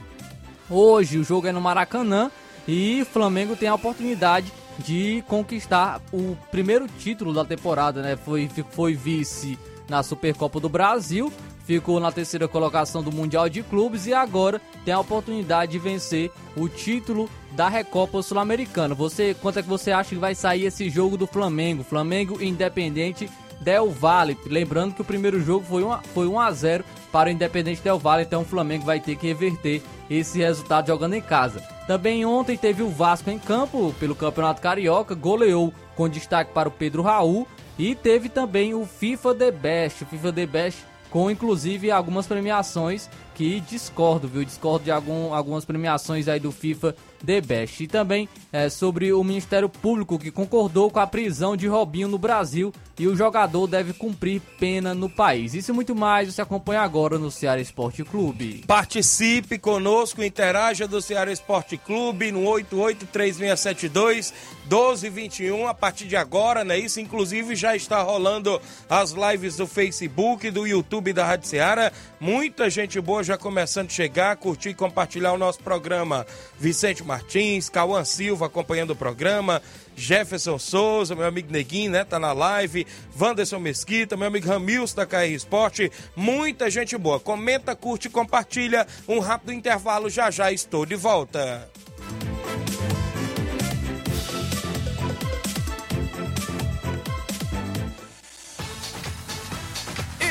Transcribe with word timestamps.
Hoje 0.69 1.17
o 1.17 1.23
jogo 1.23 1.47
é 1.47 1.51
no 1.51 1.59
Maracanã 1.59 2.29
e 2.67 3.03
Flamengo 3.11 3.55
tem 3.55 3.67
a 3.67 3.73
oportunidade 3.73 4.53
de 4.79 5.23
conquistar 5.27 5.99
o 6.13 6.37
primeiro 6.51 6.87
título 6.87 7.33
da 7.33 7.43
temporada, 7.43 8.01
né? 8.01 8.15
Foi, 8.15 8.49
foi 8.69 8.93
vice 8.93 9.57
na 9.89 10.03
Supercopa 10.03 10.59
do 10.59 10.69
Brasil, 10.69 11.33
ficou 11.65 11.99
na 11.99 12.11
terceira 12.11 12.47
colocação 12.47 13.01
do 13.01 13.11
Mundial 13.11 13.49
de 13.49 13.63
Clubes 13.63 14.05
e 14.05 14.13
agora 14.13 14.61
tem 14.85 14.93
a 14.93 14.99
oportunidade 14.99 15.71
de 15.71 15.79
vencer 15.79 16.31
o 16.55 16.69
título 16.69 17.27
da 17.53 17.67
Recopa 17.67 18.21
Sul-Americana. 18.21 18.93
Você, 18.93 19.35
quanto 19.41 19.57
é 19.59 19.63
que 19.63 19.67
você 19.67 19.91
acha 19.91 20.09
que 20.09 20.15
vai 20.15 20.35
sair 20.35 20.65
esse 20.65 20.89
jogo 20.89 21.17
do 21.17 21.25
Flamengo? 21.25 21.83
Flamengo 21.83 22.41
Independente 22.41 23.27
Del 23.61 23.89
Valle. 23.89 24.37
Lembrando 24.45 24.93
que 24.93 25.01
o 25.01 25.05
primeiro 25.05 25.39
jogo 25.41 25.65
foi 25.65 25.83
1 25.83 25.97
foi 26.13 26.27
1 26.27 26.39
a 26.39 26.51
0 26.51 26.83
para 27.11 27.29
o 27.29 27.31
Independente 27.31 27.81
Del 27.81 27.99
Valle, 27.99 28.23
então 28.23 28.41
o 28.41 28.45
Flamengo 28.45 28.85
vai 28.85 28.99
ter 28.99 29.15
que 29.15 29.27
reverter 29.27 29.81
esse 30.09 30.39
resultado 30.39 30.87
jogando 30.87 31.13
em 31.13 31.21
casa. 31.21 31.61
Também 31.87 32.25
ontem 32.25 32.57
teve 32.57 32.81
o 32.81 32.89
Vasco 32.89 33.29
em 33.29 33.37
campo 33.37 33.93
pelo 33.99 34.15
Campeonato 34.15 34.61
Carioca, 34.61 35.13
goleou 35.13 35.73
com 35.95 36.09
destaque 36.09 36.53
para 36.53 36.69
o 36.69 36.71
Pedro 36.71 37.01
Raul 37.01 37.47
e 37.77 37.95
teve 37.95 38.29
também 38.29 38.73
o 38.73 38.85
FIFA 38.85 39.35
The 39.35 39.51
Best, 39.51 40.03
o 40.03 40.07
FIFA 40.07 40.33
The 40.33 40.45
Best 40.45 40.91
com 41.09 41.29
inclusive 41.29 41.91
algumas 41.91 42.25
premiações 42.25 43.09
que 43.35 43.59
discordo, 43.61 44.27
viu? 44.27 44.43
Discordo 44.43 44.85
de 44.85 44.91
algum, 44.91 45.33
algumas 45.33 45.65
premiações 45.65 46.27
aí 46.27 46.39
do 46.39 46.51
FIFA 46.51 46.95
The 47.25 47.41
Best. 47.41 47.83
E 47.83 47.87
também 47.87 48.27
é, 48.51 48.69
sobre 48.69 49.13
o 49.13 49.23
Ministério 49.23 49.69
Público 49.69 50.19
que 50.19 50.31
concordou 50.31 50.89
com 50.89 50.99
a 50.99 51.07
prisão 51.07 51.55
de 51.55 51.67
Robinho 51.67 52.07
no 52.07 52.17
Brasil 52.17 52.73
e 52.99 53.07
o 53.07 53.15
jogador 53.15 53.67
deve 53.67 53.93
cumprir 53.93 54.41
pena 54.59 54.93
no 54.93 55.09
país. 55.09 55.53
Isso 55.53 55.71
e 55.71 55.73
muito 55.73 55.95
mais 55.95 56.31
você 56.31 56.41
acompanha 56.41 56.81
agora 56.81 57.17
no 57.17 57.31
Ceará 57.31 57.59
Esporte 57.59 58.03
Clube. 58.03 58.63
Participe 58.67 59.57
conosco, 59.57 60.23
interaja 60.23 60.87
do 60.87 61.01
Ceará 61.01 61.31
Esporte 61.31 61.77
Clube 61.77 62.31
no 62.31 62.45
883672 62.45 64.33
1221 64.69 65.67
a 65.67 65.73
partir 65.73 66.05
de 66.05 66.15
agora, 66.15 66.63
né? 66.63 66.77
Isso 66.77 66.99
inclusive 66.99 67.55
já 67.55 67.75
está 67.75 68.01
rolando 68.01 68.61
as 68.89 69.11
lives 69.11 69.57
do 69.57 69.65
Facebook, 69.65 70.49
do 70.51 70.67
YouTube 70.67 71.13
da 71.13 71.25
Rádio 71.25 71.47
Ceará. 71.47 71.91
Muita 72.19 72.69
gente 72.69 73.01
boa 73.01 73.20
pessoas 73.21 73.27
já 73.27 73.37
começando 73.37 73.87
a 73.87 73.93
chegar, 73.93 74.35
curtir 74.35 74.69
e 74.69 74.73
compartilhar 74.73 75.33
o 75.33 75.37
nosso 75.37 75.59
programa. 75.59 76.25
Vicente 76.59 77.03
Martins, 77.03 77.69
Cauã 77.69 78.03
Silva 78.03 78.47
acompanhando 78.47 78.91
o 78.91 78.95
programa, 78.95 79.61
Jefferson 79.95 80.57
Souza, 80.57 81.15
meu 81.15 81.25
amigo 81.25 81.51
Neguinho, 81.51 81.91
né? 81.91 82.03
Tá 82.03 82.19
na 82.19 82.33
live. 82.33 82.85
Wanderson 83.19 83.59
Mesquita, 83.59 84.17
meu 84.17 84.27
amigo 84.27 84.47
Ramilson 84.47 84.95
da 84.95 85.05
KR 85.05 85.25
Esporte. 85.25 85.91
Muita 86.15 86.69
gente 86.69 86.97
boa. 86.97 87.19
Comenta, 87.19 87.75
curte 87.75 88.09
compartilha. 88.09 88.87
Um 89.07 89.19
rápido 89.19 89.53
intervalo, 89.53 90.09
já 90.09 90.31
já 90.31 90.51
estou 90.51 90.85
de 90.85 90.95
volta. 90.95 91.69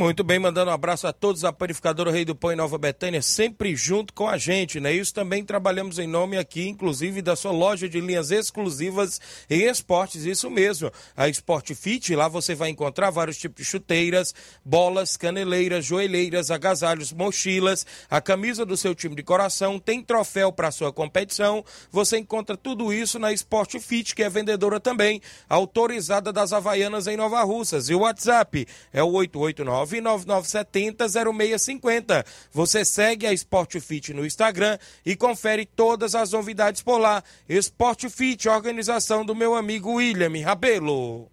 Muito 0.00 0.24
bem, 0.24 0.38
mandando 0.38 0.70
um 0.70 0.72
abraço 0.72 1.06
a 1.06 1.12
todos 1.12 1.44
a 1.44 1.52
Panificadora 1.52 2.10
Rei 2.10 2.24
do 2.24 2.34
Pão 2.34 2.50
em 2.50 2.56
Nova 2.56 2.78
Betânia, 2.78 3.20
sempre 3.20 3.76
junto 3.76 4.14
com 4.14 4.26
a 4.26 4.38
gente, 4.38 4.80
né? 4.80 4.94
Isso 4.94 5.12
também 5.12 5.44
trabalhamos 5.44 5.98
em 5.98 6.06
nome 6.06 6.38
aqui, 6.38 6.66
inclusive, 6.66 7.20
da 7.20 7.36
sua 7.36 7.52
loja 7.52 7.86
de 7.86 8.00
linhas 8.00 8.30
exclusivas 8.30 9.20
em 9.50 9.68
esportes, 9.68 10.24
isso 10.24 10.48
mesmo. 10.48 10.90
A 11.14 11.28
Sport 11.28 11.74
Fit, 11.74 12.16
lá 12.16 12.28
você 12.28 12.54
vai 12.54 12.70
encontrar 12.70 13.10
vários 13.10 13.36
tipos 13.36 13.58
de 13.58 13.70
chuteiras, 13.70 14.34
bolas, 14.64 15.18
caneleiras, 15.18 15.84
joelheiras, 15.84 16.50
agasalhos, 16.50 17.12
mochilas, 17.12 17.84
a 18.08 18.22
camisa 18.22 18.64
do 18.64 18.78
seu 18.78 18.94
time 18.94 19.14
de 19.14 19.22
coração, 19.22 19.78
tem 19.78 20.02
troféu 20.02 20.50
para 20.50 20.70
sua 20.70 20.90
competição. 20.90 21.62
Você 21.92 22.16
encontra 22.16 22.56
tudo 22.56 22.90
isso 22.90 23.18
na 23.18 23.34
Sport 23.34 23.78
Fit, 23.78 24.14
que 24.14 24.22
é 24.22 24.30
vendedora 24.30 24.80
também, 24.80 25.20
autorizada 25.46 26.32
das 26.32 26.54
Havaianas 26.54 27.06
em 27.06 27.18
Nova 27.18 27.42
Russas. 27.42 27.90
E 27.90 27.94
o 27.94 27.98
WhatsApp 27.98 28.66
é 28.94 29.02
o 29.02 29.12
889 29.12 29.89
99970-0650. 29.98 32.24
Você 32.52 32.84
segue 32.84 33.26
a 33.26 33.32
Sport 33.32 33.80
Fit 33.80 34.14
no 34.14 34.26
Instagram 34.26 34.78
e 35.04 35.16
confere 35.16 35.66
todas 35.66 36.14
as 36.14 36.30
novidades 36.32 36.82
por 36.82 36.98
lá. 36.98 37.24
Sport 37.48 38.08
Fit, 38.08 38.48
organização 38.48 39.24
do 39.24 39.34
meu 39.34 39.54
amigo 39.54 39.94
William 39.94 40.30
Rabelo. 40.44 41.28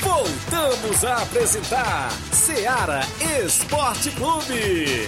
Voltamos 0.00 1.04
a 1.04 1.22
apresentar 1.22 2.10
Seara 2.32 3.02
Esporte 3.44 4.10
Clube. 4.12 5.06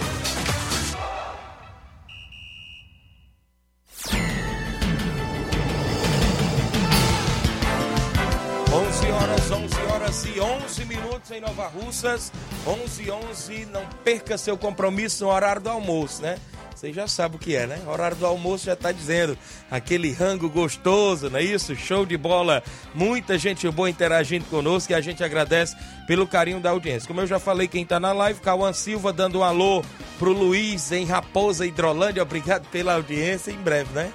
E 10.34 10.40
11 10.40 10.84
minutos 10.86 11.30
em 11.30 11.40
Nova 11.40 11.68
Russas. 11.68 12.32
11 12.66 13.02
e 13.02 13.10
11, 13.10 13.66
não 13.66 13.86
perca 14.02 14.36
seu 14.36 14.56
compromisso 14.56 15.24
no 15.24 15.30
horário 15.30 15.62
do 15.62 15.70
almoço, 15.70 16.20
né? 16.22 16.38
Você 16.74 16.92
já 16.92 17.06
sabe 17.06 17.36
o 17.36 17.38
que 17.38 17.54
é, 17.54 17.66
né? 17.66 17.80
O 17.86 17.90
horário 17.90 18.16
do 18.16 18.26
almoço 18.26 18.66
já 18.66 18.72
está 18.72 18.90
dizendo. 18.90 19.38
Aquele 19.70 20.12
rango 20.12 20.50
gostoso, 20.50 21.30
não 21.30 21.38
é 21.38 21.42
isso? 21.42 21.76
Show 21.76 22.04
de 22.04 22.16
bola. 22.16 22.62
Muita 22.92 23.38
gente 23.38 23.70
boa 23.70 23.88
interagindo 23.88 24.44
conosco 24.46 24.92
e 24.92 24.94
a 24.94 25.00
gente 25.00 25.22
agradece 25.22 25.76
pelo 26.06 26.26
carinho 26.26 26.60
da 26.60 26.70
audiência. 26.70 27.06
Como 27.06 27.20
eu 27.20 27.26
já 27.26 27.38
falei, 27.38 27.68
quem 27.68 27.84
está 27.84 28.00
na 28.00 28.12
live, 28.12 28.40
Cauã 28.40 28.72
Silva 28.72 29.12
dando 29.12 29.38
um 29.38 29.44
alô 29.44 29.84
pro 30.18 30.32
Luiz 30.32 30.90
em 30.90 31.04
Raposa, 31.04 31.64
Hidrolândia. 31.64 32.22
Obrigado 32.22 32.68
pela 32.70 32.94
audiência. 32.94 33.52
Em 33.52 33.58
breve, 33.58 33.92
né? 33.94 34.12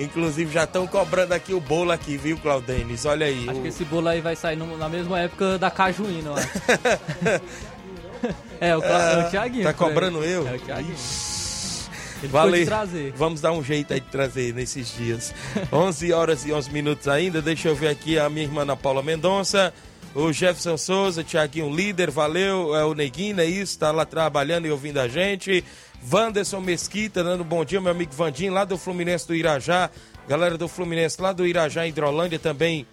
Inclusive 0.00 0.50
já 0.50 0.64
estão 0.64 0.86
cobrando 0.86 1.34
aqui 1.34 1.52
o 1.52 1.60
bolo 1.60 1.92
aqui, 1.92 2.16
viu, 2.16 2.38
Claudenis? 2.38 3.04
Olha 3.04 3.26
aí. 3.26 3.46
Acho 3.46 3.58
o... 3.58 3.62
que 3.62 3.68
esse 3.68 3.84
bolo 3.84 4.08
aí 4.08 4.22
vai 4.22 4.34
sair 4.34 4.56
no, 4.56 4.78
na 4.78 4.88
mesma 4.88 5.20
época 5.20 5.58
da 5.58 5.70
Cajuína, 5.70 6.30
é, 8.58 8.74
o, 8.74 8.80
Cla... 8.80 8.98
é 8.98 9.26
o 9.26 9.30
Thiaguinho. 9.30 9.64
Tá 9.64 9.74
cobrando 9.74 10.24
eu? 10.24 10.48
É 10.48 10.56
o 10.56 10.58
Thiaguinho. 10.58 10.96
Ele 12.22 12.32
Valeu. 12.32 12.66
Vamos 13.14 13.40
dar 13.40 13.52
um 13.52 13.62
jeito 13.62 13.92
aí 13.92 14.00
de 14.00 14.06
trazer 14.08 14.54
nesses 14.54 14.94
dias. 14.94 15.34
11 15.72 16.12
horas 16.12 16.46
e 16.46 16.52
11 16.52 16.70
minutos 16.70 17.08
ainda. 17.08 17.42
Deixa 17.42 17.68
eu 17.68 17.74
ver 17.74 17.88
aqui 17.88 18.18
a 18.18 18.28
minha 18.28 18.44
irmã 18.44 18.62
Ana 18.62 18.76
Paula 18.76 19.02
Mendonça. 19.02 19.72
O 20.14 20.32
Jefferson 20.32 20.76
Souza, 20.76 21.22
Tiaguinho 21.22 21.74
líder, 21.74 22.10
valeu. 22.10 22.74
É 22.74 22.84
o 22.84 22.94
Neguinho, 22.94 23.40
é 23.40 23.46
isso, 23.46 23.78
tá 23.78 23.90
lá 23.90 24.04
trabalhando 24.04 24.66
e 24.66 24.70
ouvindo 24.70 24.98
a 24.98 25.06
gente. 25.06 25.64
Wanderson 26.08 26.60
Mesquita, 26.60 27.22
dando 27.22 27.44
bom 27.44 27.64
dia, 27.64 27.80
meu 27.80 27.90
amigo 27.90 28.12
Vandinho, 28.12 28.52
lá 28.52 28.64
do 28.64 28.78
Fluminense 28.78 29.26
do 29.26 29.34
Irajá. 29.34 29.90
Galera 30.28 30.56
do 30.56 30.68
Fluminense 30.68 31.20
lá 31.20 31.32
do 31.32 31.46
Irajá, 31.46 31.86
Hidrolândia, 31.86 32.38
também 32.38 32.86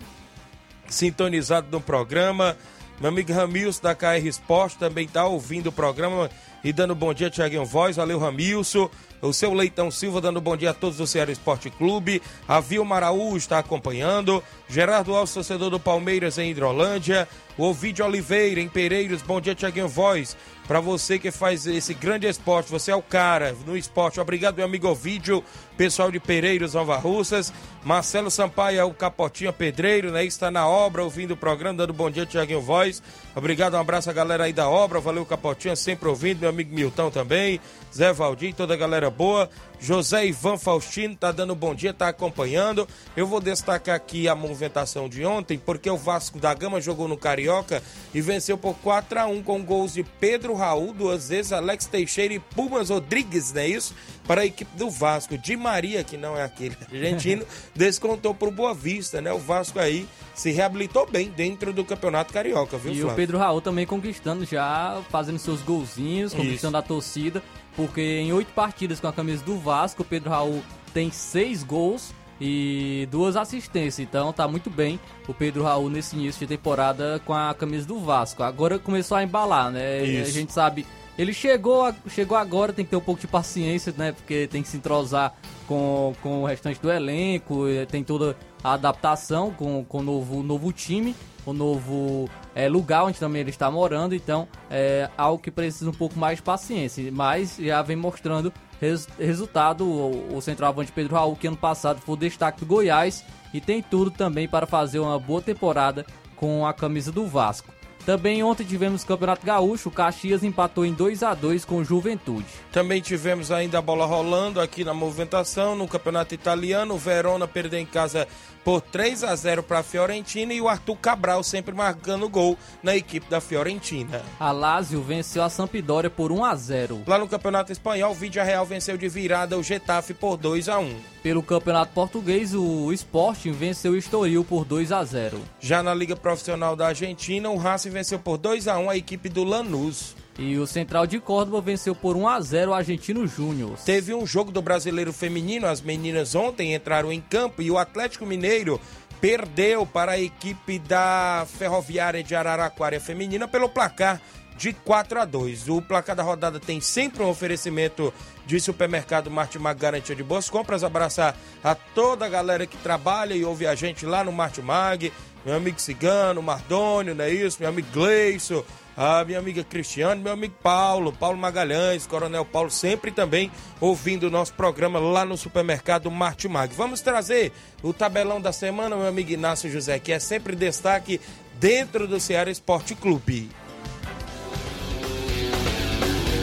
sintonizado 0.87 1.67
no 1.71 1.79
programa. 1.79 2.57
Meu 2.99 3.09
amigo 3.09 3.31
Ramilson 3.31 3.81
da 3.83 3.93
KR 3.93 4.25
Esporte 4.25 4.77
também 4.77 5.07
tá 5.07 5.25
ouvindo 5.25 5.67
o 5.67 5.71
programa 5.71 6.29
e 6.63 6.73
dando 6.73 6.95
bom 6.95 7.13
dia, 7.13 7.29
Tiaguinho 7.29 7.63
Voz. 7.63 7.95
Valeu, 7.95 8.17
Ramilson. 8.17 8.89
O 9.21 9.31
seu 9.31 9.53
Leitão 9.53 9.89
Silva 9.89 10.19
dando 10.19 10.41
bom 10.41 10.57
dia 10.57 10.71
a 10.71 10.73
todos 10.73 10.97
do 10.97 11.07
Ceará 11.07 11.31
Esporte 11.31 11.69
Clube. 11.69 12.21
A 12.47 12.59
Vilma 12.59 12.95
Araújo 12.95 13.37
está 13.37 13.59
acompanhando. 13.59 14.43
Gerardo 14.67 15.15
Alves, 15.15 15.33
torcedor 15.33 15.69
do 15.69 15.79
Palmeiras 15.79 16.37
em 16.37 16.51
Hidrolândia. 16.51 17.27
O 17.57 17.65
Ovidio 17.65 18.05
Oliveira 18.05 18.59
em 18.59 18.67
Pereiros. 18.67 19.21
Bom 19.21 19.39
dia, 19.39 19.55
Tiaguinho 19.55 19.87
Voz. 19.87 20.35
Para 20.67 20.81
você 20.81 21.17
que 21.17 21.31
faz 21.31 21.65
esse 21.65 21.93
grande 21.93 22.27
esporte, 22.27 22.69
você 22.69 22.91
é 22.91 22.95
o 22.95 23.01
cara 23.01 23.55
no 23.65 23.77
esporte. 23.77 24.19
Obrigado, 24.19 24.57
meu 24.57 24.65
amigo 24.65 24.89
Ovidio. 24.89 25.41
Pessoal 25.77 26.11
de 26.11 26.19
Pereiros, 26.19 26.73
Nova 26.73 26.97
Russas. 26.97 27.53
Marcelo 27.83 28.31
Sampaio 28.31 28.79
é 28.79 28.83
o 28.83 28.93
Capotinha 28.93 29.53
Pedreiro, 29.53 30.11
né? 30.11 30.25
Está 30.25 30.49
na 30.49 30.67
obra, 30.67 31.03
ouvindo 31.03 31.35
o 31.35 31.37
programa, 31.37 31.77
dando 31.77 31.93
bom 31.93 32.09
dia, 32.09 32.25
Tiaguinho 32.25 32.59
Voz. 32.59 33.01
Obrigado, 33.35 33.75
um 33.75 33.79
abraço 33.79 34.09
a 34.09 34.13
galera 34.13 34.45
aí 34.45 34.51
da 34.51 34.67
obra. 34.67 34.99
Valeu, 34.99 35.25
Capotinha, 35.25 35.75
sempre 35.75 36.09
ouvindo. 36.09 36.39
Meu 36.39 36.49
amigo 36.49 36.73
Milton 36.73 37.11
também. 37.11 37.61
Zé 37.95 38.11
Valdir, 38.11 38.53
toda 38.53 38.73
a 38.73 38.77
galera 38.77 39.09
boa. 39.09 39.49
José 39.79 40.25
Ivan 40.25 40.57
Faustino 40.57 41.15
tá 41.15 41.31
dando 41.31 41.55
bom 41.55 41.73
dia, 41.73 41.93
tá 41.93 42.07
acompanhando. 42.07 42.87
Eu 43.15 43.27
vou 43.27 43.39
destacar 43.39 43.95
aqui 43.95 44.27
a 44.27 44.35
movimentação 44.35 45.07
de 45.07 45.23
ontem, 45.23 45.57
porque 45.57 45.89
o 45.89 45.97
Vasco 45.97 46.39
da 46.39 46.53
Gama 46.53 46.81
jogou 46.81 47.07
no 47.07 47.15
Carioca 47.15 47.81
e 48.13 48.19
venceu 48.19 48.57
por 48.57 48.75
4 48.77 49.19
a 49.19 49.25
1 49.27 49.43
com 49.43 49.63
gols 49.63 49.93
de 49.93 50.03
Pedro 50.03 50.55
Raul, 50.55 50.93
duas 50.93 51.29
vezes, 51.29 51.53
Alex 51.53 51.85
Teixeira 51.85 52.33
e 52.33 52.39
Pumas 52.39 52.89
Rodrigues, 52.89 53.53
não 53.53 53.61
é 53.61 53.67
isso? 53.67 53.95
Para 54.25 54.41
a 54.41 54.45
equipe 54.45 54.75
do 54.75 54.89
Vasco. 54.89 55.37
De 55.37 55.55
Maria, 55.67 56.03
que 56.03 56.17
não 56.17 56.35
é 56.37 56.43
aquele 56.43 56.75
argentino, 56.91 57.45
descontou 57.75 58.33
pro 58.33 58.49
Boa 58.51 58.73
Vista, 58.73 59.21
né? 59.21 59.31
O 59.33 59.39
Vasco 59.39 59.79
aí 59.79 60.07
se 60.33 60.51
reabilitou 60.51 61.05
bem 61.05 61.29
dentro 61.29 61.73
do 61.73 61.83
Campeonato 61.83 62.31
Carioca, 62.33 62.77
viu, 62.77 62.91
E 62.91 62.95
Flávio? 62.95 63.13
o 63.13 63.15
Pedro 63.15 63.37
Raul 63.37 63.61
também 63.61 63.85
conquistando 63.85 64.45
já, 64.45 65.01
fazendo 65.09 65.37
seus 65.39 65.61
golzinhos, 65.61 66.33
conquistando 66.33 66.77
a 66.77 66.81
torcida, 66.81 67.41
porque 67.75 68.01
em 68.01 68.31
oito 68.33 68.51
partidas 68.53 68.99
com 68.99 69.07
a 69.07 69.13
camisa 69.13 69.43
do 69.43 69.57
Vasco, 69.57 70.01
o 70.01 70.05
Pedro 70.05 70.29
Raul 70.29 70.63
tem 70.93 71.11
seis 71.11 71.63
gols 71.63 72.13
e 72.39 73.07
duas 73.11 73.35
assistências. 73.35 73.99
Então 74.07 74.31
tá 74.31 74.47
muito 74.47 74.69
bem 74.69 74.99
o 75.27 75.33
Pedro 75.33 75.63
Raul 75.63 75.89
nesse 75.89 76.15
início 76.15 76.39
de 76.39 76.47
temporada 76.55 77.19
com 77.25 77.33
a 77.33 77.53
camisa 77.53 77.87
do 77.87 77.99
Vasco. 77.99 78.43
Agora 78.43 78.77
começou 78.79 79.17
a 79.17 79.23
embalar, 79.23 79.71
né? 79.71 80.03
Isso. 80.03 80.29
A 80.29 80.33
gente 80.33 80.53
sabe. 80.53 80.85
Ele 81.17 81.33
chegou, 81.33 81.83
a- 81.83 81.95
chegou 82.09 82.37
agora, 82.37 82.71
tem 82.71 82.85
que 82.85 82.91
ter 82.91 82.95
um 82.97 83.01
pouco 83.01 83.19
de 83.19 83.25
paciência, 83.27 83.91
né? 83.97 84.11
Porque 84.11 84.45
tem 84.47 84.61
que 84.61 84.67
se 84.69 84.77
entrosar 84.77 85.33
com, 85.67 86.13
com 86.23 86.43
o 86.43 86.45
restante 86.45 86.81
do 86.81 86.91
elenco, 86.91 87.65
tem 87.89 88.03
toda 88.03 88.35
a 88.63 88.73
adaptação 88.73 89.51
com, 89.51 89.83
com 89.83 89.99
o 89.99 90.03
novo, 90.03 90.43
novo 90.43 90.71
time, 90.71 91.15
o 91.45 91.53
novo 91.53 92.29
eh, 92.55 92.67
lugar 92.67 93.03
onde 93.03 93.19
também 93.19 93.41
ele 93.41 93.49
está 93.49 93.69
morando, 93.69 94.15
então 94.15 94.47
é 94.69 95.09
algo 95.17 95.41
que 95.41 95.51
precisa 95.51 95.89
um 95.89 95.93
pouco 95.93 96.17
mais 96.17 96.37
de 96.37 96.43
paciência, 96.43 97.11
mas 97.11 97.57
já 97.57 97.81
vem 97.81 97.95
mostrando 97.95 98.51
Res, 98.79 99.07
resultado, 99.17 99.85
o, 99.85 100.37
o 100.37 100.41
centroavante 100.41 100.91
Pedro 100.91 101.15
Raul, 101.15 101.35
que 101.35 101.47
ano 101.47 101.57
passado 101.57 101.99
foi 101.99 102.13
o 102.13 102.17
destaque 102.17 102.59
do 102.59 102.65
Goiás 102.65 103.23
e 103.53 103.59
tem 103.59 103.81
tudo 103.81 104.11
também 104.11 104.47
para 104.47 104.67
fazer 104.67 104.99
uma 104.99 105.19
boa 105.19 105.41
temporada 105.41 106.05
com 106.35 106.65
a 106.65 106.73
camisa 106.73 107.11
do 107.11 107.25
Vasco. 107.25 107.76
Também 108.07 108.41
ontem 108.41 108.63
tivemos 108.63 109.03
Campeonato 109.03 109.45
Gaúcho, 109.45 109.89
o 109.89 109.91
Caxias 109.91 110.41
empatou 110.41 110.85
em 110.85 110.93
2 110.93 111.23
a 111.23 111.33
2 111.33 111.65
com 111.65 111.83
Juventude. 111.83 112.45
Também 112.71 113.01
tivemos 113.01 113.51
ainda 113.51 113.79
a 113.79 113.81
bola 113.81 114.05
rolando 114.05 114.61
aqui 114.61 114.85
na 114.85 114.93
movimentação 114.93 115.75
no 115.75 115.89
Campeonato 115.89 116.33
Italiano, 116.33 116.93
o 116.93 116.97
Verona 116.97 117.45
perdeu 117.49 117.81
em 117.81 117.85
casa 117.85 118.25
por 118.67 118.81
3 118.81 119.23
a 119.23 119.33
0 119.33 119.63
para 119.63 119.79
a 119.79 119.83
Fiorentina 119.83 120.53
e 120.53 120.59
o 120.59 120.67
Arthur 120.67 120.97
Cabral 120.97 121.41
sempre 121.41 121.73
marcando 121.73 122.27
gol 122.27 122.57
na 122.83 122.97
equipe 122.97 123.29
da 123.29 123.39
Fiorentina. 123.39 124.21
A 124.37 124.51
Lazio 124.51 125.01
venceu 125.01 125.41
a 125.41 125.49
Sampdoria 125.49 126.09
por 126.09 126.33
1 126.33 126.43
a 126.43 126.53
0. 126.53 127.03
Lá 127.07 127.17
no 127.17 127.29
Campeonato 127.29 127.71
Espanhol, 127.71 128.11
o 128.11 128.13
Vídea 128.13 128.43
Real 128.43 128.65
venceu 128.65 128.97
de 128.97 129.07
virada 129.07 129.57
o 129.57 129.63
Getafe 129.63 130.13
por 130.13 130.35
2 130.35 130.67
a 130.67 130.79
1. 130.79 130.99
Pelo 131.23 131.41
Campeonato 131.41 131.93
Português, 131.93 132.53
o 132.53 132.91
Sporting 132.91 133.53
venceu 133.53 133.93
o 133.93 133.97
Estoril 133.97 134.43
por 134.43 134.65
2 134.65 134.91
a 134.91 135.01
0. 135.01 135.39
Já 135.61 135.81
na 135.81 135.93
Liga 135.93 136.17
Profissional 136.17 136.75
da 136.75 136.87
Argentina, 136.87 137.49
o 137.49 137.55
Racing 137.55 137.91
venceu 137.91 138.19
por 138.19 138.37
2 138.37 138.67
a 138.67 138.77
1 138.77 138.89
a 138.89 138.97
equipe 138.97 139.29
do 139.29 139.45
Lanús. 139.45 140.13
E 140.37 140.57
o 140.57 140.67
Central 140.67 141.07
de 141.07 141.19
Córdoba 141.19 141.59
venceu 141.61 141.95
por 141.95 142.15
1 142.15 142.27
a 142.27 142.39
0 142.39 142.71
o 142.71 142.73
Argentino 142.73 143.25
Júnior. 143.25 143.77
Teve 143.83 144.13
um 144.13 144.25
jogo 144.25 144.51
do 144.51 144.61
Brasileiro 144.61 145.11
Feminino, 145.11 145.65
as 145.65 145.81
meninas 145.81 146.35
ontem 146.35 146.75
entraram 146.75 147.11
em 147.11 147.19
campo 147.19 147.61
e 147.61 147.71
o 147.71 147.77
Atlético 147.77 148.25
Mineiro 148.25 148.79
perdeu 149.19 149.85
para 149.85 150.11
a 150.11 150.19
equipe 150.19 150.77
da 150.77 151.47
Ferroviária 151.57 152.23
de 152.23 152.35
Araraquara 152.35 152.99
Feminina 152.99 153.47
pelo 153.47 153.67
placar 153.67 154.21
de 154.57 154.73
4 154.73 155.21
a 155.21 155.25
2. 155.25 155.69
O 155.69 155.81
placar 155.81 156.15
da 156.15 156.23
rodada 156.23 156.59
tem 156.59 156.81
sempre 156.81 157.23
um 157.23 157.29
oferecimento 157.29 158.13
de 158.45 158.59
supermercado 158.59 159.29
Martimag 159.29 159.79
Garantia 159.79 160.15
de 160.15 160.23
Boas 160.23 160.49
Compras. 160.49 160.83
Abraçar 160.83 161.35
a 161.63 161.75
toda 161.75 162.25
a 162.25 162.29
galera 162.29 162.65
que 162.65 162.77
trabalha 162.77 163.33
e 163.33 163.45
ouve 163.45 163.67
a 163.67 163.75
gente 163.75 164.05
lá 164.05 164.23
no 164.23 164.31
Martimag. 164.31 165.11
Meu 165.45 165.55
amigo 165.55 165.79
Cigano, 165.79 166.41
Mardônio, 166.41 167.15
não 167.15 167.23
é 167.23 167.29
isso? 167.29 167.57
Meu 167.59 167.69
amigo 167.69 167.87
Gleison, 167.93 168.63
a 168.97 169.23
minha 169.23 169.37
amiga 169.37 169.63
Cristiane, 169.63 170.23
meu 170.23 170.33
amigo 170.33 170.55
Paulo, 170.63 171.13
Paulo 171.13 171.37
Magalhães, 171.37 172.07
Coronel 172.07 172.43
Paulo, 172.43 172.71
sempre 172.71 173.11
também 173.11 173.51
ouvindo 173.79 174.23
o 174.23 174.31
nosso 174.31 174.53
programa 174.53 174.97
lá 174.97 175.23
no 175.23 175.37
supermercado 175.37 176.09
Martimag. 176.09 176.73
Vamos 176.73 176.99
trazer 176.99 177.51
o 177.83 177.93
tabelão 177.93 178.41
da 178.41 178.51
semana, 178.51 178.95
meu 178.95 179.05
amigo 179.05 179.31
Inácio 179.31 179.69
José, 179.69 179.99
que 179.99 180.11
é 180.11 180.17
sempre 180.17 180.55
destaque 180.55 181.21
dentro 181.59 182.07
do 182.07 182.19
Ceará 182.19 182.49
Esporte 182.49 182.95
Clube. 182.95 183.51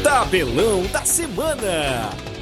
Tabelão 0.04 0.86
da 0.92 1.04
semana. 1.04 2.33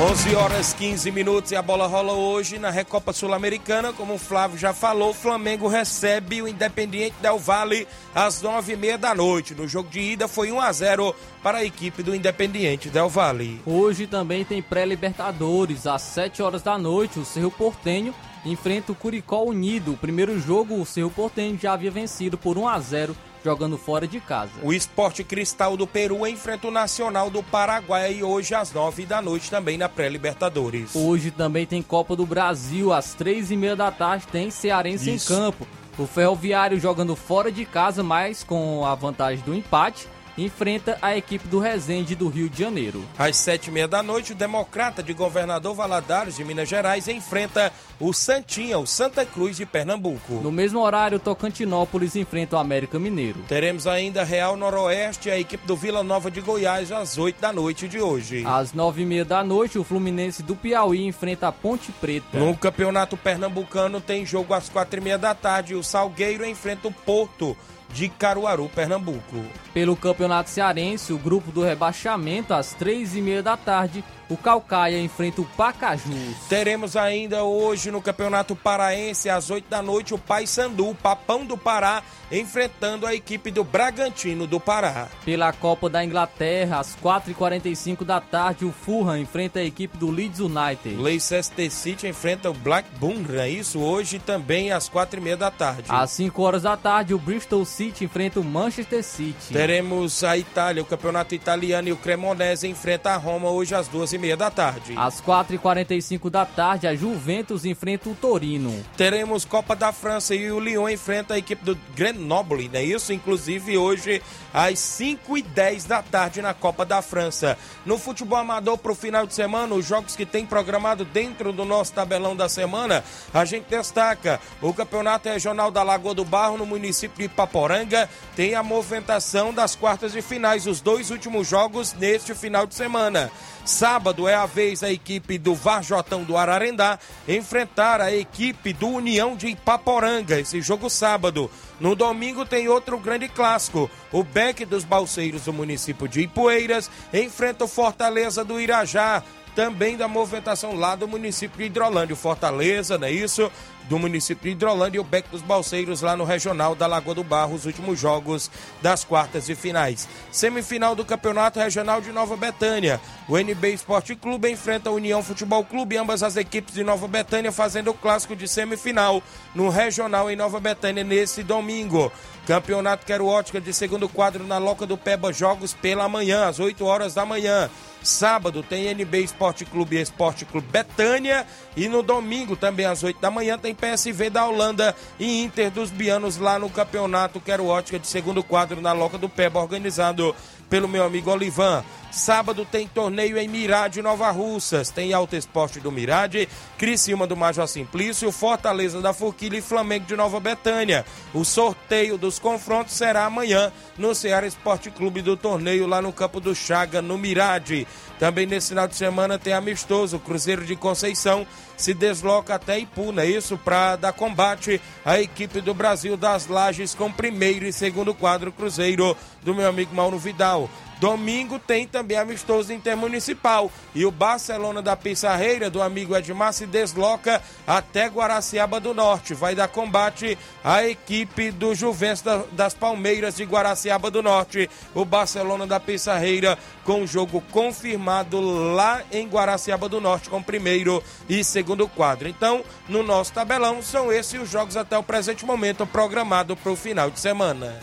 11 0.00 0.34
horas 0.34 0.72
15 0.72 1.12
minutos 1.12 1.52
e 1.52 1.56
a 1.56 1.62
bola 1.62 1.86
rola 1.86 2.14
hoje 2.14 2.58
na 2.58 2.68
Recopa 2.68 3.12
Sul-Americana. 3.12 3.92
Como 3.92 4.14
o 4.14 4.18
Flávio 4.18 4.58
já 4.58 4.74
falou, 4.74 5.10
o 5.10 5.14
Flamengo 5.14 5.68
recebe 5.68 6.42
o 6.42 6.48
Independiente 6.48 7.14
Del 7.22 7.38
Valle 7.38 7.86
às 8.12 8.42
9h30 8.42 8.96
da 8.96 9.14
noite. 9.14 9.54
No 9.54 9.68
jogo 9.68 9.88
de 9.88 10.00
ida 10.00 10.26
foi 10.26 10.50
1 10.50 10.60
a 10.60 10.72
0 10.72 11.14
para 11.44 11.58
a 11.58 11.64
equipe 11.64 12.02
do 12.02 12.12
Independiente 12.12 12.90
Del 12.90 13.08
Valle. 13.08 13.60
Hoje 13.64 14.08
também 14.08 14.44
tem 14.44 14.60
pré-Libertadores. 14.60 15.86
Às 15.86 16.02
7 16.02 16.42
horas 16.42 16.60
da 16.60 16.76
noite, 16.76 17.20
o 17.20 17.24
Cerro 17.24 17.52
Portenho 17.52 18.12
enfrenta 18.44 18.90
o 18.90 18.96
Curicó 18.96 19.44
Unido. 19.44 19.92
O 19.92 19.96
primeiro 19.96 20.40
jogo, 20.40 20.74
o 20.74 20.84
Cerro 20.84 21.10
Portenho 21.10 21.56
já 21.56 21.72
havia 21.72 21.92
vencido 21.92 22.36
por 22.36 22.58
1 22.58 22.66
a 22.66 22.80
0 22.80 23.16
jogando 23.44 23.76
fora 23.76 24.08
de 24.08 24.18
casa. 24.20 24.52
O 24.62 24.72
Esporte 24.72 25.22
Cristal 25.22 25.76
do 25.76 25.86
Peru 25.86 26.26
enfrenta 26.26 26.66
o 26.66 26.70
Nacional 26.70 27.28
do 27.28 27.42
Paraguai 27.42 28.22
hoje 28.22 28.54
às 28.54 28.72
nove 28.72 29.04
da 29.04 29.20
noite 29.20 29.50
também 29.50 29.76
na 29.76 29.88
pré-Libertadores. 29.88 30.96
Hoje 30.96 31.30
também 31.30 31.66
tem 31.66 31.82
Copa 31.82 32.16
do 32.16 32.24
Brasil, 32.24 32.92
às 32.92 33.12
três 33.12 33.50
e 33.50 33.56
meia 33.56 33.76
da 33.76 33.90
tarde 33.90 34.26
tem 34.28 34.50
Cearense 34.50 35.14
Isso. 35.14 35.32
em 35.32 35.36
campo. 35.36 35.66
O 35.98 36.06
Ferroviário 36.06 36.80
jogando 36.80 37.14
fora 37.14 37.52
de 37.52 37.64
casa, 37.64 38.02
mas 38.02 38.42
com 38.42 38.84
a 38.84 38.94
vantagem 38.94 39.44
do 39.44 39.54
empate 39.54 40.08
enfrenta 40.36 40.98
a 41.00 41.16
equipe 41.16 41.46
do 41.48 41.58
Resende 41.58 42.14
do 42.14 42.28
Rio 42.28 42.48
de 42.48 42.58
Janeiro. 42.58 43.04
Às 43.18 43.36
sete 43.36 43.68
e 43.68 43.70
meia 43.70 43.88
da 43.88 44.02
noite, 44.02 44.32
o 44.32 44.36
Democrata 44.36 45.02
de 45.02 45.12
Governador 45.12 45.74
Valadares 45.74 46.36
de 46.36 46.44
Minas 46.44 46.68
Gerais 46.68 47.08
enfrenta 47.08 47.72
o 48.00 48.12
Santinha, 48.12 48.78
o 48.78 48.86
Santa 48.86 49.24
Cruz 49.24 49.56
de 49.56 49.64
Pernambuco. 49.64 50.34
No 50.42 50.50
mesmo 50.50 50.80
horário, 50.80 51.16
o 51.16 51.20
Tocantinópolis 51.20 52.16
enfrenta 52.16 52.56
o 52.56 52.58
América 52.58 52.98
Mineiro. 52.98 53.40
Teremos 53.48 53.86
ainda 53.86 54.24
Real 54.24 54.56
Noroeste 54.56 55.28
e 55.28 55.32
a 55.32 55.38
equipe 55.38 55.66
do 55.66 55.76
Vila 55.76 56.02
Nova 56.02 56.30
de 56.30 56.40
Goiás 56.40 56.90
às 56.90 57.16
oito 57.18 57.40
da 57.40 57.52
noite 57.52 57.86
de 57.86 58.00
hoje. 58.00 58.44
Às 58.46 58.72
nove 58.72 59.02
e 59.02 59.06
meia 59.06 59.24
da 59.24 59.44
noite, 59.44 59.78
o 59.78 59.84
Fluminense 59.84 60.42
do 60.42 60.56
Piauí 60.56 61.06
enfrenta 61.06 61.48
a 61.48 61.52
Ponte 61.52 61.92
Preta. 61.92 62.38
No 62.38 62.56
Campeonato 62.56 63.16
Pernambucano 63.16 64.00
tem 64.00 64.26
jogo 64.26 64.54
às 64.54 64.68
quatro 64.68 64.98
e 64.98 65.02
meia 65.02 65.18
da 65.18 65.34
tarde. 65.34 65.74
O 65.74 65.82
Salgueiro 65.82 66.44
enfrenta 66.44 66.88
o 66.88 66.92
Porto 66.92 67.56
de 67.92 68.08
Caruaru, 68.08 68.68
Pernambuco. 68.68 69.44
Pelo 69.72 69.96
Campeonato 69.96 70.50
Cearense, 70.50 71.12
o 71.12 71.18
grupo 71.18 71.52
do 71.52 71.62
rebaixamento, 71.62 72.54
às 72.54 72.72
três 72.72 73.14
e 73.14 73.20
meia 73.20 73.42
da 73.42 73.56
tarde, 73.56 74.04
o 74.28 74.36
Calcaia 74.36 75.00
enfrenta 75.00 75.40
o 75.40 75.44
Pacajus. 75.44 76.14
Teremos 76.48 76.96
ainda 76.96 77.44
hoje 77.44 77.90
no 77.90 78.00
Campeonato 78.00 78.56
Paraense, 78.56 79.28
às 79.28 79.50
8 79.50 79.68
da 79.68 79.82
noite, 79.82 80.14
o 80.14 80.18
Paysandu, 80.18 80.88
o 80.88 80.94
Papão 80.94 81.44
do 81.44 81.56
Pará, 81.56 82.02
enfrentando 82.30 83.06
a 83.06 83.14
equipe 83.14 83.50
do 83.50 83.62
Bragantino 83.62 84.46
do 84.46 84.58
Pará. 84.58 85.08
Pela 85.24 85.52
Copa 85.52 85.88
da 85.88 86.04
Inglaterra, 86.04 86.80
às 86.80 86.96
4h45 86.96 88.04
da 88.04 88.20
tarde, 88.20 88.64
o 88.64 88.72
Fulham 88.72 89.18
enfrenta 89.18 89.60
a 89.60 89.64
equipe 89.64 89.96
do 89.96 90.10
Leeds 90.10 90.40
United. 90.40 90.96
Leicester 90.96 91.70
City 91.70 92.06
enfrenta 92.06 92.50
o 92.50 92.54
Blackburn, 92.54 93.36
é 93.38 93.48
isso? 93.48 93.80
Hoje 93.80 94.18
também 94.18 94.72
às 94.72 94.88
4h30 94.88 95.36
da 95.36 95.50
tarde. 95.50 95.84
Às 95.88 96.10
5 96.12 96.42
horas 96.42 96.62
da 96.62 96.76
tarde, 96.76 97.14
o 97.14 97.18
Bristol 97.18 97.64
City 97.64 98.04
enfrenta 98.04 98.40
o 98.40 98.44
Manchester 98.44 99.02
City. 99.02 99.52
Teremos 99.52 100.24
a 100.24 100.36
Itália, 100.36 100.82
o 100.82 100.86
Campeonato 100.86 101.34
Italiano 101.34 101.88
e 101.88 101.92
o 101.92 101.96
Cremonese 101.96 102.66
enfrenta 102.66 103.10
a 103.10 103.16
Roma 103.16 103.50
hoje 103.50 103.74
às 103.74 103.88
2 103.88 104.12
e 104.14 104.18
meia 104.24 104.36
da 104.38 104.50
tarde. 104.50 104.94
Às 104.96 105.20
4h45 105.20 106.30
da 106.30 106.46
tarde, 106.46 106.86
a 106.86 106.94
Juventus 106.94 107.66
enfrenta 107.66 108.08
o 108.08 108.14
Torino. 108.14 108.72
Teremos 108.96 109.44
Copa 109.44 109.76
da 109.76 109.92
França 109.92 110.34
e 110.34 110.50
o 110.50 110.58
Lyon 110.58 110.88
enfrenta 110.88 111.34
a 111.34 111.38
equipe 111.38 111.62
do 111.62 111.78
Grenoble, 111.94 112.70
não 112.72 112.80
é 112.80 112.82
isso? 112.82 113.12
Inclusive 113.12 113.76
hoje 113.76 114.22
às 114.52 114.78
5 114.78 115.36
e 115.36 115.42
10 115.42 115.84
da 115.84 116.02
tarde 116.02 116.40
na 116.40 116.54
Copa 116.54 116.86
da 116.86 117.02
França. 117.02 117.58
No 117.84 117.98
futebol 117.98 118.38
amador 118.38 118.78
para 118.78 118.92
o 118.92 118.94
final 118.94 119.26
de 119.26 119.34
semana, 119.34 119.74
os 119.74 119.84
jogos 119.84 120.16
que 120.16 120.24
tem 120.24 120.46
programado 120.46 121.04
dentro 121.04 121.52
do 121.52 121.64
nosso 121.64 121.92
tabelão 121.92 122.34
da 122.34 122.48
semana, 122.48 123.04
a 123.32 123.44
gente 123.44 123.66
destaca 123.68 124.40
o 124.62 124.72
Campeonato 124.72 125.28
Regional 125.28 125.70
da 125.70 125.82
Lagoa 125.82 126.14
do 126.14 126.24
Barro 126.24 126.56
no 126.56 126.64
município 126.64 127.28
de 127.28 127.34
Paporanga, 127.34 128.08
tem 128.34 128.54
a 128.54 128.62
movimentação 128.62 129.52
das 129.52 129.76
quartas 129.76 130.12
de 130.12 130.22
finais, 130.22 130.66
os 130.66 130.80
dois 130.80 131.10
últimos 131.10 131.46
jogos 131.46 131.92
neste 131.92 132.34
final 132.34 132.66
de 132.66 132.74
semana. 132.74 133.30
Sábado 133.64 134.28
é 134.28 134.34
a 134.34 134.44
vez 134.44 134.82
a 134.82 134.92
equipe 134.92 135.38
do 135.38 135.54
Varjotão 135.54 136.22
do 136.22 136.36
Ararendá 136.36 136.98
enfrentar 137.26 137.98
a 137.98 138.14
equipe 138.14 138.74
do 138.74 138.88
União 138.88 139.34
de 139.34 139.48
Ipaporanga. 139.48 140.38
Esse 140.38 140.60
jogo 140.60 140.90
sábado. 140.90 141.50
No 141.80 141.96
domingo 141.96 142.44
tem 142.44 142.68
outro 142.68 142.98
grande 142.98 143.26
clássico. 143.26 143.90
O 144.12 144.22
Beck 144.22 144.66
dos 144.66 144.84
Balseiros 144.84 145.46
do 145.46 145.52
município 145.52 146.06
de 146.06 146.20
Ipueiras 146.20 146.90
enfrenta 147.12 147.64
o 147.64 147.68
Fortaleza 147.68 148.44
do 148.44 148.60
Irajá 148.60 149.22
também 149.54 149.96
da 149.96 150.08
movimentação 150.08 150.74
lá 150.74 150.94
do 150.96 151.06
município 151.06 151.58
de 151.58 151.64
Hidrolândia. 151.64 152.16
Fortaleza, 152.16 152.98
não 152.98 153.06
é 153.06 153.12
isso? 153.12 153.50
Do 153.88 153.98
município 153.98 154.44
de 154.44 154.50
Hidrolândia 154.50 154.96
e 154.98 155.00
o 155.00 155.04
Beco 155.04 155.28
dos 155.28 155.42
Balseiros 155.42 156.00
lá 156.00 156.16
no 156.16 156.24
Regional 156.24 156.74
da 156.74 156.86
Lagoa 156.86 157.14
do 157.14 157.22
Barro, 157.22 157.54
os 157.54 157.66
últimos 157.66 158.00
jogos 158.00 158.50
das 158.80 159.04
quartas 159.04 159.48
e 159.48 159.54
finais. 159.54 160.08
Semifinal 160.32 160.94
do 160.94 161.04
Campeonato 161.04 161.60
Regional 161.60 162.00
de 162.00 162.10
Nova 162.10 162.36
Betânia. 162.36 163.00
O 163.28 163.38
NB 163.38 163.74
Esporte 163.74 164.14
Clube 164.14 164.50
enfrenta 164.50 164.88
a 164.88 164.92
União 164.92 165.22
Futebol 165.22 165.62
Clube, 165.64 165.98
ambas 165.98 166.22
as 166.22 166.36
equipes 166.36 166.74
de 166.74 166.82
Nova 166.82 167.06
Betânia 167.06 167.52
fazendo 167.52 167.90
o 167.90 167.94
clássico 167.94 168.34
de 168.34 168.48
semifinal 168.48 169.22
no 169.54 169.68
Regional 169.68 170.30
em 170.30 170.36
Nova 170.36 170.58
Betânia 170.58 171.04
nesse 171.04 171.42
domingo. 171.42 172.10
Campeonato 172.46 173.06
Quero 173.06 173.26
Ótica 173.26 173.60
de 173.60 173.72
segundo 173.72 174.08
quadro 174.08 174.44
na 174.44 174.58
Loca 174.58 174.86
do 174.86 174.96
Peba, 174.96 175.32
jogos 175.32 175.72
pela 175.74 176.08
manhã, 176.08 176.46
às 176.46 176.58
8 176.58 176.84
horas 176.84 177.14
da 177.14 177.24
manhã. 177.24 177.70
Sábado 178.04 178.62
tem 178.62 178.86
NB 178.88 179.22
Esporte 179.22 179.64
Clube 179.64 179.96
e 179.96 180.00
Esporte 180.00 180.44
Clube 180.44 180.68
Betânia. 180.70 181.46
E 181.74 181.88
no 181.88 182.02
domingo, 182.02 182.54
também 182.54 182.84
às 182.84 183.02
8 183.02 183.18
da 183.18 183.30
manhã, 183.30 183.58
tem 183.58 183.74
PSV 183.74 184.28
da 184.28 184.46
Holanda 184.46 184.94
e 185.18 185.42
Inter 185.42 185.70
dos 185.70 185.90
Bianos 185.90 186.36
lá 186.36 186.58
no 186.58 186.68
Campeonato 186.68 187.40
Quero 187.40 187.66
Ótica 187.66 187.98
de 187.98 188.06
segundo 188.06 188.44
quadro 188.44 188.80
na 188.80 188.92
Loca 188.92 189.16
do 189.16 189.28
Peba, 189.28 189.60
organizado 189.60 190.36
pelo 190.68 190.86
meu 190.86 191.04
amigo 191.04 191.30
Olivan. 191.30 191.82
Sábado 192.14 192.64
tem 192.64 192.86
torneio 192.86 193.36
em 193.36 193.48
Mirade, 193.48 194.00
Nova 194.00 194.30
Russas. 194.30 194.88
Tem 194.88 195.12
Alto 195.12 195.34
Esporte 195.34 195.80
do 195.80 195.90
Mirade, 195.90 196.48
Criciúma 196.78 197.26
do 197.26 197.36
Major 197.36 197.66
Simplício, 197.66 198.30
Fortaleza 198.30 199.02
da 199.02 199.12
Forquilha 199.12 199.58
e 199.58 199.60
Flamengo 199.60 200.06
de 200.06 200.14
Nova 200.14 200.38
Betânia. 200.38 201.04
O 201.34 201.44
sorteio 201.44 202.16
dos 202.16 202.38
confrontos 202.38 202.94
será 202.94 203.24
amanhã 203.24 203.72
no 203.98 204.14
Ceará 204.14 204.46
Esporte 204.46 204.92
Clube 204.92 205.22
do 205.22 205.36
torneio 205.36 205.88
lá 205.88 206.00
no 206.00 206.12
Campo 206.12 206.38
do 206.38 206.54
Chaga, 206.54 207.02
no 207.02 207.18
Mirade. 207.18 207.84
Também 208.16 208.46
nesse 208.46 208.68
final 208.68 208.86
de 208.86 208.94
semana 208.94 209.36
tem 209.36 209.52
amistoso, 209.52 210.20
Cruzeiro 210.20 210.64
de 210.64 210.76
Conceição 210.76 211.44
se 211.76 211.92
desloca 211.92 212.54
até 212.54 212.78
Ipu, 212.78 213.10
não 213.10 213.24
é 213.24 213.26
isso? 213.26 213.58
Para 213.58 213.96
dar 213.96 214.12
combate 214.12 214.80
à 215.04 215.20
equipe 215.20 215.60
do 215.60 215.74
Brasil 215.74 216.16
das 216.16 216.46
Lages 216.46 216.94
com 216.94 217.10
primeiro 217.10 217.66
e 217.66 217.72
segundo 217.72 218.14
quadro 218.14 218.52
Cruzeiro 218.52 219.16
do 219.42 219.52
meu 219.52 219.68
amigo 219.68 219.92
Mauro 219.92 220.16
Vidal. 220.16 220.70
Domingo 221.00 221.58
tem 221.58 221.86
também 221.86 222.16
amistoso 222.16 222.72
intermunicipal 222.72 223.70
e 223.94 224.06
o 224.06 224.10
Barcelona 224.10 224.80
da 224.80 224.96
Pissarreira, 224.96 225.68
do 225.68 225.82
amigo 225.82 226.16
Edmar, 226.16 226.52
se 226.52 226.66
desloca 226.66 227.42
até 227.66 228.06
Guaraciaba 228.06 228.78
do 228.78 228.94
Norte. 228.94 229.34
Vai 229.34 229.54
dar 229.54 229.68
combate 229.68 230.38
à 230.62 230.84
equipe 230.84 231.50
do 231.50 231.74
Juventus 231.74 232.22
das 232.52 232.74
Palmeiras 232.74 233.36
de 233.36 233.44
Guaraciaba 233.44 234.10
do 234.10 234.22
Norte. 234.22 234.70
O 234.94 235.04
Barcelona 235.04 235.66
da 235.66 235.80
Pissarreira 235.80 236.58
com 236.84 237.02
o 237.02 237.06
jogo 237.06 237.42
confirmado 237.50 238.40
lá 238.74 239.02
em 239.10 239.26
Guaraciaba 239.26 239.88
do 239.88 240.00
Norte 240.00 240.30
com 240.30 240.42
primeiro 240.42 241.02
e 241.28 241.42
segundo 241.42 241.88
quadro. 241.88 242.28
Então, 242.28 242.62
no 242.88 243.02
nosso 243.02 243.32
tabelão, 243.32 243.82
são 243.82 244.12
esses 244.12 244.44
os 244.44 244.50
jogos 244.50 244.76
até 244.76 244.96
o 244.96 245.02
presente 245.02 245.44
momento 245.44 245.86
programados 245.86 246.58
para 246.58 246.72
o 246.72 246.76
final 246.76 247.10
de 247.10 247.18
semana. 247.18 247.80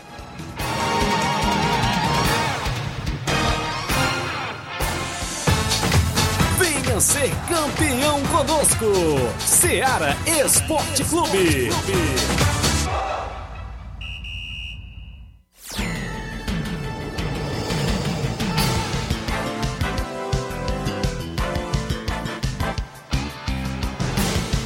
Ser 7.02 7.32
campeão 7.50 8.22
conosco, 8.28 8.86
Seara 9.40 10.16
Esporte 10.46 11.04
Clube. 11.06 11.70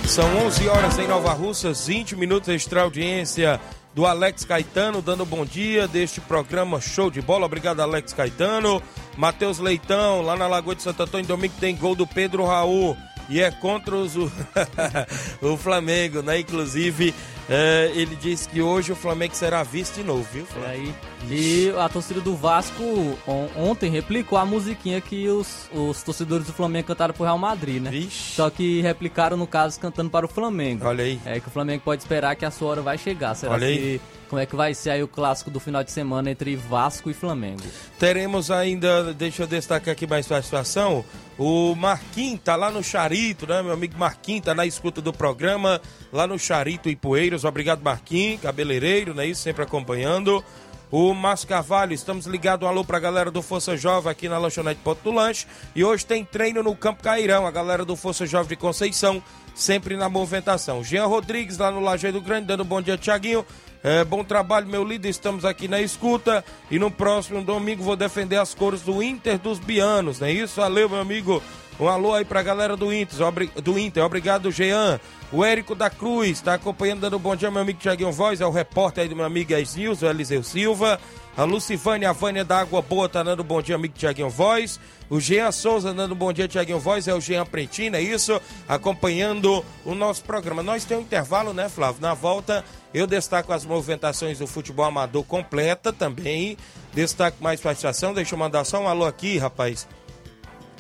São 0.06 0.46
11 0.46 0.68
horas 0.68 1.00
em 1.00 1.08
Nova 1.08 1.32
Russas, 1.32 1.88
20 1.88 2.18
minutos 2.18 2.50
extra 2.50 2.82
audiência 2.82 3.62
do 3.96 4.06
Alex 4.06 4.44
Caetano, 4.44 5.02
dando 5.02 5.26
bom 5.26 5.46
dia 5.46 5.88
deste 5.88 6.20
programa 6.20 6.82
Show 6.82 7.10
de 7.10 7.22
Bola. 7.22 7.46
Obrigado, 7.46 7.80
Alex 7.80 8.12
Caetano. 8.12 8.84
Matheus 9.16 9.58
Leitão, 9.58 10.22
lá 10.22 10.36
na 10.36 10.48
Lagoa 10.48 10.76
de 10.76 10.84
Santo 10.84 11.04
Antônio, 11.04 11.26
domingo 11.26 11.54
tem 11.62 11.78
gol 11.78 11.96
do 11.96 12.06
Pedro 12.06 12.46
Raul. 12.46 12.98
E 13.30 13.42
é 13.42 13.50
contra 13.50 13.96
os, 13.96 14.14
o 15.42 15.58
Flamengo, 15.58 16.22
né? 16.22 16.42
Inclusive, 16.42 17.16
é, 17.50 17.92
ele 17.94 18.16
disse 18.16 18.50
que 18.50 18.62
hoje 18.62 18.92
o 18.92 18.96
Flamengo 18.96 19.36
será 19.36 19.62
visto 19.64 19.96
de 19.96 20.04
novo, 20.04 20.26
viu? 20.32 20.48
É 20.64 20.70
aí. 20.70 20.94
E 21.30 21.74
a 21.78 21.88
torcida 21.90 22.20
do 22.22 22.36
Vasco 22.36 22.84
on, 23.28 23.48
ontem 23.56 23.90
replicou 23.90 24.38
a 24.38 24.46
musiquinha 24.46 25.00
que 25.02 25.28
os, 25.28 25.70
os 25.74 26.02
torcedores 26.04 26.48
do 26.48 26.54
Flamengo 26.54 26.88
cantaram 26.88 27.14
pro 27.14 27.24
Real 27.24 27.38
Madrid, 27.38 27.82
né? 27.82 27.90
Vixe. 27.90 28.36
Só 28.36 28.50
que 28.50 28.82
replicaram, 28.82 29.38
no 29.38 29.48
caso, 29.48 29.80
cantando 29.80 30.10
para 30.10 30.26
o 30.26 30.30
Flamengo. 30.30 30.86
Olha 30.86 31.04
aí. 31.04 31.20
É 31.26 31.40
que 31.40 31.48
o 31.48 31.52
Flamengo 31.52 31.84
pode 31.84 32.02
esperar 32.02 32.36
que 32.36 32.46
a 32.46 32.52
sua 32.52 32.70
hora 32.70 32.82
vai 32.82 32.98
chegar. 32.98 33.36
Será 33.36 33.54
Olha 33.54 33.68
aí. 33.68 33.78
que. 34.00 34.02
Como 34.30 34.42
é 34.42 34.46
que 34.46 34.56
vai 34.56 34.74
ser 34.74 34.92
aí 34.92 35.04
o 35.04 35.08
clássico 35.08 35.50
do 35.50 35.60
final 35.60 35.84
de 35.84 35.92
semana 35.92 36.32
entre 36.32 36.56
Vasco 36.56 37.10
e 37.10 37.14
Flamengo? 37.14 37.64
Teremos 38.00 38.52
ainda, 38.52 39.14
deixa 39.14 39.44
eu 39.44 39.48
destacar 39.48 39.92
aqui 39.92 40.08
mais 40.08 40.32
a 40.32 40.42
situação, 40.42 41.06
o 41.38 41.76
Marquinhos 41.76 42.40
tá 42.44 42.56
lá 42.56 42.72
no 42.72 42.84
Charito, 42.84 43.46
né? 43.46 43.62
Meu 43.62 43.74
amigo 43.74 43.98
Marquinhos 43.98 44.46
tá 44.46 44.56
na 44.56 44.66
escuta 44.66 45.02
do 45.02 45.12
programa, 45.12 45.82
lá 46.12 46.26
no 46.26 46.40
Charito 46.40 46.90
e 46.90 46.96
Poeiras. 46.96 47.44
Obrigado, 47.44 47.82
Marquinhos, 47.82 48.42
cabeleireiro, 48.42 49.14
né? 49.14 49.28
Isso, 49.28 49.42
sempre 49.42 49.64
acompanhando. 49.64 50.44
O 50.92 51.14
Márcio 51.14 51.48
Carvalho, 51.48 51.94
estamos 51.94 52.26
ligados, 52.26 52.66
um 52.66 52.70
alô 52.70 52.86
pra 52.86 53.00
galera 53.00 53.30
do 53.30 53.42
Força 53.42 53.76
Jovem 53.76 54.10
aqui 54.10 54.30
na 54.30 54.38
Lanchonete 54.38 54.80
Ponto 54.82 55.02
do 55.04 55.12
Lanche. 55.12 55.46
E 55.76 55.84
hoje 55.84 56.06
tem 56.06 56.24
treino 56.24 56.64
no 56.64 56.76
Campo 56.76 57.04
Cairão, 57.04 57.46
a 57.46 57.52
galera 57.52 57.84
do 57.84 57.96
Força 57.96 58.26
Jovem 58.26 58.50
de 58.50 58.56
Conceição, 58.56 59.22
sempre 59.54 59.98
na 59.98 60.08
movimentação. 60.08 60.84
Jean 60.84 61.06
Rodrigues, 61.08 61.58
lá 61.58 61.70
no 61.70 61.82
Lajeado 61.82 62.22
Grande, 62.22 62.48
dando 62.48 62.64
bom 62.64 62.82
dia, 62.82 62.98
Tiaguinho. 62.98 63.46
É, 63.88 64.04
bom 64.04 64.24
trabalho, 64.24 64.66
meu 64.68 64.84
líder. 64.84 65.10
Estamos 65.10 65.46
aqui 65.46 65.68
na 65.68 65.80
escuta. 65.80 66.44
E 66.72 66.80
no 66.80 66.90
próximo 66.90 67.44
domingo 67.44 67.84
vou 67.84 67.96
defender 67.96 68.38
as 68.38 68.52
cores 68.52 68.82
do 68.82 69.04
Inter 69.04 69.38
dos 69.38 69.60
Bianos, 69.60 70.20
não 70.20 70.28
é 70.28 70.32
isso? 70.32 70.60
Valeu, 70.60 70.90
meu 70.90 71.00
amigo. 71.00 71.40
Um 71.80 71.88
alô 71.88 72.16
aí 72.16 72.26
pra 72.26 72.42
galera 72.42 72.76
do 72.76 72.92
Inter. 72.92 73.20
Do 73.62 73.78
Inter. 73.78 74.04
Obrigado, 74.04 74.52
Jean. 74.52 75.00
O 75.32 75.46
Érico 75.46 75.76
da 75.76 75.88
Cruz 75.88 76.30
está 76.30 76.56
acompanhando, 76.56 77.02
dando 77.02 77.20
bom 77.20 77.36
dia, 77.36 77.52
meu 77.52 77.62
amigo 77.62 77.78
Tiaguinho 77.78 78.12
Voz. 78.12 78.42
É 78.42 78.46
o 78.48 78.50
repórter 78.50 79.04
aí 79.04 79.10
do 79.10 79.16
meu 79.16 79.26
amigo 79.26 79.54
Esnils, 79.54 80.02
o 80.02 80.08
Eliseu 80.08 80.42
Silva. 80.42 81.00
A 81.38 81.44
Lucivânia, 81.44 82.10
a 82.10 82.14
Vânia 82.14 82.46
da 82.46 82.60
Água 82.60 82.82
Boa 82.82 83.10
tá 83.10 83.22
dando 83.22 83.44
bom 83.44 83.62
dia, 83.62 83.76
amigo 83.76 83.94
Tiaguinho 83.94 84.30
Voz. 84.30 84.80
O 85.10 85.20
Jean 85.20 85.52
Souza 85.52 85.94
dando 85.94 86.16
bom 86.16 86.32
dia, 86.32 86.48
Tiaguinho 86.48 86.80
Voz. 86.80 87.10
É 87.10 87.14
o 87.14 87.20
Jean 87.20 87.46
Pretina, 87.46 87.98
é 87.98 88.02
isso? 88.02 88.42
Acompanhando 88.68 89.64
o 89.84 89.94
nosso 89.94 90.24
programa. 90.24 90.64
Nós 90.64 90.86
temos 90.86 91.04
um 91.04 91.08
intervalo, 91.08 91.54
né, 91.54 91.68
Flávio? 91.68 92.02
Na 92.02 92.14
volta 92.14 92.64
eu 92.94 93.06
destaco 93.06 93.52
as 93.52 93.66
movimentações 93.66 94.40
do 94.40 94.48
futebol 94.48 94.86
amador 94.86 95.26
completa 95.26 95.92
também. 95.92 96.58
Destaco 96.94 97.44
mais 97.44 97.60
participação. 97.60 98.14
Deixa 98.14 98.34
eu 98.34 98.40
mandar 98.40 98.64
só 98.64 98.82
um 98.82 98.88
alô 98.88 99.04
aqui, 99.06 99.38
rapaz 99.38 99.86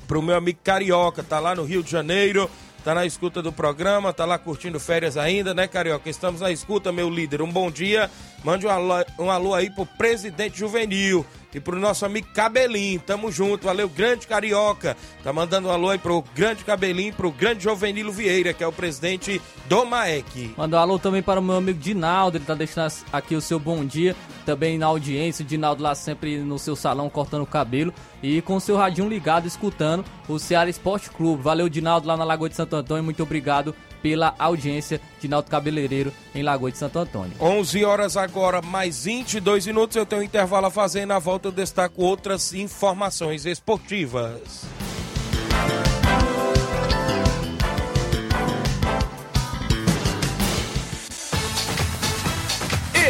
pro 0.07 0.21
meu 0.21 0.35
amigo 0.35 0.59
Carioca, 0.63 1.23
tá 1.23 1.39
lá 1.39 1.55
no 1.55 1.63
Rio 1.63 1.83
de 1.83 1.91
Janeiro, 1.91 2.49
tá 2.86 2.93
na 2.93 3.04
escuta 3.04 3.41
do 3.41 3.52
programa, 3.52 4.13
tá 4.13 4.26
lá 4.26 4.38
curtindo 4.38 4.80
férias 4.80 5.17
ainda, 5.17 5.56
né, 5.56 5.67
Carioca? 5.67 6.08
Estamos 6.08 6.41
na 6.41 6.52
escuta, 6.52 6.91
meu 6.91 7.10
líder. 7.10 7.41
Um 7.41 7.52
bom 7.52 7.71
dia. 7.71 8.12
Mande 8.43 8.67
um 8.67 8.69
alô, 8.69 8.93
um 9.17 9.32
alô 9.32 9.56
aí 9.56 9.71
pro 9.71 9.88
presidente 9.88 10.60
juvenil 10.60 11.26
e 11.55 11.59
pro 11.61 11.79
nosso 11.79 12.05
amigo 12.05 12.27
Cabelinho. 12.33 12.99
Tamo 12.99 13.31
junto, 13.31 13.65
valeu, 13.65 13.87
grande 13.87 14.27
Carioca. 14.27 14.97
Tá 15.23 15.31
mandando 15.31 15.69
um 15.69 15.71
alô 15.71 15.89
aí 15.89 15.97
pro 15.97 16.21
grande 16.35 16.65
Cabelinho, 16.65 17.13
pro 17.13 17.31
grande 17.31 17.63
Jovenilo 17.63 18.11
Vieira, 18.11 18.53
que 18.53 18.61
é 18.61 18.67
o 18.67 18.73
presidente 18.73 19.41
do 19.69 19.85
MAEC. 19.85 20.53
Mandar 20.57 20.79
um 20.79 20.81
alô 20.81 20.99
também 20.99 21.23
para 21.23 21.39
o 21.39 21.43
meu 21.43 21.55
amigo 21.55 21.79
Dinaldo, 21.79 22.37
ele 22.37 22.45
tá 22.45 22.53
deixando 22.53 22.91
aqui 23.13 23.35
o 23.35 23.41
seu 23.41 23.57
bom 23.57 23.85
dia, 23.85 24.13
também 24.45 24.77
na 24.77 24.87
audiência, 24.87 25.43
o 25.43 25.47
Dinaldo 25.47 25.81
lá 25.81 25.95
sempre 25.95 26.39
no 26.39 26.59
seu 26.59 26.75
salão 26.75 27.09
cortando 27.09 27.43
o 27.43 27.47
cabelo 27.47 27.93
e 28.21 28.41
com 28.41 28.57
o 28.57 28.61
seu 28.61 28.75
radinho 28.75 29.07
ligado 29.07 29.47
escutando 29.47 30.03
o 30.27 30.37
Ceará 30.37 30.69
Esporte 30.69 31.09
Clube. 31.09 31.41
Valeu, 31.41 31.69
Dinaldo, 31.69 32.05
lá 32.05 32.17
na 32.17 32.25
Lagoa 32.25 32.49
de 32.49 32.55
Santo 32.55 32.75
Antônio, 32.75 33.03
muito 33.03 33.23
obrigado 33.23 33.73
pela 34.05 34.35
audiência, 34.37 35.01
Dinaldo 35.19 35.49
Cabeleireiro 35.49 36.13
em 36.35 36.43
Lagoa 36.43 36.71
de 36.71 36.77
Santo 36.77 36.99
Antônio. 36.99 37.33
11 37.41 37.83
horas 37.85 38.15
agora, 38.15 38.61
mais 38.61 39.03
22 39.03 39.65
minutos. 39.65 39.97
Eu 39.97 40.05
tenho 40.05 40.21
um 40.21 40.23
intervalo 40.23 40.67
a 40.67 40.69
fazer. 40.69 41.07
Na 41.07 41.17
volta 41.17 41.47
eu 41.47 41.51
destaco 41.51 42.03
outras 42.03 42.53
informações 42.53 43.47
esportivas. 43.47 44.61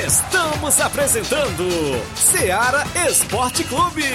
Estamos 0.07 0.79
apresentando 0.79 1.67
Seara 2.15 2.85
Esporte 3.05 3.65
Clube. 3.65 4.05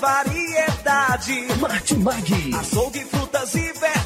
Variedade. 0.00 1.46
Martimag. 1.60 2.54
Açougue, 2.54 3.04
frutas 3.04 3.54
e 3.54 3.72
verduras. 3.72 4.05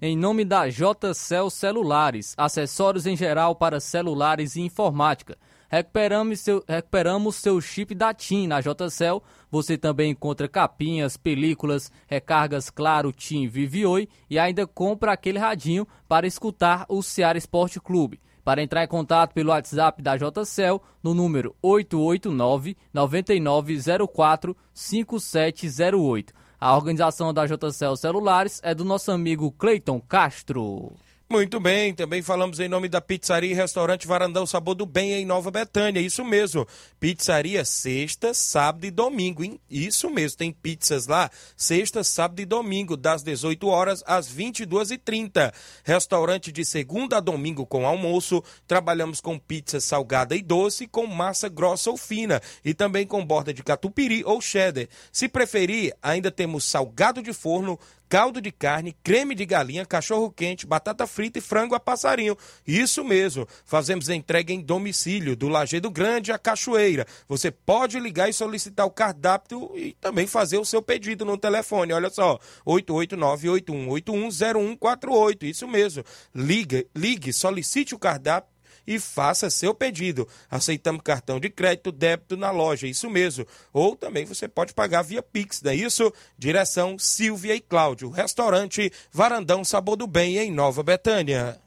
Em 0.00 0.16
nome 0.16 0.44
da 0.44 0.68
JCL 0.68 1.50
Celulares, 1.50 2.32
acessórios 2.36 3.04
em 3.04 3.16
geral 3.16 3.56
para 3.56 3.80
celulares 3.80 4.54
e 4.54 4.60
informática. 4.60 5.36
Recuperamos 5.68 6.38
seu, 6.38 6.62
recuperamos 6.68 7.34
seu 7.34 7.60
chip 7.60 7.96
da 7.96 8.14
TIM 8.14 8.46
na 8.46 8.60
JCL. 8.60 9.20
você 9.50 9.76
também 9.76 10.12
encontra 10.12 10.46
capinhas, 10.46 11.16
películas, 11.16 11.90
recargas 12.06 12.70
Claro, 12.70 13.10
Tim, 13.10 13.48
Vivi 13.48 13.84
Oi 13.84 14.08
e 14.30 14.38
ainda 14.38 14.68
compra 14.68 15.10
aquele 15.10 15.40
radinho 15.40 15.84
para 16.06 16.28
escutar 16.28 16.86
o 16.88 17.02
Ceará 17.02 17.36
Esporte 17.36 17.80
Clube. 17.80 18.20
Para 18.44 18.62
entrar 18.62 18.84
em 18.84 18.88
contato 18.88 19.34
pelo 19.34 19.50
WhatsApp 19.50 20.00
da 20.00 20.16
JCL 20.16 20.80
no 21.02 21.12
número 21.12 21.56
889 21.60 22.76
9904 22.94 24.56
5708. 24.72 26.32
A 26.60 26.74
organização 26.74 27.32
da 27.32 27.46
JCL 27.46 27.96
Celulares 27.96 28.60
é 28.64 28.74
do 28.74 28.84
nosso 28.84 29.12
amigo 29.12 29.52
Cleiton 29.52 30.00
Castro. 30.00 30.90
Muito 31.30 31.60
bem, 31.60 31.92
também 31.92 32.22
falamos 32.22 32.58
em 32.58 32.70
nome 32.70 32.88
da 32.88 33.02
Pizzaria 33.02 33.50
e 33.50 33.54
Restaurante 33.54 34.06
Varandão 34.06 34.46
Sabor 34.46 34.74
do 34.74 34.86
Bem 34.86 35.12
em 35.12 35.26
Nova 35.26 35.50
Betânia. 35.50 36.00
Isso 36.00 36.24
mesmo. 36.24 36.66
Pizzaria 36.98 37.66
sexta, 37.66 38.32
sábado 38.32 38.86
e 38.86 38.90
domingo. 38.90 39.44
Hein? 39.44 39.60
Isso 39.68 40.08
mesmo, 40.08 40.38
tem 40.38 40.50
pizzas 40.50 41.06
lá 41.06 41.30
sexta, 41.54 42.02
sábado 42.02 42.40
e 42.40 42.46
domingo, 42.46 42.96
das 42.96 43.22
18 43.22 43.68
horas 43.68 44.02
às 44.06 44.26
22h30. 44.32 45.52
Restaurante 45.84 46.50
de 46.50 46.64
segunda 46.64 47.18
a 47.18 47.20
domingo 47.20 47.66
com 47.66 47.86
almoço. 47.86 48.42
Trabalhamos 48.66 49.20
com 49.20 49.38
pizza 49.38 49.80
salgada 49.80 50.34
e 50.34 50.40
doce, 50.40 50.86
com 50.86 51.06
massa 51.06 51.46
grossa 51.46 51.90
ou 51.90 51.98
fina 51.98 52.40
e 52.64 52.72
também 52.72 53.06
com 53.06 53.22
borda 53.22 53.52
de 53.52 53.62
catupiry 53.62 54.22
ou 54.24 54.40
cheddar. 54.40 54.88
Se 55.12 55.28
preferir, 55.28 55.94
ainda 56.02 56.30
temos 56.30 56.64
salgado 56.64 57.22
de 57.22 57.34
forno, 57.34 57.78
caldo 58.08 58.40
de 58.40 58.50
carne, 58.50 58.96
creme 59.02 59.34
de 59.34 59.44
galinha, 59.44 59.84
cachorro 59.84 60.30
quente, 60.30 60.66
batata 60.66 61.06
frita 61.06 61.38
e 61.38 61.42
frango 61.42 61.74
a 61.74 61.80
passarinho. 61.80 62.36
Isso 62.66 63.04
mesmo, 63.04 63.46
fazemos 63.64 64.08
entrega 64.08 64.52
em 64.52 64.60
domicílio, 64.60 65.36
do 65.36 65.48
Lajeado 65.48 65.90
Grande 65.90 66.32
à 66.32 66.38
Cachoeira. 66.38 67.06
Você 67.28 67.50
pode 67.50 68.00
ligar 68.00 68.28
e 68.28 68.32
solicitar 68.32 68.86
o 68.86 68.90
cardápio 68.90 69.70
e 69.76 69.92
também 70.00 70.26
fazer 70.26 70.56
o 70.58 70.64
seu 70.64 70.82
pedido 70.82 71.24
no 71.24 71.36
telefone. 71.36 71.92
Olha 71.92 72.10
só, 72.10 72.38
889-8181-0148. 72.66 75.42
Isso 75.42 75.68
mesmo. 75.68 76.02
Liga, 76.34 76.84
ligue, 76.94 77.32
solicite 77.32 77.94
o 77.94 77.98
cardápio 77.98 78.57
e 78.88 78.98
faça 78.98 79.50
seu 79.50 79.74
pedido. 79.74 80.26
Aceitamos 80.50 81.02
cartão 81.04 81.38
de 81.38 81.50
crédito, 81.50 81.92
débito 81.92 82.38
na 82.38 82.50
loja, 82.50 82.86
isso 82.86 83.10
mesmo. 83.10 83.46
Ou 83.70 83.94
também 83.94 84.24
você 84.24 84.48
pode 84.48 84.72
pagar 84.72 85.02
via 85.02 85.22
Pix, 85.22 85.60
não 85.60 85.70
é 85.70 85.74
isso? 85.74 86.10
Direção 86.38 86.98
Silvia 86.98 87.54
e 87.54 87.60
Cláudio. 87.60 88.08
Restaurante 88.08 88.90
Varandão 89.12 89.62
Sabor 89.62 89.96
do 89.96 90.06
Bem, 90.06 90.38
em 90.38 90.50
Nova 90.50 90.82
Betânia. 90.82 91.60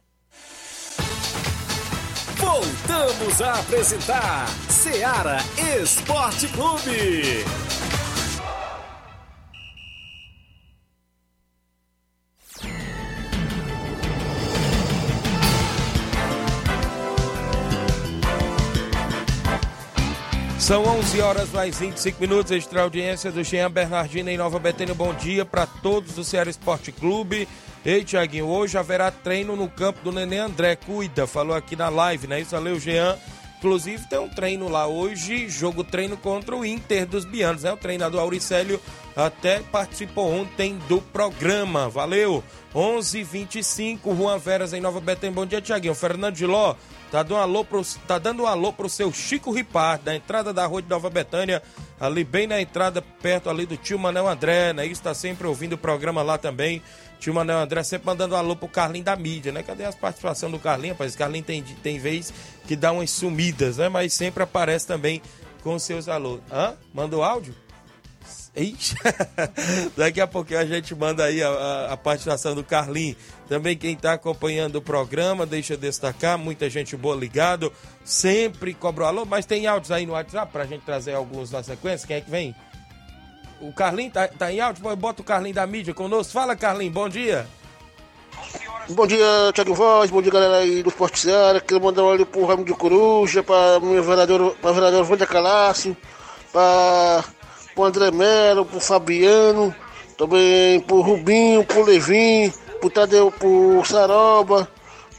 Voltamos 2.38 3.39
a 3.39 3.60
apresentar 3.60 4.47
Seara 4.67 5.38
Esporte 5.79 6.47
Clube. 6.47 7.70
São 20.71 20.86
11 20.86 21.19
horas 21.19 21.49
mais 21.49 21.77
25 21.77 22.21
minutos, 22.21 22.49
extra 22.49 22.84
audiência 22.84 23.29
do 23.29 23.43
Jean 23.43 23.69
Bernardino 23.69 24.29
em 24.29 24.38
Nova 24.38 24.57
Betânia. 24.57 24.95
Bom 24.95 25.13
dia 25.13 25.43
para 25.43 25.67
todos 25.67 26.13
do 26.13 26.23
Ceará 26.23 26.49
Esporte 26.49 26.93
Clube. 26.93 27.45
Ei, 27.84 28.05
Tiaguinho, 28.05 28.47
hoje 28.47 28.77
haverá 28.77 29.12
treino 29.12 29.53
no 29.57 29.67
campo 29.67 29.99
do 30.01 30.13
Nenê 30.13 30.38
André. 30.38 30.77
Cuida, 30.77 31.27
falou 31.27 31.57
aqui 31.57 31.75
na 31.75 31.89
live, 31.89 32.25
né? 32.25 32.39
Isso, 32.39 32.51
valeu, 32.51 32.79
Jean. 32.79 33.17
Inclusive 33.62 34.08
tem 34.08 34.17
um 34.17 34.28
treino 34.28 34.67
lá 34.67 34.88
hoje, 34.88 35.47
jogo 35.47 35.84
treino 35.84 36.17
contra 36.17 36.56
o 36.56 36.65
Inter 36.65 37.06
dos 37.06 37.26
Bianos, 37.26 37.62
né? 37.62 37.71
O 37.71 37.78
treinador 37.78 38.19
Auricélio 38.19 38.82
até 39.15 39.60
participou 39.60 40.34
ontem 40.34 40.80
do 40.89 41.00
programa. 41.00 41.88
Valeu! 41.88 42.43
11:25 42.74 44.17
Juan 44.17 44.39
Veras 44.39 44.74
em 44.74 44.82
Nova 44.82 45.00
Betânia. 45.00 45.36
Bom 45.36 45.45
dia, 45.45 45.62
Tiaguinho. 45.62 45.93
Fernando 45.93 46.34
de 46.34 46.47
Ló 46.47 46.76
Tá 47.12 47.24
dando 47.24 47.36
um 47.36 47.41
alô 47.41 47.65
pro, 47.65 47.82
tá 48.08 48.17
dando 48.17 48.43
um 48.43 48.47
alô 48.47 48.71
pro 48.71 48.88
seu 48.88 49.12
Chico 49.12 49.52
Ripar, 49.52 50.00
da 50.00 50.15
entrada 50.15 50.54
da 50.54 50.65
rua 50.65 50.82
de 50.82 50.89
Nova 50.89 51.10
Betânia, 51.10 51.62
ali 52.00 52.24
bem 52.24 52.47
na 52.47 52.62
entrada, 52.62 53.02
perto 53.02 53.50
ali 53.50 53.65
do 53.65 53.76
tio 53.76 54.00
Manel 54.00 54.30
André, 54.30 54.71
né? 54.71 54.86
Isso 54.86 55.04
tá 55.04 55.13
sempre 55.13 55.45
ouvindo 55.45 55.74
o 55.74 55.78
programa 55.78 56.24
lá 56.24 56.38
também. 56.38 56.82
Tio 57.21 57.36
Manel 57.36 57.60
André 57.60 57.84
sempre 57.84 58.07
mandando 58.07 58.34
um 58.34 58.38
alô 58.38 58.55
pro 58.55 58.67
Carlinho 58.67 59.05
da 59.05 59.15
mídia, 59.15 59.51
né? 59.51 59.62
Cadê 59.62 59.86
as 59.86 59.93
participações 59.93 60.51
do 60.51 60.57
Carlinho, 60.57 60.95
rapaz? 60.95 61.15
Carlinho 61.15 61.45
tem, 61.45 61.62
tem 61.62 61.99
vez 61.99 62.34
que 62.65 62.75
dá 62.75 62.91
umas 62.91 63.12
sumidas, 63.12 63.77
né? 63.77 63.88
Mas 63.88 64.12
sempre 64.15 64.41
aparece 64.41 64.88
também 64.88 65.21
com 65.62 65.77
seus 65.77 66.10
alôs. 66.10 66.41
Hã? 66.51 66.73
Manda 66.91 67.15
o 67.15 67.21
áudio? 67.21 67.55
Ixi. 68.55 68.95
Daqui 69.95 70.19
a 70.19 70.25
pouquinho 70.25 70.62
a 70.62 70.65
gente 70.65 70.95
manda 70.95 71.23
aí 71.23 71.43
a, 71.43 71.49
a, 71.49 71.93
a 71.93 71.97
participação 71.97 72.55
do 72.55 72.63
Carlinho. 72.63 73.15
Também 73.47 73.77
quem 73.77 73.93
está 73.93 74.13
acompanhando 74.13 74.77
o 74.77 74.81
programa, 74.81 75.45
deixa 75.45 75.77
destacar, 75.77 76.39
muita 76.39 76.71
gente 76.71 76.97
boa 76.97 77.15
ligado. 77.15 77.71
Sempre 78.03 78.73
cobrou 78.73 79.07
alô, 79.07 79.25
mas 79.25 79.45
tem 79.45 79.67
áudios 79.67 79.91
aí 79.91 80.07
no 80.07 80.13
WhatsApp 80.13 80.51
para 80.51 80.63
a 80.63 80.67
gente 80.67 80.81
trazer 80.81 81.13
alguns 81.13 81.51
na 81.51 81.62
sequência. 81.62 82.07
Quem 82.07 82.17
é 82.17 82.21
que 82.21 82.31
vem? 82.31 82.55
O 83.62 83.71
Carlinho 83.71 84.12
tá, 84.12 84.28
tá 84.28 84.52
em 84.52 84.60
áudio? 84.60 84.95
Bota 84.95 85.21
o 85.21 85.26
Carlinho 85.26 85.54
da 85.54 85.67
mídia 85.67 85.93
conosco. 85.93 86.34
Fala, 86.34 86.56
Carlinho, 86.56 86.91
bom 86.91 87.08
dia. 87.08 87.47
Bom 88.89 89.06
dia, 89.06 89.26
Thiago 89.54 89.76
Voz, 89.76 90.10
bom 90.10 90.21
dia 90.21 90.32
galera 90.32 90.58
aí 90.58 90.82
do 90.82 90.89
Esporte 90.89 91.19
Seara. 91.19 91.62
Quero 91.62 91.82
mandar 91.82 92.02
um 92.02 92.08
olho 92.08 92.26
pro 92.26 92.45
Ramo 92.45 92.65
de 92.65 92.74
Coruja, 92.74 93.43
pra 93.43 93.80
minha 93.80 94.02
vereadora, 94.02 94.52
pra 94.62 94.71
vereadora 94.71 95.04
Vânia 95.04 95.28
Calácio, 95.28 95.95
pra 96.52 97.24
pro 97.76 97.84
André 97.86 98.12
Melo, 98.12 98.65
pro 98.65 98.80
Fabiano, 98.80 99.74
também 100.17 100.82
pro 100.82 101.02
Rubinho, 101.02 101.63
pro 101.63 101.84
Levin, 101.84 102.52
pro 102.80 102.89
Tadeu, 102.89 103.32
pro 103.32 103.84
Saroba, 103.86 104.67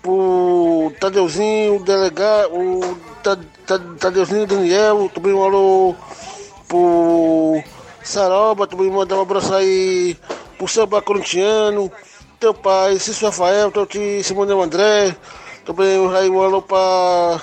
pro 0.03 0.93
Tadeuzinho, 1.01 1.77
o 1.77 1.85
delegado, 1.85 2.53
o 2.53 2.99
Tadeuzinho 3.99 4.47
Daniel, 4.47 5.11
também 5.15 5.33
um 5.33 5.45
alô 5.45 5.95
pro 6.69 7.63
Saroba, 8.05 8.67
também 8.67 8.91
mandar 8.91 9.17
um 9.17 9.23
abraço 9.23 9.55
aí 9.55 10.17
pro 10.59 10.69
Samba 10.69 11.01
Corintiano, 11.01 11.91
teu 12.39 12.53
pai, 12.53 12.99
Cício 12.99 13.27
Rafael, 13.27 13.71
teu 13.71 13.87
tio 13.87 14.23
Simone 14.25 14.53
André, 14.53 15.15
também 15.65 16.15
aí 16.17 16.29
um 16.29 16.43
alô 16.43 16.61
para 16.61 17.41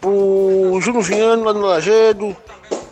pro 0.00 0.78
Júnior 0.80 1.02
Viano 1.02 1.44
lá 1.44 1.52
no 1.52 1.60
Lagedo, 1.60 2.36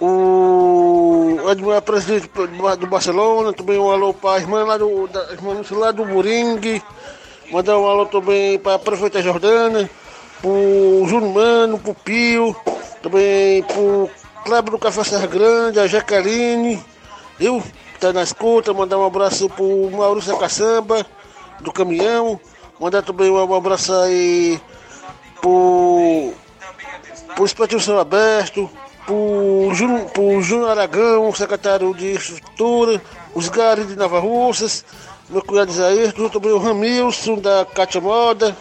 o 0.00 1.36
Edmar 1.50 1.82
presidente 1.82 2.30
do 2.78 2.86
Barcelona, 2.86 3.52
também 3.52 3.78
um 3.78 3.90
alô 3.90 4.14
para 4.14 4.36
a 4.36 4.40
irmã 4.40 4.64
lá 4.64 4.78
do, 4.78 5.06
da, 5.08 5.32
irmã 5.32 5.60
lá 5.72 5.90
do 5.90 6.04
Buringue, 6.04 6.82
mandar 7.50 7.78
um 7.78 7.86
alô 7.86 8.06
também 8.06 8.58
para 8.58 8.76
a 8.76 8.78
prefeita 8.78 9.20
Jordana, 9.20 9.90
para 10.40 10.50
o 10.50 11.04
Júnior 11.06 11.34
Mano, 11.34 11.78
para 11.78 11.90
o 11.90 11.94
Pio, 11.94 12.56
também 13.02 13.62
para 13.64 14.21
o 14.42 14.44
Kleber 14.44 14.72
do 14.72 14.78
Café 14.78 15.04
Serra 15.04 15.26
Grande, 15.26 15.78
a 15.78 15.86
Jaqueline, 15.86 16.84
eu 17.38 17.62
tá 18.00 18.12
na 18.12 18.24
escuta, 18.24 18.74
mandar 18.74 18.98
um 18.98 19.06
abraço 19.06 19.48
para 19.48 19.62
o 19.62 19.88
Maurício 19.92 20.36
Caçamba, 20.36 21.06
do 21.60 21.72
caminhão, 21.72 22.40
mandar 22.80 23.02
também 23.02 23.30
um 23.30 23.54
abraço 23.54 23.94
aí 23.94 24.60
para 25.40 25.48
o 25.48 26.34
Espetinho 27.44 27.80
Céu 27.80 28.00
Aberto, 28.00 28.68
por 29.06 30.42
Júnior 30.42 30.70
Aragão, 30.70 31.32
secretário 31.32 31.94
de 31.94 32.14
Infraestrutura, 32.14 33.00
os 33.34 33.48
Gares 33.48 33.86
de 33.86 33.94
Nova 33.94 34.18
Russas, 34.18 34.84
meu 35.30 35.42
cunhado 35.42 35.70
Isaías, 35.70 36.12
também 36.32 36.50
o 36.50 36.58
Ramilson 36.58 37.36
da 37.36 37.64
Cátia 37.64 38.00
Moda, 38.00 38.56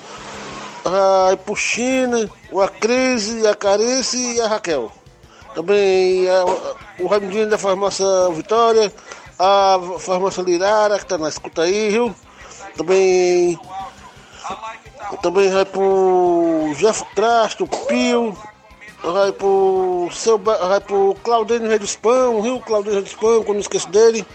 a 0.85 1.35
Puxina, 1.37 2.29
o 2.51 2.61
Acrise, 2.61 3.47
a 3.47 3.55
Carice 3.55 4.35
e 4.35 4.41
a 4.41 4.47
Raquel. 4.47 5.00
Também 5.53 6.29
a, 6.29 6.45
o 6.99 7.07
Raimundinho 7.07 7.49
da 7.49 7.57
Farmácia 7.57 8.05
Vitória, 8.33 8.91
a 9.37 9.79
Farmácia 9.99 10.41
Lirara, 10.41 10.97
que 10.97 11.03
está 11.03 11.17
na 11.17 11.27
escuta 11.27 11.63
aí, 11.63 11.89
viu? 11.89 12.15
Também, 12.77 13.59
também 15.21 15.49
vai 15.49 15.65
pro 15.65 16.73
Jeff 16.77 17.03
Crasto, 17.13 17.67
Pio, 17.87 18.37
vai 19.03 19.31
pro 19.33 20.09
seu 20.13 20.37
vai 20.37 20.79
pro 20.79 21.15
Claudênio 21.23 21.69
Redispão, 21.69 22.39
Rio 22.39 22.59
Claudênio 22.61 22.99
Redispão, 22.99 23.43
quando 23.43 23.55
não 23.55 23.61
esqueço 23.61 23.89
dele, 23.89 24.25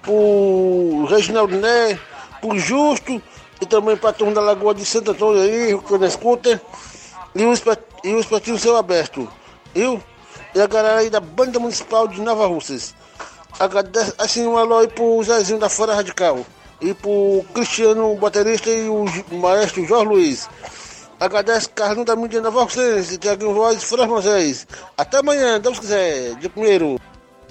pro 0.00 1.04
Reginaldo 1.10 1.56
Né, 1.56 1.98
pro 2.40 2.58
Justo 2.58 3.20
e 3.60 3.66
também 3.66 3.96
pra 3.96 4.12
turma 4.12 4.32
da 4.32 4.40
Lagoa 4.40 4.74
de 4.74 4.84
Santo 4.84 5.10
Antônio 5.10 5.42
aí, 5.42 5.78
que 5.78 5.98
na 5.98 6.06
escuta, 6.06 6.60
e 7.34 7.44
o, 7.44 7.52
e 8.04 8.14
o 8.14 8.20
espetinho 8.20 8.58
seu 8.58 8.76
aberto, 8.76 9.28
viu? 9.74 10.02
E 10.54 10.60
a 10.60 10.66
galera 10.66 10.98
aí 10.98 11.08
da 11.08 11.20
Banda 11.20 11.58
Municipal 11.58 12.06
de 12.06 12.20
Nova 12.20 12.46
Russas. 12.46 12.94
Assim, 14.18 14.46
um 14.46 14.56
alô 14.58 14.78
aí 14.78 14.88
pro 14.88 15.22
Zezinho 15.22 15.58
da 15.58 15.68
Fora 15.68 15.94
Radical. 15.94 16.44
E 16.80 16.92
pro 16.92 17.44
Cristiano, 17.54 18.12
o 18.12 18.16
baterista, 18.16 18.68
e 18.68 18.88
o 18.88 19.06
maestro 19.36 19.86
Jorge 19.86 20.06
Luiz. 20.06 20.48
Agradece 21.18 21.68
Carlinhos 21.68 22.06
da 22.06 22.16
mídia 22.16 22.40
Nova 22.40 22.62
Oxense, 22.62 23.16
Tiaguinho 23.16 23.54
Voz 23.54 23.80
e 23.80 23.86
Fras 23.86 24.08
Moisés. 24.08 24.66
Até 24.98 25.18
amanhã, 25.18 25.60
Deus 25.60 25.78
quiser, 25.78 26.34
dia 26.34 26.50
primeiro. 26.50 27.00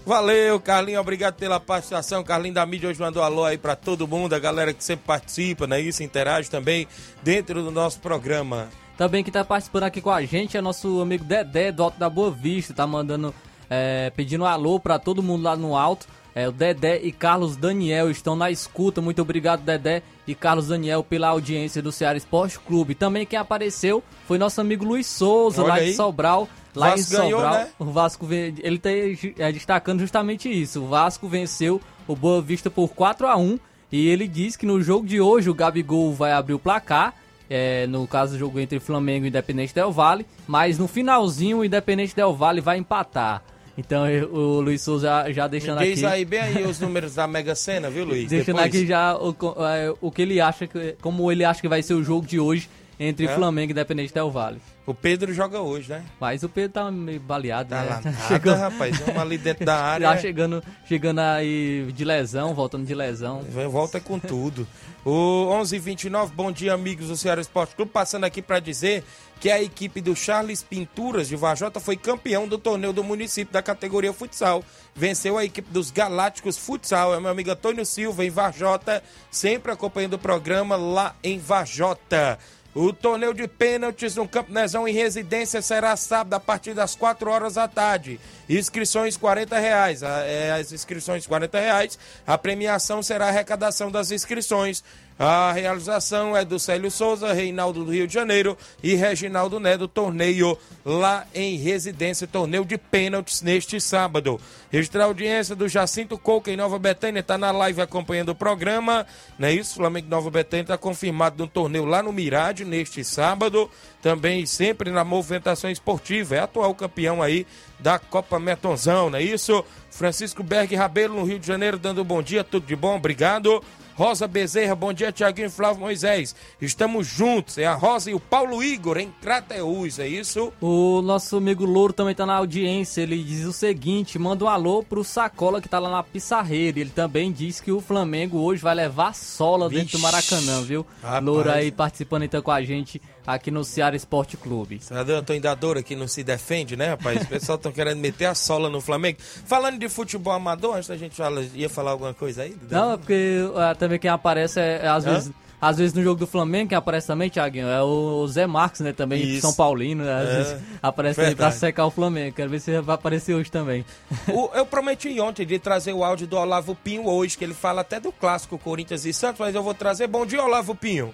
Valeu, 0.05 0.59
Carlinho, 0.59 0.99
obrigado 0.99 1.35
pela 1.35 1.59
participação. 1.59 2.23
Carlinho 2.23 2.53
da 2.53 2.65
mídia 2.65 2.89
hoje 2.89 2.99
mandou 2.99 3.23
alô 3.23 3.45
aí 3.45 3.57
pra 3.57 3.75
todo 3.75 4.07
mundo, 4.07 4.33
a 4.33 4.39
galera 4.39 4.73
que 4.73 4.83
sempre 4.83 5.05
participa, 5.05 5.65
né? 5.65 5.79
Isso 5.79 6.03
interage 6.03 6.49
também 6.49 6.87
dentro 7.23 7.63
do 7.63 7.71
nosso 7.71 7.99
programa. 7.99 8.67
Também 8.97 9.23
que 9.23 9.31
tá 9.31 9.43
participando 9.43 9.83
aqui 9.83 10.01
com 10.01 10.11
a 10.11 10.23
gente 10.23 10.57
é 10.57 10.61
nosso 10.61 11.01
amigo 11.01 11.23
Dedé 11.23 11.71
do 11.71 11.83
Alto 11.83 11.97
da 11.97 12.09
Boa 12.09 12.29
Vista, 12.29 12.73
tá 12.73 12.85
mandando, 12.85 13.33
é, 13.69 14.11
pedindo 14.15 14.43
um 14.43 14.47
alô 14.47 14.79
pra 14.79 14.99
todo 14.99 15.23
mundo 15.23 15.43
lá 15.43 15.55
no 15.55 15.75
alto. 15.75 16.07
É, 16.33 16.47
o 16.47 16.51
Dedé 16.51 16.97
e 17.01 17.11
Carlos 17.11 17.57
Daniel 17.57 18.09
estão 18.09 18.35
na 18.35 18.49
escuta. 18.49 19.01
Muito 19.01 19.21
obrigado, 19.21 19.63
Dedé 19.63 20.01
e 20.25 20.33
Carlos 20.33 20.67
Daniel, 20.67 21.03
pela 21.03 21.27
audiência 21.27 21.81
do 21.81 21.91
Ceará 21.91 22.17
Esporte 22.17 22.57
Clube. 22.59 22.95
Também 22.95 23.25
quem 23.25 23.37
apareceu 23.37 24.01
foi 24.27 24.37
nosso 24.37 24.61
amigo 24.61 24.85
Luiz 24.85 25.07
Souza, 25.07 25.61
Olha 25.61 25.69
lá 25.69 25.75
aí. 25.75 25.87
de 25.87 25.93
Sobral. 25.95 26.47
Lá 26.73 26.97
em 26.97 27.03
ganhou, 27.03 27.41
Sobral, 27.41 27.53
né? 27.53 27.67
o 27.77 27.85
Vasco 27.85 28.27
ele 28.31 28.79
tá 28.79 28.89
é, 28.89 29.51
destacando 29.51 29.99
justamente 29.99 30.49
isso. 30.49 30.81
O 30.81 30.87
Vasco 30.87 31.27
venceu 31.27 31.81
o 32.07 32.15
Boa 32.15 32.41
Vista 32.41 32.69
por 32.69 32.89
4 32.89 33.27
a 33.27 33.35
1 33.35 33.59
e 33.91 34.07
ele 34.07 34.25
diz 34.25 34.55
que 34.55 34.65
no 34.65 34.81
jogo 34.81 35.05
de 35.05 35.19
hoje 35.19 35.49
o 35.49 35.53
Gabigol 35.53 36.13
vai 36.13 36.31
abrir 36.31 36.53
o 36.53 36.59
placar. 36.59 37.13
É, 37.53 37.85
no 37.87 38.07
caso 38.07 38.33
do 38.33 38.39
jogo 38.39 38.59
entre 38.59 38.79
Flamengo 38.79 39.25
e 39.25 39.27
Independente 39.27 39.75
Del 39.75 39.91
Vale, 39.91 40.25
mas 40.47 40.79
no 40.79 40.87
finalzinho 40.87 41.57
o 41.57 41.65
Independente 41.65 42.15
Del 42.15 42.33
Vale 42.33 42.61
vai 42.61 42.77
empatar. 42.77 43.43
Então 43.77 44.07
eu- 44.09 44.33
o 44.33 44.61
Luiz 44.61 44.81
Souza 44.81 45.07
já, 45.07 45.31
já 45.31 45.47
deixando 45.47 45.79
Me 45.79 45.93
diz 45.93 46.03
aqui, 46.03 46.13
aí 46.13 46.25
bem 46.25 46.39
aí 46.39 46.63
os 46.63 46.79
números 46.79 47.15
da 47.15 47.27
Mega 47.27 47.55
Sena, 47.55 47.89
viu, 47.89 48.05
Luiz? 48.05 48.27
deixando 48.29 48.55
Depois- 48.57 48.65
aqui 48.75 48.87
já 48.87 49.17
o, 49.17 49.35
é, 49.65 49.93
o 50.01 50.11
que 50.11 50.21
ele 50.21 50.39
acha 50.41 50.65
que, 50.67 50.95
como 51.01 51.31
ele 51.31 51.43
acha 51.43 51.59
que 51.61 51.67
vai 51.67 51.81
ser 51.83 51.93
o 51.93 52.03
jogo 52.03 52.25
de 52.25 52.39
hoje 52.39 52.69
entre 53.03 53.25
É? 53.25 53.35
Flamengo 53.35 53.71
e 53.71 53.73
Independente 53.73 54.13
Del 54.13 54.29
Vale. 54.29 54.61
O 54.85 54.93
Pedro 54.93 55.33
joga 55.33 55.59
hoje, 55.59 55.89
né? 55.89 56.03
Mas 56.19 56.43
o 56.43 56.49
Pedro 56.49 56.71
tá 56.73 56.91
meio 56.91 57.19
baleado, 57.19 57.69
Tá 57.69 57.81
né? 57.81 57.89
lá 57.89 58.01
nada, 58.05 58.27
Chegou- 58.27 58.53
rapaz. 58.55 58.97
Vamos 58.99 59.21
ali 59.21 59.37
dentro 59.37 59.65
da 59.65 59.75
área. 59.81 60.07
Já 60.07 60.17
chegando, 60.17 60.63
chegando 60.85 61.19
aí 61.19 61.91
de 61.95 62.05
lesão, 62.05 62.53
voltando 62.53 62.85
de 62.85 62.93
lesão. 62.93 63.41
Volta 63.71 63.99
com 63.99 64.19
tudo. 64.19 64.67
O 65.03 65.47
11:29, 65.61 66.31
bom 66.33 66.51
dia, 66.51 66.73
amigos 66.73 67.07
do 67.07 67.17
Ceará 67.17 67.41
Esporte 67.41 67.75
Clube. 67.75 67.91
Passando 67.91 68.23
aqui 68.23 68.39
para 68.41 68.59
dizer 68.59 69.03
que 69.39 69.49
a 69.49 69.59
equipe 69.61 69.99
do 70.01 70.15
Charles 70.15 70.61
Pinturas 70.61 71.27
de 71.27 71.35
Vajota 71.35 71.79
foi 71.79 71.97
campeão 71.97 72.47
do 72.47 72.59
torneio 72.59 72.93
do 72.93 73.03
município 73.03 73.51
da 73.51 73.63
categoria 73.63 74.13
futsal. 74.13 74.63
Venceu 74.93 75.37
a 75.39 75.43
equipe 75.45 75.71
dos 75.71 75.89
Galácticos 75.89 76.57
Futsal. 76.57 77.15
É 77.15 77.19
meu 77.19 77.31
amigo 77.31 77.49
Antônio 77.49 77.83
Silva, 77.85 78.23
em 78.25 78.29
Vajota, 78.29 79.01
sempre 79.31 79.71
acompanhando 79.71 80.13
o 80.13 80.19
programa 80.19 80.75
lá 80.75 81.15
em 81.23 81.39
Vajota. 81.39 82.37
O 82.73 82.93
torneio 82.93 83.33
de 83.33 83.49
pênaltis 83.49 84.15
no 84.15 84.25
Campo 84.25 84.53
Nezão 84.53 84.87
em 84.87 84.93
residência 84.93 85.61
será 85.61 85.93
sábado 85.97 86.33
a 86.35 86.39
partir 86.39 86.73
das 86.73 86.95
4 86.95 87.29
horas 87.29 87.55
da 87.55 87.67
tarde. 87.67 88.17
Inscrições 88.49 89.17
40 89.17 89.59
reais. 89.59 90.01
A- 90.03 90.23
é, 90.23 90.53
As 90.53 90.71
inscrições 90.71 91.27
40 91.27 91.59
reais. 91.59 91.99
A 92.25 92.37
premiação 92.37 93.03
será 93.03 93.25
a 93.25 93.27
arrecadação 93.27 93.91
das 93.91 94.09
inscrições. 94.11 94.83
A 95.23 95.51
realização 95.51 96.35
é 96.35 96.43
do 96.43 96.57
Célio 96.57 96.89
Souza, 96.89 97.31
Reinaldo 97.31 97.85
do 97.85 97.91
Rio 97.91 98.07
de 98.07 98.13
Janeiro 98.15 98.57
e 98.81 98.95
Reginaldo 98.95 99.59
do 99.77 99.87
torneio 99.87 100.57
lá 100.83 101.27
em 101.35 101.57
residência, 101.57 102.25
torneio 102.25 102.65
de 102.65 102.75
pênaltis 102.75 103.43
neste 103.43 103.79
sábado. 103.79 104.41
Registrar 104.71 105.03
a 105.03 105.05
audiência 105.05 105.55
do 105.55 105.69
Jacinto 105.69 106.17
Couca 106.17 106.49
em 106.49 106.57
Nova 106.57 106.79
Betânia, 106.79 107.19
está 107.19 107.37
na 107.37 107.51
live 107.51 107.81
acompanhando 107.81 108.29
o 108.29 108.35
programa, 108.35 109.05
não 109.37 109.47
é 109.47 109.53
isso? 109.53 109.75
Flamengo 109.75 110.09
Nova 110.09 110.31
Betânia 110.31 110.63
está 110.63 110.75
confirmado 110.75 111.37
no 111.37 111.47
torneio 111.47 111.85
lá 111.85 112.01
no 112.01 112.11
Mirade 112.11 112.65
neste 112.65 113.03
sábado, 113.03 113.69
também 114.01 114.47
sempre 114.47 114.89
na 114.89 115.03
movimentação 115.03 115.69
esportiva, 115.69 116.35
é 116.35 116.39
atual 116.39 116.73
campeão 116.73 117.21
aí 117.21 117.45
da 117.77 117.99
Copa 117.99 118.39
Metonzão, 118.39 119.11
não 119.11 119.19
é 119.19 119.21
isso? 119.21 119.63
Francisco 119.91 120.41
Berg 120.41 120.73
Rabelo 120.73 121.19
no 121.19 121.25
Rio 121.25 121.37
de 121.37 121.45
Janeiro 121.45 121.77
dando 121.77 122.01
um 122.01 122.05
bom 122.05 122.23
dia, 122.23 122.43
tudo 122.43 122.65
de 122.65 122.75
bom, 122.75 122.95
obrigado. 122.95 123.61
Rosa 123.95 124.27
Bezerra, 124.27 124.73
bom 124.75 124.93
dia, 124.93 125.11
Tiaguinho 125.11 125.47
e 125.47 125.49
Flávio 125.51 125.81
Moisés. 125.81 126.35
Estamos 126.61 127.07
juntos, 127.07 127.57
é 127.57 127.65
a 127.65 127.73
Rosa 127.73 128.09
e 128.09 128.13
o 128.13 128.19
Paulo 128.19 128.63
Igor 128.63 128.97
em 128.97 129.11
Crateús, 129.21 129.99
é 129.99 130.07
isso? 130.07 130.51
O 130.61 131.01
nosso 131.01 131.37
amigo 131.37 131.65
Louro 131.65 131.93
também 131.93 132.15
tá 132.15 132.25
na 132.25 132.35
audiência. 132.35 133.01
Ele 133.01 133.21
diz 133.21 133.45
o 133.45 133.53
seguinte: 133.53 134.17
manda 134.17 134.45
um 134.45 134.47
alô 134.47 134.83
pro 134.83 135.03
Sacola 135.03 135.61
que 135.61 135.69
tá 135.69 135.79
lá 135.79 135.89
na 135.89 136.03
Pissarreira. 136.03 136.79
Ele 136.79 136.89
também 136.89 137.31
diz 137.31 137.59
que 137.59 137.71
o 137.71 137.81
Flamengo 137.81 138.39
hoje 138.39 138.61
vai 138.61 138.75
levar 138.75 139.13
sola 139.13 139.69
dentro 139.69 139.85
Vixe. 139.85 139.97
do 139.97 140.01
Maracanã, 140.01 140.61
viu? 140.61 140.85
Rapaz. 141.01 141.23
Louro 141.23 141.51
aí 141.51 141.71
participando 141.71 142.23
então 142.23 142.41
com 142.41 142.51
a 142.51 142.61
gente 142.63 143.01
aqui 143.25 143.51
no 143.51 143.63
Ceará 143.63 143.95
Esporte 143.95 144.37
Clube. 144.37 144.79
Senador 144.81 145.17
Antônio 145.17 145.41
Dadora 145.41 145.81
que 145.83 145.95
não 145.95 146.07
se 146.07 146.23
defende, 146.23 146.75
né, 146.75 146.89
rapaz? 146.89 147.21
O 147.23 147.27
pessoal 147.27 147.55
estão 147.57 147.71
querendo 147.71 147.99
meter 147.99 148.25
a 148.25 148.35
sola 148.35 148.69
no 148.69 148.81
Flamengo. 148.81 149.19
Falando 149.45 149.79
de 149.79 149.87
futebol 149.89 150.33
amador, 150.33 150.75
antes 150.75 150.89
da 150.89 150.97
gente 150.97 151.15
fala, 151.15 151.41
ia 151.53 151.69
falar 151.69 151.91
alguma 151.91 152.13
coisa 152.13 152.43
aí? 152.43 152.55
Não, 152.69 152.93
é 152.93 152.97
porque 152.97 153.39
ah, 153.55 153.75
também 153.75 153.99
quem 153.99 154.09
aparece 154.09 154.59
é, 154.59 154.81
é, 154.83 154.87
às 154.87 155.05
Hã? 155.05 155.13
vezes. 155.13 155.31
Às 155.63 155.77
vezes 155.77 155.93
no 155.93 156.01
jogo 156.01 156.19
do 156.19 156.25
Flamengo, 156.25 156.69
quem 156.69 156.75
aparece 156.75 157.05
também, 157.05 157.29
Thiaguinho, 157.29 157.67
é 157.67 157.83
o 157.83 158.25
Zé 158.27 158.47
Marques, 158.47 158.81
né? 158.81 158.93
Também 158.93 159.21
Isso. 159.21 159.41
São 159.41 159.53
Paulino, 159.53 160.03
né? 160.03 160.11
Às 160.11 160.27
É, 160.29 160.35
vezes 160.37 160.63
aparece 160.81 161.15
também 161.17 161.35
pra 161.35 161.45
verdade. 161.49 161.59
secar 161.59 161.85
o 161.85 161.91
Flamengo. 161.91 162.35
Quero 162.35 162.49
ver 162.49 162.59
se 162.59 162.81
vai 162.81 162.95
aparecer 162.95 163.35
hoje 163.35 163.51
também. 163.51 163.85
O- 164.27 164.49
eu 164.55 164.65
prometi 164.65 165.19
ontem 165.21 165.45
de 165.45 165.59
trazer 165.59 165.93
o 165.93 166.03
áudio 166.03 166.25
do 166.25 166.35
Olavo 166.35 166.73
Pinho 166.73 167.07
hoje, 167.07 167.37
que 167.37 167.43
ele 167.43 167.53
fala 167.53 167.81
até 167.81 167.99
do 167.99 168.11
clássico 168.11 168.57
Corinthians 168.57 169.05
e 169.05 169.13
Santos, 169.13 169.39
mas 169.39 169.53
eu 169.53 169.61
vou 169.61 169.75
trazer. 169.75 170.07
Bom 170.07 170.25
dia, 170.25 170.43
Olavo 170.43 170.73
Pinho. 170.73 171.13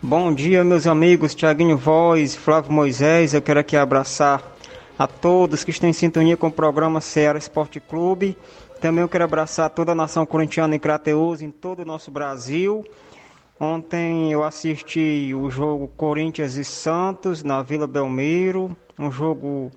Bom 0.00 0.32
dia, 0.32 0.62
meus 0.62 0.86
amigos, 0.86 1.34
Tiaguinho 1.34 1.76
Voz, 1.76 2.36
Flávio 2.36 2.70
Moisés. 2.70 3.34
Eu 3.34 3.42
quero 3.42 3.58
aqui 3.58 3.76
abraçar 3.76 4.40
a 4.96 5.08
todos 5.08 5.64
que 5.64 5.72
estão 5.72 5.88
em 5.88 5.92
sintonia 5.92 6.36
com 6.36 6.46
o 6.46 6.52
programa 6.52 7.00
Ceará 7.00 7.36
Esporte 7.36 7.80
Clube. 7.80 8.38
Também 8.80 9.02
eu 9.02 9.08
quero 9.08 9.24
abraçar 9.24 9.68
toda 9.70 9.90
a 9.90 9.96
nação 9.96 10.24
corintiana 10.24 10.76
em 10.76 10.78
Crateus, 10.78 11.42
em 11.42 11.50
todo 11.50 11.80
o 11.80 11.84
nosso 11.84 12.12
Brasil. 12.12 12.84
Ontem 13.58 14.30
eu 14.30 14.44
assisti 14.44 15.34
o 15.34 15.50
jogo 15.50 15.88
Corinthians 15.88 16.54
e 16.54 16.64
Santos 16.64 17.42
na 17.42 17.60
Vila 17.64 17.88
Belmiro, 17.88 18.76
um 18.96 19.10
jogo 19.10 19.68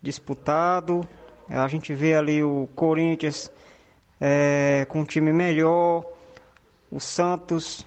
disputado. 0.00 1.00
A 1.48 1.66
gente 1.66 1.92
vê 1.92 2.14
ali 2.14 2.44
o 2.44 2.68
Corinthians 2.76 3.50
eh, 4.20 4.86
com 4.88 5.00
um 5.00 5.04
time 5.04 5.32
melhor, 5.32 6.04
o 6.92 7.00
Santos 7.00 7.84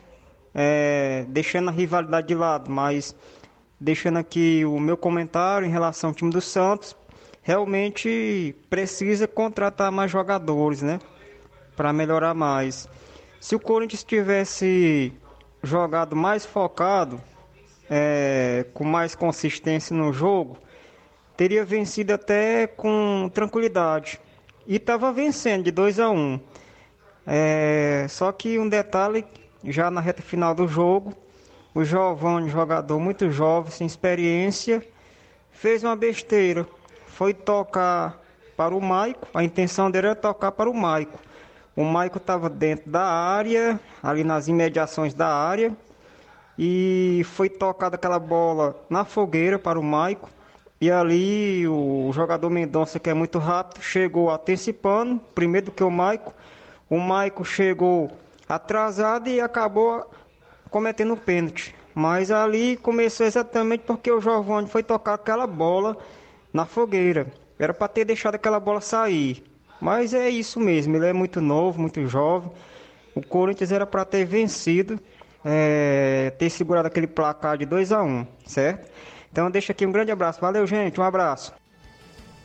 é, 0.54 1.26
deixando 1.28 1.70
a 1.70 1.72
rivalidade 1.72 2.28
de 2.28 2.36
lado, 2.36 2.70
mas 2.70 3.16
deixando 3.80 4.18
aqui 4.18 4.64
o 4.66 4.80
meu 4.80 4.96
comentário 4.96 5.68
em 5.68 5.72
relação 5.72 6.10
ao 6.12 6.16
time 6.16 6.32
do 6.32 6.42
Santos, 6.42 6.96
realmente 7.42 8.56
precisa 8.70 9.28
contratar 9.28 9.92
mais 9.92 10.12
jogadores, 10.12 10.82
né? 10.82 11.00
Para 11.76 11.92
melhorar 11.92 12.34
mais. 12.34 12.88
Se 13.40 13.56
o 13.56 13.60
Corinthians 13.60 14.04
tivesse 14.04 15.12
jogado 15.64 16.16
mais 16.16 16.46
focado, 16.46 17.20
é, 17.90 18.66
com 18.74 18.84
mais 18.84 19.16
consistência 19.16 19.96
no 19.96 20.14
jogo, 20.14 20.58
teria 21.36 21.66
vencido 21.66 22.14
até 22.14 22.68
com 22.68 23.30
tranquilidade. 23.34 24.20
E 24.68 24.76
estava 24.76 25.12
vencendo 25.12 25.64
de 25.64 25.72
2 25.72 26.00
a 26.00 26.10
1. 26.10 26.16
Um. 26.16 26.40
É, 27.26 28.06
só 28.10 28.32
que 28.32 28.58
um 28.58 28.70
detalhe, 28.70 29.26
já 29.64 29.92
na 29.92 30.02
reta 30.02 30.22
final 30.22 30.54
do 30.54 30.68
jogo, 30.68 31.14
o 31.74 31.84
Giovanni, 31.84 32.50
jogador 32.50 33.00
muito 33.00 33.32
jovem, 33.32 33.72
sem 33.72 33.88
experiência, 33.88 34.86
fez 35.52 35.84
uma 35.84 35.96
besteira. 35.96 36.68
Foi 37.08 37.34
tocar 37.34 38.20
para 38.58 38.76
o 38.76 38.82
Maico, 38.82 39.28
a 39.34 39.44
intenção 39.44 39.90
dele 39.90 40.08
era 40.08 40.16
tocar 40.16 40.52
para 40.52 40.70
o 40.70 40.74
Maico. 40.74 41.18
O 41.76 41.84
Maico 41.84 42.18
estava 42.18 42.50
dentro 42.50 42.92
da 42.92 43.04
área, 43.04 43.80
ali 44.04 44.24
nas 44.24 44.48
imediações 44.48 45.14
da 45.14 45.34
área, 45.34 45.76
e 46.60 47.22
foi 47.26 47.50
tocada 47.50 47.96
aquela 47.96 48.20
bola 48.20 48.76
na 48.90 49.06
fogueira 49.06 49.58
para 49.58 49.80
o 49.80 49.84
Maico. 49.84 50.30
E 50.80 50.92
ali 50.92 51.68
o 51.68 52.12
jogador 52.14 52.50
Mendonça, 52.50 53.00
que 53.00 53.10
é 53.10 53.14
muito 53.14 53.40
rápido, 53.40 53.82
chegou 53.82 54.30
antecipando, 54.30 55.22
primeiro 55.34 55.68
do 55.68 55.72
que 55.72 55.84
o 55.84 55.92
Maico. 55.92 56.34
O 56.90 57.00
Maico 57.00 57.46
chegou 57.46 58.12
atrasado 58.56 59.30
e 59.30 59.40
acabou 59.40 60.10
cometendo 60.70 61.14
o 61.14 61.18
pênalti. 61.18 61.76
Mas 61.94 62.32
ali 62.32 62.78
começou 62.78 63.26
exatamente 63.26 63.84
porque 63.86 64.12
o 64.12 64.22
Giovanni 64.22 64.68
foi 64.68 64.84
tocar 64.84 65.14
aquela 65.14 65.46
bola 65.48 65.98
na 66.54 66.66
fogueira. 66.66 67.28
Era 67.60 67.74
para 67.74 67.88
ter 67.88 68.06
deixado 68.06 68.36
aquela 68.36 68.60
bola 68.60 68.82
sair. 68.82 69.44
Mas 69.80 70.14
é 70.14 70.30
isso 70.30 70.60
mesmo, 70.60 70.96
ele 70.96 71.08
é 71.08 71.14
muito 71.14 71.42
novo, 71.42 71.82
muito 71.82 72.06
jovem. 72.08 72.52
O 73.16 73.26
Corinthians 73.26 73.72
era 73.72 73.86
para 73.86 74.06
ter 74.06 74.26
vencido, 74.26 75.00
é, 75.44 76.32
ter 76.38 76.50
segurado 76.50 76.88
aquele 76.88 77.08
placar 77.08 77.58
de 77.58 77.66
2 77.66 77.92
a 77.92 78.04
1 78.04 78.28
certo? 78.46 78.90
Então 79.32 79.50
deixa 79.50 79.72
aqui 79.72 79.86
um 79.86 79.92
grande 79.92 80.12
abraço. 80.12 80.40
Valeu, 80.40 80.66
gente, 80.68 81.00
um 81.00 81.04
abraço. 81.04 81.54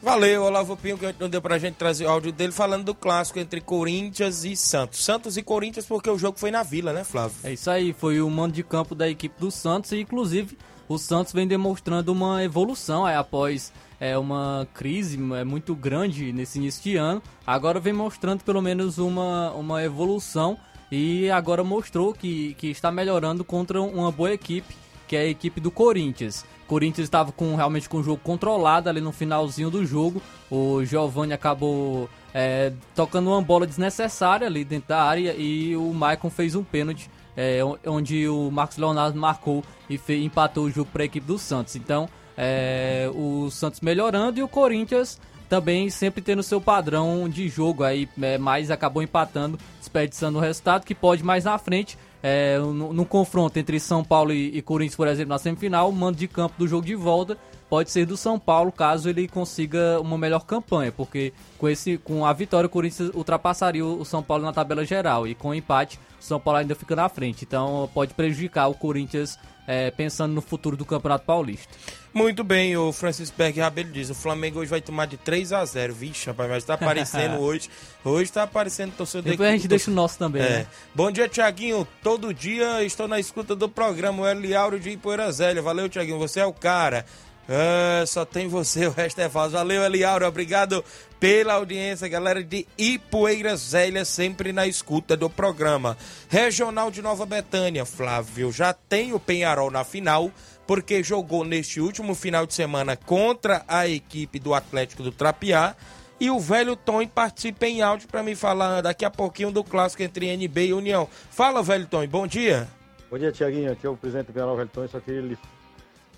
Valeu, 0.07 0.45
Olavo 0.45 0.77
Pinho, 0.77 0.97
que 0.97 1.13
não 1.19 1.29
deu 1.29 1.43
pra 1.43 1.59
gente 1.59 1.75
trazer 1.75 2.07
o 2.07 2.09
áudio 2.09 2.31
dele 2.31 2.53
falando 2.53 2.85
do 2.85 2.95
clássico 2.95 3.41
entre 3.41 3.61
Corinthians 3.61 4.45
e 4.45 4.55
Santos. 4.55 5.05
Santos 5.05 5.37
e 5.37 5.43
Corinthians 5.43 5.85
porque 5.85 6.09
o 6.09 6.17
jogo 6.17 6.39
foi 6.39 6.53
na 6.53 6.63
Vila, 6.63 6.93
né, 6.93 7.03
Flávio? 7.03 7.37
É 7.43 7.53
isso 7.53 7.69
aí, 7.69 7.93
foi 7.93 8.21
o 8.21 8.31
mando 8.31 8.55
de 8.55 8.63
campo 8.63 8.95
da 8.95 9.09
equipe 9.09 9.35
do 9.41 9.51
Santos 9.51 9.91
e 9.91 10.01
inclusive 10.01 10.57
o 10.89 10.97
Santos 10.97 11.33
vem 11.33 11.45
demonstrando 11.45 12.13
uma 12.13 12.45
evolução 12.45 13.05
aí, 13.05 13.17
após 13.17 13.73
é, 13.99 14.17
uma 14.17 14.69
crise 14.73 15.19
é, 15.35 15.43
muito 15.43 15.75
grande 15.75 16.33
nesse 16.33 16.61
início 16.61 16.85
de 16.85 16.97
ano. 16.97 17.21
Agora 17.45 17.81
vem 17.81 17.93
mostrando 17.93 18.45
pelo 18.45 18.63
menos 18.63 18.99
uma, 18.99 19.51
uma 19.55 19.83
evolução 19.83 20.57
e 20.89 21.29
agora 21.31 21.65
mostrou 21.65 22.15
que, 22.15 22.55
que 22.55 22.69
está 22.69 22.93
melhorando 22.93 23.43
contra 23.43 23.83
uma 23.83 24.13
boa 24.13 24.33
equipe, 24.33 24.73
que 25.09 25.17
é 25.17 25.23
a 25.23 25.27
equipe 25.27 25.61
do 25.61 25.73
Corinthians. 25.73 26.45
Corinthians 26.67 27.07
estava 27.07 27.33
com, 27.33 27.55
realmente 27.55 27.89
com 27.89 27.99
o 27.99 28.03
jogo 28.03 28.21
controlado 28.23 28.89
ali 28.89 29.01
no 29.01 29.13
finalzinho 29.13 29.71
do 29.71 29.85
jogo. 29.85 30.21
O 30.51 30.85
Giovanni 30.85 31.33
acabou 31.33 32.09
é, 32.35 32.73
tocando 32.95 33.31
uma 33.31 33.41
bola 33.41 33.67
desnecessária 33.67 34.47
ali 34.47 34.65
dentro 34.65 34.89
da 34.89 35.03
área 35.03 35.35
e 35.37 35.77
o 35.77 35.93
Maicon 35.93 36.31
fez 36.31 36.55
um 36.55 36.65
pênalti 36.65 37.11
é, 37.37 37.61
onde 37.87 38.29
o 38.29 38.51
Marcos 38.51 38.79
Leonardo 38.79 39.19
marcou 39.19 39.63
e 39.89 39.99
fez, 39.99 40.25
empatou 40.25 40.65
o 40.65 40.71
jogo 40.71 40.91
para 40.93 41.03
a 41.03 41.07
equipe 41.07 41.27
do 41.27 41.39
Santos. 41.39 41.77
Então, 41.77 42.09
é, 42.37 43.11
o 43.15 43.51
Santos 43.51 43.81
melhorando 43.81 44.39
e 44.39 44.43
o 44.43 44.49
Corinthians 44.49 45.21
também 45.49 45.89
sempre 45.91 46.21
tendo 46.21 46.43
seu 46.43 46.61
padrão 46.61 47.29
de 47.29 47.49
jogo 47.49 47.85
aí, 47.85 48.09
é, 48.21 48.37
mas 48.37 48.71
acabou 48.71 49.03
empatando, 49.03 49.59
desperdiçando 49.79 50.39
o 50.39 50.41
resultado 50.41 50.85
que 50.85 50.95
pode 50.95 51.23
mais 51.23 51.45
na 51.45 51.57
frente. 51.59 51.97
É, 52.23 52.59
no, 52.59 52.93
no, 52.93 53.05
confronto 53.05 53.59
entre 53.59 53.79
São 53.79 54.03
Paulo 54.03 54.33
e, 54.33 54.57
e, 54.57 54.63
Corinthians, 54.63 54.97
por 54.97 55.07
exemplo, 55.07 55.29
na 55.29 55.39
semifinal, 55.39 55.89
o 55.89 55.93
mando 55.93 56.19
de 56.19 56.27
campo 56.27 56.55
do 56.59 56.67
jogo 56.67 56.85
de 56.85 56.95
volta 56.95 57.39
pode 57.69 57.91
ser 57.91 58.07
do 58.07 58.17
São 58.17 58.39
Paulo, 58.39 58.71
caso 58.71 59.09
ele 59.09 59.29
consiga 59.29 60.01
uma 60.01 60.17
melhor 60.17 60.45
campanha, 60.45 60.93
porque 60.93 61.33
com, 61.59 61.69
esse, 61.69 61.99
com 61.99 62.25
a 62.25 62.33
vitória 62.33 62.67
o 62.67 62.71
Corinthians 62.71 63.11
ultrapassaria 63.15 63.85
o 63.85 64.05
São 64.05 64.23
Paulo 64.23 64.45
na 64.45 64.53
tabela 64.53 64.85
geral 64.85 65.27
e 65.27 65.35
com 65.35 65.49
o 65.49 65.55
empate 65.55 65.99
o 66.19 66.25
São 66.25 66.41
Paulo 66.41 66.59
ainda 66.59 66.75
fica 66.75 66.97
na 66.97 67.09
frente. 67.09 67.45
Então 67.45 67.89
pode 67.93 68.15
prejudicar 68.15 68.69
o 68.69 68.75
Corinthians 68.75 69.39
é, 69.67 69.91
pensando 69.91 70.33
no 70.33 70.41
futuro 70.41 70.77
do 70.77 70.85
Campeonato 70.85 71.25
Paulista. 71.25 71.69
Muito 72.15 72.43
bem, 72.43 72.75
o 72.77 72.93
Francisco 72.93 73.37
Berg 73.37 73.61
Rabelo 73.61 73.91
diz: 73.91 74.09
o 74.09 74.15
Flamengo 74.15 74.61
hoje 74.61 74.71
vai 74.71 74.81
tomar 74.81 75.07
de 75.07 75.19
3 75.19 75.53
a 75.53 75.65
0 75.65 75.93
Vixe, 75.93 76.27
rapaz, 76.27 76.49
mas 76.49 76.65
tá 76.65 76.75
aparecendo 76.75 77.39
hoje. 77.39 77.69
Hoje 78.03 78.33
tá 78.33 78.45
aparecendo 78.45 78.93
torcedor 78.97 79.33
Depois 79.33 79.49
a 79.49 79.53
gente 79.53 79.69
deixa 79.69 79.91
o 79.91 79.95
nosso 79.95 80.19
também. 80.19 80.43
É. 80.43 80.49
Né? 80.49 80.67
Bom 80.95 81.11
dia, 81.11 81.29
Tiaguinho. 81.29 81.87
Todo 82.03 82.33
dia 82.33 82.83
estou 82.85 83.07
na 83.07 83.21
escuta 83.21 83.55
do 83.55 83.69
programa. 83.69 84.23
O 84.23 84.27
Eliauro 84.27 84.81
de 84.81 84.91
Ipoeira 84.91 85.31
Zélia. 85.31 85.61
Valeu, 85.61 85.89
Tiaguinho. 85.89 86.19
Você 86.19 86.41
é 86.41 86.47
o 86.47 86.55
cara. 86.55 87.05
Ah, 87.49 88.05
só 88.07 88.25
tem 88.25 88.49
você, 88.49 88.87
o 88.87 88.91
resto 88.91 89.21
é 89.21 89.29
falso. 89.29 89.53
Valeu, 89.53 89.85
Eliauro. 89.85 90.27
Obrigado 90.27 90.85
pela 91.21 91.55
audiência, 91.55 92.09
galera 92.09 92.43
de 92.43 92.67
Ipueiras 92.77 93.61
Zélia, 93.61 94.05
sempre 94.05 94.53
na 94.53 94.67
escuta 94.67 95.17
do 95.17 95.31
programa. 95.31 95.97
Regional 96.29 96.91
de 96.91 97.01
Nova 97.01 97.25
Betânia, 97.25 97.85
Flávio, 97.85 98.51
já 98.51 98.73
tem 98.73 99.13
o 99.13 99.21
Penharol 99.21 99.71
na 99.71 99.85
final, 99.85 100.31
porque 100.67 101.03
jogou 101.03 101.45
neste 101.45 101.81
último 101.81 102.15
final 102.15 102.47
de 102.47 102.55
semana 102.55 102.97
contra 102.97 103.65
a 103.69 103.87
equipe 103.87 104.39
do 104.41 104.53
Atlético 104.53 105.03
do 105.03 105.13
Trapiá. 105.13 105.77
E 106.19 106.31
o 106.31 106.41
velho 106.41 106.75
Tom 106.75 107.07
participa 107.07 107.67
em 107.67 107.83
áudio 107.83 108.09
para 108.09 108.23
me 108.23 108.35
falar 108.35 108.81
daqui 108.81 109.05
a 109.05 109.11
pouquinho 109.11 109.53
do 109.53 109.63
clássico 109.63 110.03
entre 110.03 110.27
NB 110.27 110.69
e 110.69 110.73
União. 110.73 111.07
Fala, 111.31 111.63
velho 111.63 111.87
Tom, 111.87 112.07
bom 112.09 112.27
dia. 112.27 112.67
Bom 113.11 113.19
dia, 113.19 113.31
Tiaguinho. 113.31 113.71
Aqui 113.71 113.87
é 113.87 113.91
o 113.91 113.97
presidente 113.97 114.29
do 114.29 114.33
Penharol, 114.33 114.57
velho 114.57 114.71
Tom. 114.73 114.89
Só 114.89 114.99
queria 114.99 115.21
lhe 115.21 115.39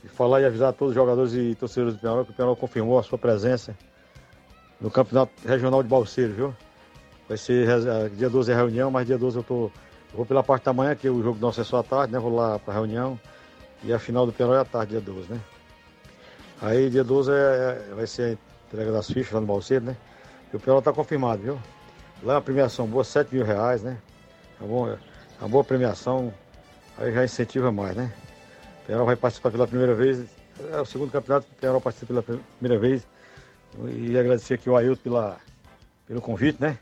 falar 0.07 0.41
e 0.41 0.45
avisar 0.45 0.71
a 0.71 0.73
todos 0.73 0.91
os 0.91 0.95
jogadores 0.95 1.33
e 1.33 1.55
torcedores 1.55 1.95
do 1.95 2.01
Penharol 2.01 2.25
que 2.25 2.31
o 2.31 2.35
Penharol 2.35 2.57
confirmou 2.57 2.99
a 2.99 3.03
sua 3.03 3.19
presença 3.19 3.77
no 4.81 4.91
Campeonato 4.91 5.33
Regional 5.45 5.83
de 5.83 5.89
Balseiros, 5.89 6.37
viu? 6.37 6.55
Vai 7.29 7.37
ser 7.37 7.69
eh, 7.69 8.09
dia 8.11 8.31
12 8.31 8.53
é 8.53 8.55
reunião, 8.55 8.91
mas 8.91 9.07
dia 9.07 9.19
12 9.19 9.37
eu 9.37 9.43
tô. 9.43 9.71
Eu 10.11 10.17
vou 10.17 10.27
pela 10.27 10.43
parte 10.43 10.65
da 10.65 10.73
manhã, 10.73 10.95
que 10.95 11.09
o 11.09 11.23
jogo 11.23 11.39
nosso 11.39 11.61
é 11.61 11.65
só 11.65 11.79
à 11.79 11.83
tarde, 11.83 12.13
né? 12.13 12.19
Vou 12.19 12.35
lá 12.35 12.59
pra 12.59 12.73
reunião. 12.73 13.21
E 13.83 13.93
a 13.93 13.99
final 13.99 14.25
do 14.25 14.33
Penal 14.33 14.55
é 14.55 14.61
à 14.61 14.65
tarde, 14.65 14.93
dia 14.93 15.01
12, 15.01 15.33
né? 15.33 15.41
Aí 16.61 16.89
dia 16.89 17.05
12 17.05 17.31
é, 17.31 17.35
é, 17.35 17.95
vai 17.95 18.07
ser 18.07 18.23
a 18.23 18.33
entrega 18.67 18.93
das 18.93 19.07
fichas 19.07 19.33
lá 19.33 19.41
no 19.41 19.47
Balseiro, 19.47 19.85
né? 19.85 19.97
E 20.53 20.57
o 20.57 20.61
Penal 20.61 20.81
tá 20.81 20.93
confirmado, 20.93 21.43
viu? 21.43 21.59
Lá 22.23 22.35
é 22.35 22.37
uma 22.37 22.43
premiação 22.43 22.87
boa, 22.87 23.05
7 23.05 23.33
mil 23.35 23.45
reais, 23.45 23.83
né? 23.83 23.99
É 24.61 24.65
uma, 24.65 24.93
é 24.93 24.99
uma 25.41 25.49
boa 25.49 25.63
premiação, 25.63 26.33
aí 26.97 27.13
já 27.13 27.25
incentiva 27.25 27.71
mais, 27.71 27.95
né? 27.95 28.13
O 28.89 28.91
Penal 28.91 29.05
vai 29.05 29.17
participar 29.17 29.51
pela 29.51 29.67
primeira 29.67 29.95
vez, 29.95 30.25
é 30.73 30.81
o 30.81 30.85
segundo 30.87 31.13
campeonato 31.13 31.47
que 31.47 31.53
o 31.53 31.57
Penal 31.57 31.79
participa 31.79 32.23
pela 32.23 32.41
primeira 32.59 32.81
vez 32.81 33.07
e 33.87 34.17
agradecer 34.17 34.55
aqui 34.55 34.71
o 34.71 34.79
Ailton 34.79 35.03
pela, 35.03 35.37
pelo 36.07 36.23
convite, 36.23 36.59
né? 36.59 36.79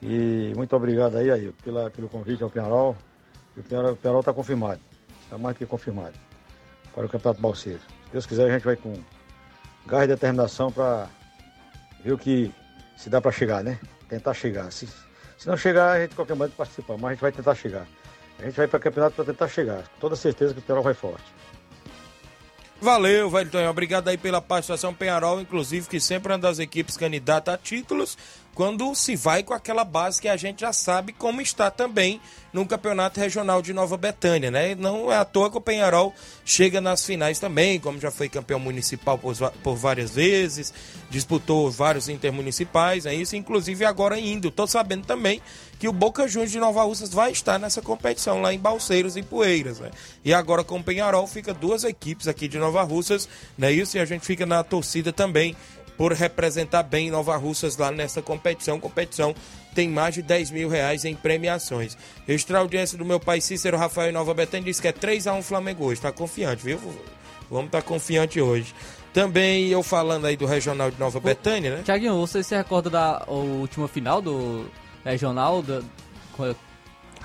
E 0.00 0.52
muito 0.54 0.76
obrigado 0.76 1.16
aí, 1.16 1.32
Ailton, 1.32 1.56
pela, 1.64 1.90
pelo 1.90 2.08
convite 2.08 2.44
ao 2.44 2.48
Penarol. 2.48 2.96
E 3.56 3.60
o 3.60 3.64
Penarol 3.64 4.20
está 4.20 4.32
confirmado, 4.32 4.80
está 5.24 5.36
mais 5.36 5.56
que 5.58 5.66
confirmado 5.66 6.14
para 6.94 7.06
o 7.06 7.08
Campeonato 7.08 7.42
Balseiro. 7.42 7.80
Se 7.80 8.12
Deus 8.12 8.24
quiser, 8.24 8.48
a 8.48 8.52
gente 8.52 8.64
vai 8.64 8.76
com 8.76 8.94
garra 9.84 10.04
e 10.04 10.08
determinação 10.08 10.70
para 10.70 11.08
ver 12.04 12.12
o 12.12 12.18
que 12.18 12.54
se 12.96 13.10
dá 13.10 13.20
para 13.20 13.32
chegar, 13.32 13.64
né? 13.64 13.80
Tentar 14.08 14.32
chegar. 14.32 14.70
Se, 14.70 14.86
se 15.36 15.48
não 15.48 15.56
chegar, 15.56 15.90
a 15.90 16.00
gente 16.02 16.14
qualquer 16.14 16.36
momento 16.36 16.54
participa, 16.54 16.94
mas 16.94 17.04
a 17.04 17.10
gente 17.14 17.20
vai 17.20 17.32
tentar 17.32 17.56
chegar. 17.56 17.84
A 18.38 18.44
gente 18.44 18.54
vai 18.54 18.68
para 18.68 18.76
o 18.76 18.80
campeonato 18.80 19.16
para 19.16 19.24
tentar 19.24 19.48
chegar. 19.48 19.84
Toda 19.98 20.14
certeza 20.14 20.52
que 20.52 20.60
o 20.60 20.62
Penarol 20.62 20.84
vai 20.84 20.94
forte. 20.94 21.24
Valeu, 22.80 23.30
velho 23.30 23.50
Tonho. 23.50 23.70
Obrigado 23.70 24.08
aí 24.08 24.18
pela 24.18 24.40
participação 24.40 24.92
Penharol, 24.92 25.40
inclusive, 25.40 25.88
que 25.88 25.98
sempre 25.98 26.30
é 26.30 26.34
uma 26.34 26.38
das 26.38 26.58
equipes 26.58 26.96
candidatas 26.96 27.54
a 27.54 27.58
títulos, 27.58 28.18
quando 28.56 28.94
se 28.94 29.14
vai 29.14 29.42
com 29.42 29.52
aquela 29.52 29.84
base 29.84 30.20
que 30.20 30.28
a 30.28 30.36
gente 30.36 30.62
já 30.62 30.72
sabe 30.72 31.12
como 31.12 31.42
está 31.42 31.70
também 31.70 32.18
no 32.54 32.64
Campeonato 32.64 33.20
Regional 33.20 33.60
de 33.60 33.74
Nova 33.74 33.98
Betânia, 33.98 34.50
né? 34.50 34.74
Não 34.74 35.12
é 35.12 35.16
à 35.18 35.26
toa 35.26 35.50
que 35.50 35.58
o 35.58 35.60
Penharol 35.60 36.14
chega 36.42 36.80
nas 36.80 37.04
finais 37.04 37.38
também, 37.38 37.78
como 37.78 38.00
já 38.00 38.10
foi 38.10 38.30
campeão 38.30 38.58
municipal 38.58 39.18
por, 39.18 39.36
por 39.62 39.76
várias 39.76 40.12
vezes, 40.12 40.72
disputou 41.10 41.70
vários 41.70 42.08
intermunicipais, 42.08 43.04
é 43.04 43.14
isso, 43.14 43.36
inclusive 43.36 43.84
agora 43.84 44.18
indo. 44.18 44.50
Tô 44.50 44.66
sabendo 44.66 45.04
também 45.04 45.42
que 45.78 45.86
o 45.86 45.92
Boca 45.92 46.26
Juniors 46.26 46.50
de 46.50 46.58
Nova 46.58 46.82
Russas 46.82 47.10
vai 47.12 47.32
estar 47.32 47.58
nessa 47.58 47.82
competição 47.82 48.40
lá 48.40 48.54
em 48.54 48.58
Balseiros 48.58 49.18
e 49.18 49.22
Poeiras, 49.22 49.80
né? 49.80 49.90
E 50.24 50.32
agora 50.32 50.64
com 50.64 50.78
o 50.78 50.82
Penharol 50.82 51.26
fica 51.26 51.52
duas 51.52 51.84
equipes 51.84 52.26
aqui 52.26 52.48
de 52.48 52.58
Nova 52.58 52.82
Russas, 52.82 53.28
né? 53.58 53.70
Isso 53.70 53.98
e 53.98 54.00
a 54.00 54.06
gente 54.06 54.24
fica 54.24 54.46
na 54.46 54.64
torcida 54.64 55.12
também 55.12 55.54
por 55.96 56.12
representar 56.12 56.82
bem 56.82 57.10
Nova 57.10 57.36
Russas 57.36 57.76
lá 57.76 57.90
nessa 57.90 58.20
competição. 58.20 58.78
Competição 58.78 59.34
tem 59.74 59.88
mais 59.88 60.14
de 60.14 60.22
10 60.22 60.50
mil 60.50 60.68
reais 60.68 61.04
em 61.04 61.14
premiações. 61.14 61.96
Extra 62.26 62.58
audiência 62.58 62.96
do 62.96 63.04
meu 63.04 63.20
pai 63.20 63.40
Cícero 63.40 63.76
Rafael 63.76 64.12
Nova 64.12 64.34
Betânia 64.34 64.66
disse 64.66 64.80
que 64.80 64.88
é 64.88 64.92
3x1 64.92 65.42
Flamengo 65.42 65.84
hoje. 65.84 66.00
Tá 66.00 66.12
confiante, 66.12 66.62
viu? 66.64 66.78
Vamos 67.50 67.66
estar 67.66 67.82
tá 67.82 67.86
confiante 67.86 68.40
hoje. 68.40 68.74
Também 69.12 69.68
eu 69.68 69.82
falando 69.82 70.26
aí 70.26 70.36
do 70.36 70.44
Regional 70.44 70.90
de 70.90 70.98
Nova 70.98 71.18
Betânia, 71.18 71.76
né? 71.76 71.82
Tiaguinho, 71.82 72.18
você 72.18 72.42
se 72.42 72.54
recorda 72.54 72.90
da 72.90 73.24
última 73.26 73.88
final 73.88 74.20
do 74.20 74.66
Regional? 75.04 75.62
Da, 75.62 75.80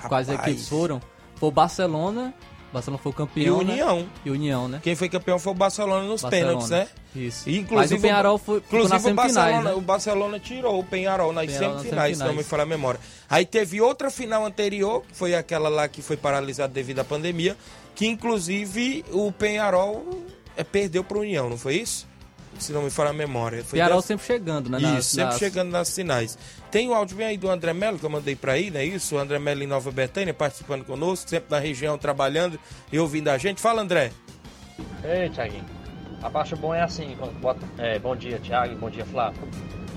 quais 0.08 0.28
equipes 0.28 0.68
foram? 0.68 1.02
Foi 1.36 1.48
o 1.48 1.52
Barcelona 1.52 2.32
Barcelona 2.72 3.02
foi 3.02 3.12
o 3.12 3.14
campeão. 3.14 3.44
E 3.44 3.50
União. 3.50 3.98
Né? 4.00 4.08
E 4.24 4.30
União, 4.30 4.68
né? 4.68 4.80
Quem 4.82 4.94
foi 4.94 5.08
campeão 5.08 5.38
foi 5.38 5.52
o 5.52 5.54
Barcelona 5.54 6.06
nos 6.06 6.22
Barcelona. 6.22 6.48
pênaltis, 6.48 6.70
né? 6.70 6.88
Isso. 7.14 7.48
E, 7.48 7.58
inclusive, 7.58 7.94
Mas 7.94 8.00
o 8.00 8.02
Penharol 8.02 8.38
foi 8.38 8.56
inclusive 8.58 9.10
o 9.10 9.14
Barcelona, 9.14 9.62
né? 9.62 9.74
o 9.74 9.80
Barcelona 9.80 10.38
tirou 10.40 10.78
o 10.78 10.84
Penharol 10.84 11.32
nas 11.32 11.46
Penharol 11.46 11.78
semifinais, 11.78 12.18
se 12.18 12.24
não 12.24 12.34
me 12.34 12.42
falar 12.42 12.62
a 12.62 12.66
memória. 12.66 12.98
Aí 13.28 13.44
teve 13.44 13.80
outra 13.80 14.10
final 14.10 14.46
anterior, 14.46 15.02
que 15.02 15.16
foi 15.16 15.34
aquela 15.34 15.68
lá 15.68 15.88
que 15.88 16.00
foi 16.00 16.16
paralisada 16.16 16.72
devido 16.72 17.00
à 17.00 17.04
pandemia, 17.04 17.56
que 17.94 18.06
inclusive 18.06 19.04
o 19.10 19.30
Penharol 19.30 20.04
é, 20.56 20.64
perdeu 20.64 21.04
para 21.04 21.18
o 21.18 21.20
União, 21.20 21.50
não 21.50 21.58
foi 21.58 21.76
isso? 21.76 22.06
Se 22.58 22.72
não 22.72 22.82
me 22.82 22.90
falar 22.90 23.10
a 23.10 23.14
memória. 23.14 23.64
Foi 23.64 23.78
das... 23.78 24.04
sempre 24.04 24.26
chegando, 24.26 24.70
né? 24.70 24.78
Isso, 24.78 24.86
nas, 24.86 25.06
sempre 25.06 25.30
nas... 25.30 25.38
chegando 25.38 25.70
nas 25.70 25.94
finais. 25.94 26.38
Tem 26.70 26.88
o 26.88 26.94
áudio 26.94 27.16
bem 27.16 27.26
aí 27.26 27.36
do 27.36 27.50
André 27.50 27.72
Melo, 27.72 27.98
que 27.98 28.04
eu 28.04 28.10
mandei 28.10 28.36
para 28.36 28.52
aí, 28.52 28.70
não 28.70 28.80
é 28.80 28.84
isso? 28.84 29.16
O 29.16 29.18
André 29.18 29.38
Melo 29.38 29.62
em 29.62 29.66
Nova 29.66 29.90
Betânia, 29.90 30.32
participando 30.32 30.84
conosco, 30.84 31.28
sempre 31.28 31.50
na 31.50 31.58
região, 31.58 31.98
trabalhando 31.98 32.58
e 32.92 32.98
ouvindo 32.98 33.28
a 33.28 33.38
gente. 33.38 33.60
Fala, 33.60 33.82
André. 33.82 34.12
Ei, 35.04 35.28
Thiaguinho. 35.28 35.64
A 36.22 36.28
baixa 36.28 36.54
bom 36.54 36.72
é 36.72 36.80
assim, 36.80 37.16
quando 37.18 37.32
bota, 37.40 37.66
é, 37.78 37.98
bom 37.98 38.14
dia, 38.14 38.38
Thiago, 38.38 38.76
bom 38.76 38.88
dia, 38.88 39.04
Flávio. 39.04 39.42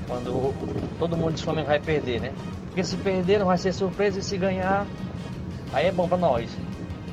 Quando 0.07 0.53
todo 0.97 1.15
mundo 1.15 1.33
diz 1.33 1.41
que 1.41 1.43
o 1.43 1.45
Flamengo 1.45 1.67
vai 1.67 1.79
perder, 1.79 2.19
né? 2.19 2.33
Porque 2.65 2.83
se 2.83 2.97
perder 2.97 3.39
não 3.39 3.45
vai 3.45 3.57
ser 3.57 3.71
surpresa 3.73 4.19
e 4.19 4.23
se 4.23 4.35
ganhar, 4.35 4.87
aí 5.71 5.85
é 5.85 5.91
bom 5.91 6.07
pra 6.07 6.17
nós. 6.17 6.49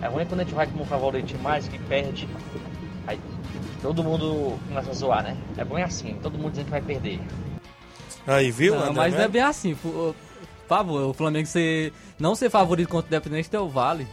É 0.01 0.09
ruim 0.09 0.25
quando 0.25 0.41
a 0.41 0.45
gente 0.45 0.55
vai 0.55 0.67
como 0.67 0.85
favorito 0.87 1.39
mais, 1.39 1.69
que 1.69 1.79
perde, 1.79 2.27
aí 3.07 3.21
todo 3.83 4.03
mundo 4.03 4.59
começa 4.69 4.91
a 4.91 4.95
zoar, 4.95 5.23
né? 5.25 5.37
É 5.59 5.65
bom 5.65 5.77
assim, 5.77 6.17
todo 6.23 6.39
mundo 6.39 6.51
dizendo 6.53 6.67
que 6.67 6.71
vai 6.71 6.81
perder. 6.81 7.21
Aí, 8.27 8.51
viu? 8.51 8.77
Não, 8.77 8.93
mas 8.93 9.13
não 9.13 9.21
é 9.21 9.29
bem 9.29 9.43
assim. 9.43 9.75
Por 9.75 10.15
favor, 10.69 11.11
o 11.11 11.13
Flamengo 11.13 11.47
ser, 11.47 11.93
não 12.19 12.35
ser 12.35 12.49
favorito 12.49 12.89
contra 12.89 13.07
o 13.07 13.11
Independente 13.11 13.51
Del 13.51 13.69
Vale. 13.69 14.07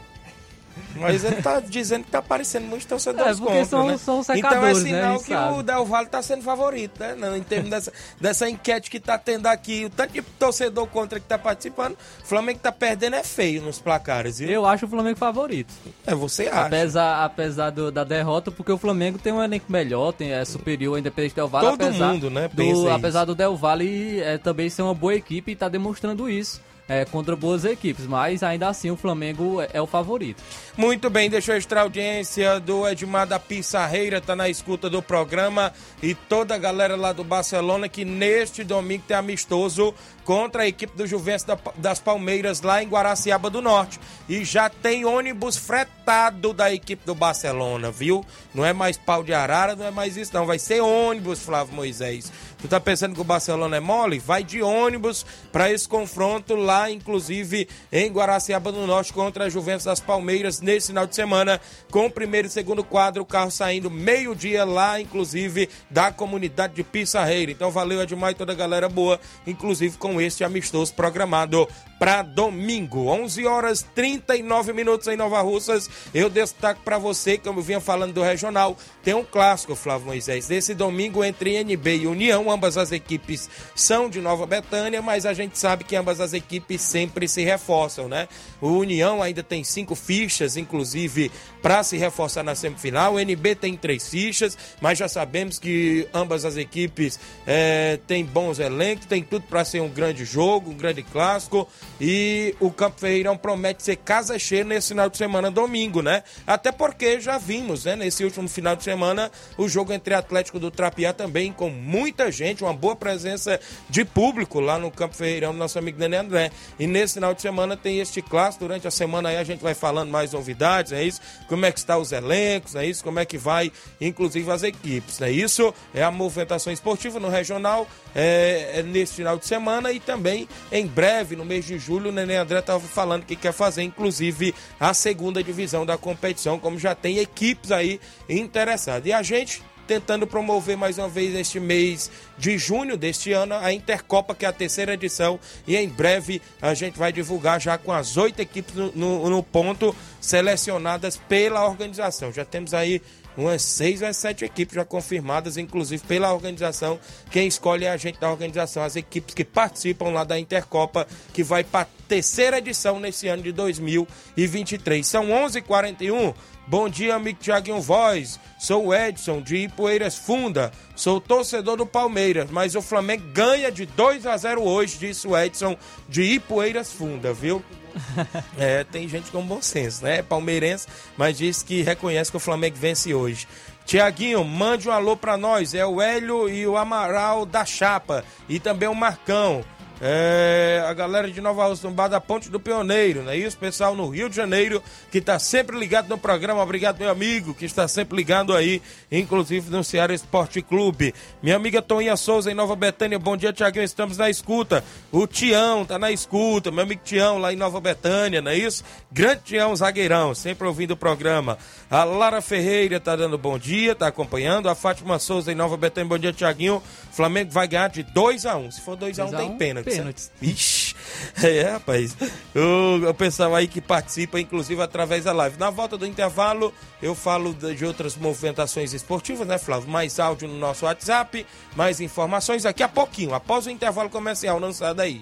Mas 0.95 1.23
ele 1.23 1.41
tá 1.41 1.59
dizendo 1.59 2.03
que 2.05 2.11
tá 2.11 2.19
aparecendo 2.19 2.65
muitos 2.65 2.85
torcedores 2.85 3.37
É, 3.37 3.41
porque 3.41 3.45
contra, 3.59 3.65
são- 3.65 3.87
né? 3.87 3.97
são 3.97 4.21
Então 4.35 4.65
é 4.65 4.73
né? 4.73 4.75
sinal 4.75 5.11
gente 5.13 5.23
que 5.25 5.33
sabe. 5.33 5.57
o 5.57 5.63
Del 5.63 5.85
Valle 5.85 6.07
tá 6.07 6.21
sendo 6.21 6.43
favorito, 6.43 6.99
né? 6.99 7.15
Não, 7.15 7.35
em 7.35 7.43
termos 7.43 7.69
dessa, 7.69 7.93
dessa 8.19 8.49
enquete 8.49 8.89
que 8.89 8.99
tá 8.99 9.17
tendo 9.17 9.47
aqui, 9.47 9.85
o 9.85 9.89
tanto 9.89 10.13
de 10.13 10.21
torcedor 10.21 10.87
contra 10.87 11.19
que 11.19 11.25
tá 11.25 11.37
participando, 11.37 11.93
o 11.93 12.25
Flamengo 12.25 12.59
tá 12.59 12.71
perdendo 12.71 13.15
é 13.15 13.23
feio 13.23 13.61
nos 13.61 13.79
placares, 13.79 14.39
viu? 14.39 14.49
Eu 14.49 14.65
acho 14.65 14.85
o 14.85 14.89
Flamengo 14.89 15.17
favorito. 15.17 15.73
É, 16.05 16.13
você 16.15 16.47
acha. 16.47 16.65
Apesar, 16.67 17.23
apesar 17.25 17.69
do- 17.69 17.91
da 17.91 18.03
derrota, 18.03 18.51
porque 18.51 18.71
o 18.71 18.77
Flamengo 18.77 19.17
tem 19.19 19.31
um 19.33 19.41
elenco 19.43 19.71
melhor, 19.71 20.11
tem, 20.11 20.31
é 20.33 20.43
superior 20.45 20.97
Independente 20.97 21.35
Del 21.35 21.47
Valle. 21.47 21.69
Todo 21.69 21.83
apesar 21.85 22.07
mundo, 22.13 22.29
né, 22.29 22.49
do- 22.53 22.89
apesar 22.89 23.25
do 23.25 23.35
Del 23.35 23.55
Valle 23.55 24.19
é, 24.21 24.37
também 24.37 24.69
ser 24.69 24.81
uma 24.81 24.93
boa 24.93 25.15
equipe 25.15 25.51
e 25.51 25.55
tá 25.55 25.69
demonstrando 25.69 26.29
isso. 26.29 26.61
É, 26.89 27.05
contra 27.05 27.35
boas 27.35 27.63
equipes, 27.63 28.05
mas 28.07 28.41
ainda 28.43 28.67
assim 28.67 28.89
o 28.89 28.97
Flamengo 28.97 29.61
é, 29.61 29.69
é 29.73 29.81
o 29.81 29.85
favorito. 29.87 30.43
Muito 30.75 31.09
bem, 31.09 31.29
deixa 31.29 31.51
eu 31.51 31.53
registrar 31.53 31.81
a 31.81 31.83
audiência 31.83 32.59
do 32.59 32.87
Edmar 32.87 33.27
da 33.27 33.39
Pissarreira, 33.39 34.19
tá 34.19 34.35
na 34.35 34.49
escuta 34.49 34.89
do 34.89 35.01
programa 35.01 35.71
e 36.01 36.15
toda 36.15 36.55
a 36.55 36.57
galera 36.57 36.95
lá 36.95 37.13
do 37.13 37.23
Barcelona 37.23 37.87
que 37.87 38.03
neste 38.03 38.63
domingo 38.63 39.03
tem 39.07 39.15
amistoso 39.15 39.93
contra 40.25 40.63
a 40.63 40.67
equipe 40.67 40.95
do 40.97 41.05
Juventus 41.07 41.43
da- 41.43 41.57
das 41.75 41.99
Palmeiras 41.99 42.61
lá 42.61 42.81
em 42.83 42.87
Guaraciaba 42.87 43.49
do 43.49 43.61
Norte. 43.61 43.99
E 44.27 44.43
já 44.43 44.69
tem 44.69 45.03
ônibus 45.05 45.57
fretado 45.57 46.53
da 46.53 46.71
equipe 46.73 47.03
do 47.05 47.15
Barcelona, 47.15 47.91
viu? 47.91 48.23
Não 48.53 48.63
é 48.65 48.73
mais 48.73 48.97
pau 48.97 49.23
de 49.23 49.33
arara, 49.33 49.75
não 49.75 49.85
é 49.85 49.91
mais 49.91 50.17
isso 50.17 50.31
não, 50.33 50.45
vai 50.45 50.59
ser 50.59 50.81
ônibus, 50.81 51.39
Flávio 51.43 51.73
Moisés. 51.73 52.31
Tu 52.61 52.67
tá 52.67 52.77
pensando 52.77 53.15
que 53.15 53.21
o 53.21 53.23
Barcelona 53.23 53.77
é 53.77 53.79
mole? 53.79 54.19
Vai 54.19 54.43
de 54.43 54.61
ônibus 54.61 55.25
para 55.49 55.71
esse 55.71 55.87
confronto 55.87 56.55
lá, 56.55 56.91
inclusive 56.91 57.69
em 57.89 58.11
Guaraciaba 58.11 58.69
do 58.69 58.85
Norte 58.85 59.13
contra 59.13 59.45
a 59.45 59.49
Juventus 59.49 59.85
das 59.85 60.01
Palmeiras 60.01 60.59
nesse 60.59 60.87
final 60.87 61.07
de 61.07 61.15
semana, 61.15 61.61
com 61.89 62.07
o 62.07 62.11
primeiro 62.11 62.47
e 62.47 62.51
segundo 62.51 62.83
quadro, 62.83 63.23
o 63.23 63.25
carro 63.25 63.49
saindo 63.49 63.89
meio-dia 63.89 64.65
lá, 64.65 64.99
inclusive 64.99 65.69
da 65.89 66.11
comunidade 66.11 66.73
de 66.73 66.83
Pissarreira. 66.83 67.49
Então 67.49 67.71
valeu 67.71 68.01
Edmar 68.01 68.31
e 68.31 68.35
toda 68.35 68.51
a 68.51 68.55
galera 68.55 68.89
boa, 68.89 69.21
inclusive 69.47 69.97
com 69.97 70.19
este 70.19 70.43
amistoso 70.43 70.93
programado 70.93 71.65
para 71.99 72.21
domingo, 72.21 73.07
11 73.07 73.45
horas 73.45 73.85
39 73.93 74.71
minutos 74.71 75.07
em 75.09 75.17
Nova 75.17 75.41
Russas. 75.41 75.89
Eu 76.13 76.29
destaco 76.29 76.81
para 76.81 76.97
você, 76.97 77.37
como 77.37 77.59
eu 77.59 77.63
vinha 77.63 77.81
falando 77.81 78.13
do 78.13 78.23
regional, 78.23 78.77
tem 79.03 79.13
um 79.13 79.23
clássico, 79.23 79.75
Flávio 79.75 80.07
Moisés, 80.07 80.47
desse 80.47 80.73
domingo 80.73 81.23
entre 81.23 81.55
NB 81.57 81.97
e 81.97 82.07
União. 82.07 82.49
Ambas 82.49 82.77
as 82.77 82.93
equipes 82.93 83.49
são 83.75 84.09
de 84.09 84.21
Nova 84.21 84.45
Betânia, 84.45 85.01
mas 85.01 85.25
a 85.25 85.33
gente 85.33 85.59
sabe 85.59 85.83
que 85.83 85.95
ambas 85.95 86.21
as 86.21 86.31
equipes 86.31 86.81
sempre 86.81 87.27
se 87.27 87.43
reforçam, 87.43 88.07
né? 88.07 88.29
O 88.61 88.69
União 88.69 89.21
ainda 89.21 89.43
tem 89.43 89.63
cinco 89.65 89.93
fichas, 89.93 90.55
inclusive, 90.55 91.29
para 91.61 91.83
se 91.83 91.97
reforçar 91.97 92.43
na 92.43 92.55
semifinal. 92.55 93.15
O 93.15 93.19
NB 93.19 93.55
tem 93.55 93.75
três 93.75 94.07
fichas, 94.07 94.57
mas 94.79 94.97
já 94.97 95.09
sabemos 95.09 95.59
que 95.59 96.07
ambas 96.13 96.45
as 96.45 96.55
equipes 96.55 97.19
eh, 97.45 97.99
têm 98.07 98.23
bons 98.23 98.59
elencos, 98.59 99.05
tem 99.05 99.21
tudo 99.21 99.45
para 99.47 99.65
ser 99.65 99.81
um 99.81 99.89
grande 99.89 100.23
jogo, 100.23 100.71
um 100.71 100.77
grande 100.77 101.03
clássico. 101.03 101.67
E 101.99 102.55
o 102.59 102.71
Campo 102.71 102.99
Ferreirão 102.99 103.35
promete 103.35 103.83
ser 103.83 103.97
casa 103.97 104.39
cheia 104.39 104.63
nesse 104.63 104.89
final 104.89 105.09
de 105.09 105.17
semana, 105.17 105.51
domingo, 105.51 106.01
né? 106.01 106.23
Até 106.47 106.71
porque 106.71 107.19
já 107.19 107.37
vimos, 107.37 107.85
né, 107.85 107.95
nesse 107.95 108.23
último 108.23 108.47
final 108.47 108.75
de 108.75 108.83
semana, 108.83 109.31
o 109.57 109.67
jogo 109.67 109.91
entre 109.91 110.13
Atlético 110.13 110.59
do 110.59 110.71
Trapiá 110.71 111.11
também, 111.11 111.51
com 111.51 111.69
muita 111.69 112.31
gente, 112.31 112.63
uma 112.63 112.73
boa 112.73 112.95
presença 112.95 113.59
de 113.89 114.05
público 114.05 114.59
lá 114.59 114.79
no 114.79 114.89
Campo 114.89 115.15
Ferreirão 115.15 115.51
do 115.51 115.57
nosso 115.57 115.77
amigo 115.77 115.99
Nenê 115.99 116.17
André. 116.17 116.51
E 116.79 116.87
nesse 116.87 117.15
final 117.15 117.33
de 117.33 117.41
semana 117.41 117.75
tem 117.75 117.99
este 117.99 118.21
clássico. 118.21 118.65
Durante 118.65 118.87
a 118.87 118.91
semana 118.91 119.29
aí 119.29 119.37
a 119.37 119.43
gente 119.43 119.61
vai 119.61 119.73
falando 119.73 120.09
mais 120.09 120.31
novidades, 120.31 120.91
é 120.91 121.03
isso? 121.03 121.21
Como 121.47 121.65
é 121.65 121.71
que 121.71 121.79
está 121.79 121.97
os 121.97 122.11
elencos, 122.11 122.75
é 122.75 122.85
isso? 122.85 123.03
Como 123.03 123.19
é 123.19 123.25
que 123.25 123.37
vai, 123.37 123.71
inclusive, 123.99 124.49
as 124.51 124.63
equipes, 124.63 125.21
é 125.21 125.31
isso? 125.31 125.73
É 125.93 126.03
a 126.03 126.11
movimentação 126.11 126.71
esportiva 126.71 127.19
no 127.19 127.29
regional, 127.29 127.87
é, 128.15 128.71
é 128.75 128.83
nesse 128.83 129.15
final 129.15 129.37
de 129.37 129.45
semana 129.45 129.91
e 129.91 129.99
também 129.99 130.47
em 130.71 130.85
breve, 130.85 131.35
no 131.35 131.45
mês 131.45 131.65
de 131.65 131.77
julho, 131.77 131.88
o 131.93 132.11
Nenê 132.11 132.35
André 132.37 132.59
estava 132.59 132.79
falando 132.79 133.25
que 133.25 133.35
quer 133.35 133.51
fazer, 133.53 133.81
inclusive, 133.83 134.53
a 134.79 134.93
segunda 134.93 135.43
divisão 135.43 135.85
da 135.85 135.97
competição, 135.97 136.59
como 136.59 136.77
já 136.77 136.93
tem 136.93 137.17
equipes 137.17 137.71
aí 137.71 137.99
interessadas. 138.27 139.07
E 139.07 139.13
a 139.13 139.21
gente 139.23 139.61
tentando 139.87 140.27
promover 140.27 140.77
mais 140.77 140.99
uma 140.99 141.09
vez 141.09 141.33
este 141.33 141.59
mês 141.59 142.11
de 142.37 142.59
junho 142.59 142.95
deste 142.95 143.31
ano 143.33 143.55
a 143.55 143.73
Intercopa, 143.73 144.35
que 144.35 144.45
é 144.45 144.47
a 144.47 144.53
terceira 144.53 144.93
edição, 144.93 145.39
e 145.65 145.75
em 145.75 145.89
breve 145.89 146.39
a 146.61 146.75
gente 146.75 146.95
vai 146.99 147.11
divulgar 147.11 147.59
já 147.59 147.75
com 147.75 147.91
as 147.91 148.15
oito 148.15 148.39
equipes 148.39 148.75
no, 148.75 148.91
no- 148.93 149.29
no 149.31 149.41
ponto 149.41 149.95
selecionadas 150.21 151.17
pela 151.17 151.65
organização. 151.67 152.31
Já 152.31 152.45
temos 152.45 152.73
aí 152.75 153.01
umas 153.37 153.61
seis 153.61 154.01
ou 154.01 154.13
sete 154.13 154.45
equipes 154.45 154.75
já 154.75 154.85
confirmadas, 154.85 155.57
inclusive 155.57 156.03
pela 156.05 156.33
organização. 156.33 156.99
Quem 157.31 157.47
escolhe 157.47 157.85
é 157.85 157.89
a 157.89 157.97
gente 157.97 158.19
da 158.19 158.29
organização, 158.29 158.83
as 158.83 158.95
equipes 158.95 159.33
que 159.33 159.45
participam 159.45 160.09
lá 160.09 160.23
da 160.23 160.39
Intercopa, 160.39 161.07
que 161.33 161.43
vai 161.43 161.63
para 161.63 161.81
a 161.81 161.87
terceira 162.07 162.57
edição 162.57 162.99
nesse 162.99 163.27
ano 163.27 163.43
de 163.43 163.51
2023. 163.51 165.05
São 165.05 165.27
11h41. 165.27 166.33
Bom 166.69 166.87
dia, 166.87 167.15
amigo 167.15 167.39
Tiaguinho 167.41 167.81
Voz. 167.81 168.39
Sou 168.59 168.85
o 168.85 168.93
Edson, 168.93 169.41
de 169.41 169.55
Ipueiras 169.55 170.15
Funda. 170.15 170.71
Sou 170.95 171.19
torcedor 171.19 171.77
do 171.77 171.85
Palmeiras, 171.85 172.51
mas 172.51 172.75
o 172.75 172.81
Flamengo 172.83 173.23
ganha 173.33 173.71
de 173.71 173.87
2 173.87 174.27
a 174.27 174.37
0 174.37 174.61
hoje, 174.61 174.99
disse 174.99 175.27
o 175.27 175.35
Edson, 175.35 175.75
de 176.07 176.21
Ipueiras 176.21 176.93
Funda, 176.93 177.33
viu? 177.33 177.63
É, 178.55 178.83
tem 178.83 179.09
gente 179.09 179.31
com 179.31 179.41
bom 179.41 179.63
senso, 179.63 180.03
né? 180.03 180.21
Palmeirense, 180.21 180.85
mas 181.17 181.39
diz 181.39 181.63
que 181.63 181.81
reconhece 181.81 182.29
que 182.29 182.37
o 182.37 182.39
Flamengo 182.39 182.77
vence 182.77 183.15
hoje. 183.15 183.47
Tiaguinho, 183.83 184.43
mande 184.43 184.87
um 184.87 184.91
alô 184.91 185.17
pra 185.17 185.37
nós. 185.37 185.73
É 185.73 185.83
o 185.83 185.99
Hélio 185.99 186.47
e 186.47 186.67
o 186.67 186.77
Amaral 186.77 187.47
da 187.47 187.65
Chapa. 187.65 188.23
E 188.47 188.59
também 188.59 188.87
o 188.87 188.93
Marcão. 188.93 189.65
É, 190.01 190.81
a 190.87 190.93
galera 190.93 191.29
de 191.29 191.41
Nova 191.41 191.69
bar 191.91 192.07
da 192.07 192.21
Ponte 192.21 192.49
do 192.49 192.59
Pioneiro, 192.59 193.21
não 193.21 193.31
é 193.31 193.37
isso? 193.37 193.57
Pessoal 193.57 193.95
no 193.95 194.07
Rio 194.07 194.29
de 194.29 194.35
Janeiro, 194.35 194.81
que 195.11 195.19
tá 195.19 195.37
sempre 195.37 195.77
ligado 195.77 196.07
no 196.07 196.17
programa. 196.17 196.63
Obrigado, 196.63 196.99
meu 196.99 197.09
amigo, 197.09 197.53
que 197.53 197.65
está 197.65 197.85
sempre 197.87 198.15
ligado 198.15 198.55
aí, 198.55 198.81
inclusive 199.11 199.69
no 199.69 199.83
Ceará 199.83 200.13
Esporte 200.13 200.61
Clube. 200.61 201.13
Minha 201.43 201.57
amiga 201.57 201.81
Toninha 201.81 202.15
Souza, 202.15 202.49
em 202.49 202.55
Nova 202.55 202.77
Betânia. 202.77 203.19
Bom 203.19 203.35
dia, 203.35 203.51
Tiaguinho. 203.51 203.83
Estamos 203.83 204.17
na 204.17 204.29
escuta. 204.29 204.83
O 205.11 205.27
Tião 205.27 205.83
tá 205.83 205.99
na 205.99 206.11
escuta. 206.11 206.71
Meu 206.71 206.83
amigo 206.83 207.01
Tião, 207.03 207.37
lá 207.37 207.51
em 207.51 207.57
Nova 207.57 207.81
Betânia, 207.81 208.41
não 208.41 208.51
é 208.51 208.57
isso? 208.57 208.83
Grande 209.11 209.41
Tião, 209.43 209.75
zagueirão, 209.75 210.33
sempre 210.33 210.65
ouvindo 210.65 210.91
o 210.91 210.97
programa. 210.97 211.57
A 211.91 212.05
Lara 212.05 212.41
Ferreira 212.41 212.99
tá 212.99 213.15
dando 213.17 213.37
bom 213.37 213.59
dia, 213.59 213.95
tá 213.95 214.07
acompanhando. 214.07 214.69
A 214.69 214.75
Fátima 214.75 215.19
Souza, 215.19 215.51
em 215.51 215.55
Nova 215.55 215.75
Betânia. 215.75 216.07
Bom 216.07 216.17
dia, 216.17 216.31
Tiaguinho. 216.31 216.81
Flamengo 217.11 217.51
vai 217.51 217.67
ganhar 217.67 217.89
de 217.89 218.03
2 218.03 218.45
a 218.45 218.55
1 218.55 218.65
um. 218.65 218.71
Se 218.71 218.79
for 218.79 218.95
2 218.95 219.19
a 219.19 219.25
1 219.25 219.27
um, 219.27 219.31
2 219.31 219.41
a 219.41 219.45
tem 219.45 219.55
1, 219.55 219.57
pênalti. 219.57 219.88
Pênaltis. 219.95 220.31
Ixi, 220.41 220.95
é, 221.43 221.61
rapaz. 221.71 222.15
O, 222.55 223.09
o 223.09 223.13
pessoal 223.13 223.55
aí 223.55 223.67
que 223.67 223.81
participa, 223.81 224.39
inclusive, 224.39 224.81
através 224.81 225.23
da 225.23 225.31
live. 225.31 225.57
Na 225.57 225.69
volta 225.69 225.97
do 225.97 226.05
intervalo, 226.05 226.73
eu 227.01 227.15
falo 227.15 227.53
de 227.53 227.79
de 227.79 227.85
outras 227.85 228.17
movimentações 228.17 228.93
esportivas, 228.93 229.47
né, 229.47 229.57
Flávio? 229.57 229.89
Mais 229.89 230.19
áudio 230.19 230.47
no 230.47 230.57
nosso 230.57 230.85
WhatsApp, 230.85 231.45
mais 231.75 232.01
informações 232.01 232.63
daqui 232.63 232.83
a 232.83 232.89
pouquinho, 232.89 233.33
após 233.33 233.65
o 233.65 233.69
intervalo 233.69 234.09
comercial. 234.09 234.59
Não 234.59 234.73
sai 234.73 234.93
daí. 234.93 235.21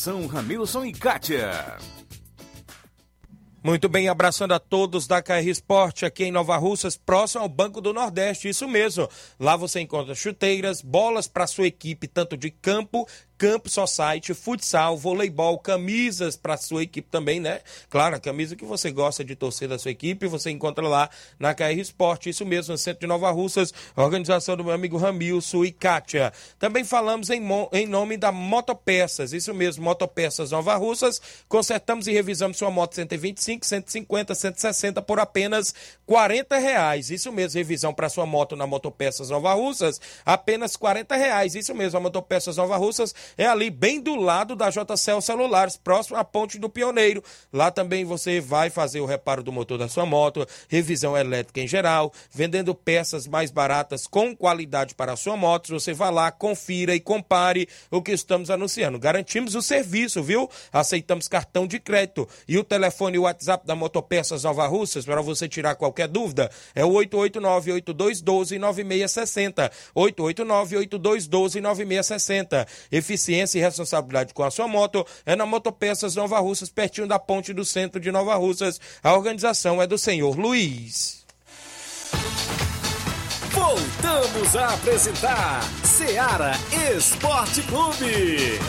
Ramilson 0.09 0.85
e 0.85 0.93
Kátia. 0.93 1.77
Muito 3.63 3.87
bem, 3.87 4.09
abraçando 4.09 4.53
a 4.53 4.59
todos 4.59 5.05
da 5.05 5.21
KR 5.21 5.47
Esporte 5.47 6.03
aqui 6.03 6.23
em 6.23 6.31
Nova 6.31 6.57
Russas, 6.57 6.97
próximo 6.97 7.43
ao 7.43 7.49
Banco 7.49 7.79
do 7.79 7.93
Nordeste, 7.93 8.49
isso 8.49 8.67
mesmo. 8.67 9.07
Lá 9.39 9.55
você 9.55 9.79
encontra 9.79 10.15
chuteiras, 10.15 10.81
bolas 10.81 11.27
para 11.27 11.45
sua 11.45 11.67
equipe, 11.67 12.07
tanto 12.07 12.35
de 12.35 12.49
campo 12.49 13.07
campo 13.41 13.67
society, 13.71 14.35
futsal, 14.35 14.95
voleibol, 14.95 15.57
camisas 15.57 16.35
para 16.35 16.55
sua 16.57 16.83
equipe 16.83 17.09
também, 17.09 17.39
né? 17.39 17.61
Claro, 17.89 18.15
a 18.15 18.19
camisa 18.19 18.55
que 18.55 18.63
você 18.63 18.91
gosta 18.91 19.25
de 19.25 19.35
torcer 19.35 19.67
da 19.67 19.79
sua 19.79 19.89
equipe, 19.89 20.27
você 20.27 20.51
encontra 20.51 20.87
lá 20.87 21.09
na 21.39 21.51
KR 21.51 21.71
Esporte, 21.79 22.29
isso 22.29 22.45
mesmo, 22.45 22.77
centro 22.77 22.99
de 22.99 23.07
Nova 23.07 23.31
Russas, 23.31 23.73
organização 23.95 24.55
do 24.55 24.63
meu 24.63 24.73
amigo 24.73 24.95
Ramilson 24.95 25.65
e 25.65 25.71
Kátia. 25.71 26.31
Também 26.59 26.83
falamos 26.83 27.31
em, 27.31 27.41
em 27.73 27.87
nome 27.87 28.15
da 28.15 28.31
Motopeças, 28.31 29.33
isso 29.33 29.55
mesmo, 29.55 29.85
Motopeças 29.85 30.51
Nova 30.51 30.75
Russas, 30.75 31.19
consertamos 31.49 32.05
e 32.05 32.11
revisamos 32.11 32.57
sua 32.57 32.69
moto 32.69 32.93
125, 32.93 33.65
150, 33.65 34.35
160 34.35 35.01
por 35.01 35.19
apenas 35.19 35.73
40 36.05 36.59
reais, 36.59 37.09
isso 37.09 37.31
mesmo, 37.31 37.57
revisão 37.57 37.91
para 37.91 38.07
sua 38.07 38.27
moto 38.27 38.55
na 38.55 38.67
Motopeças 38.67 39.31
Nova 39.31 39.51
Russas, 39.55 39.99
apenas 40.23 40.75
40 40.75 41.15
reais, 41.15 41.55
isso 41.55 41.73
mesmo, 41.73 41.97
a 41.97 42.01
Motopeças 42.01 42.57
Nova 42.57 42.77
Russas 42.77 43.15
é 43.37 43.45
ali 43.45 43.69
bem 43.69 44.01
do 44.01 44.15
lado 44.15 44.55
da 44.55 44.69
JCL 44.69 45.21
Celulares, 45.21 45.77
próximo 45.77 46.17
à 46.17 46.23
Ponte 46.23 46.57
do 46.59 46.69
Pioneiro. 46.69 47.23
Lá 47.51 47.71
também 47.71 48.05
você 48.05 48.39
vai 48.39 48.69
fazer 48.69 48.99
o 48.99 49.05
reparo 49.05 49.41
do 49.43 49.51
motor 49.51 49.77
da 49.77 49.87
sua 49.87 50.05
moto, 50.05 50.47
revisão 50.69 51.17
elétrica 51.17 51.61
em 51.61 51.67
geral, 51.67 52.13
vendendo 52.31 52.75
peças 52.75 53.27
mais 53.27 53.51
baratas 53.51 54.07
com 54.07 54.35
qualidade 54.35 54.95
para 54.95 55.13
a 55.13 55.15
sua 55.15 55.37
moto. 55.37 55.69
Você 55.69 55.93
vai 55.93 56.11
lá, 56.11 56.31
confira 56.31 56.95
e 56.95 56.99
compare 56.99 57.67
o 57.89 58.01
que 58.01 58.11
estamos 58.11 58.49
anunciando. 58.49 58.99
Garantimos 58.99 59.55
o 59.55 59.61
serviço, 59.61 60.21
viu? 60.21 60.49
Aceitamos 60.71 61.27
cartão 61.27 61.67
de 61.67 61.79
crédito. 61.79 62.27
E 62.47 62.57
o 62.57 62.63
telefone 62.63 63.15
e 63.15 63.19
o 63.19 63.23
WhatsApp 63.23 63.65
da 63.65 63.75
Motopeças 63.75 64.43
Nova 64.43 64.67
Russas, 64.67 65.05
para 65.05 65.21
você 65.21 65.47
tirar 65.47 65.75
qualquer 65.75 66.07
dúvida, 66.07 66.49
é 66.75 66.85
o 66.85 66.91
889-8212-9660. 66.91 69.71
889-8212-9660 69.95 72.67
eficiência 72.91 73.20
e 73.27 73.59
responsabilidade 73.59 74.33
com 74.33 74.43
a 74.43 74.51
sua 74.51 74.67
moto 74.67 75.05
é 75.25 75.35
na 75.35 75.45
Motopeças 75.45 76.15
Nova 76.15 76.39
Russas, 76.39 76.69
pertinho 76.69 77.07
da 77.07 77.19
ponte 77.19 77.53
do 77.53 77.65
centro 77.65 77.99
de 77.99 78.11
Nova 78.11 78.35
Russas. 78.35 78.79
A 79.03 79.13
organização 79.13 79.81
é 79.81 79.87
do 79.87 79.97
senhor 79.97 80.37
Luiz. 80.37 81.21
Voltamos 83.51 84.55
a 84.55 84.73
apresentar 84.73 85.61
Seara 85.83 86.53
Esporte 86.95 87.61
Clube. 87.63 88.59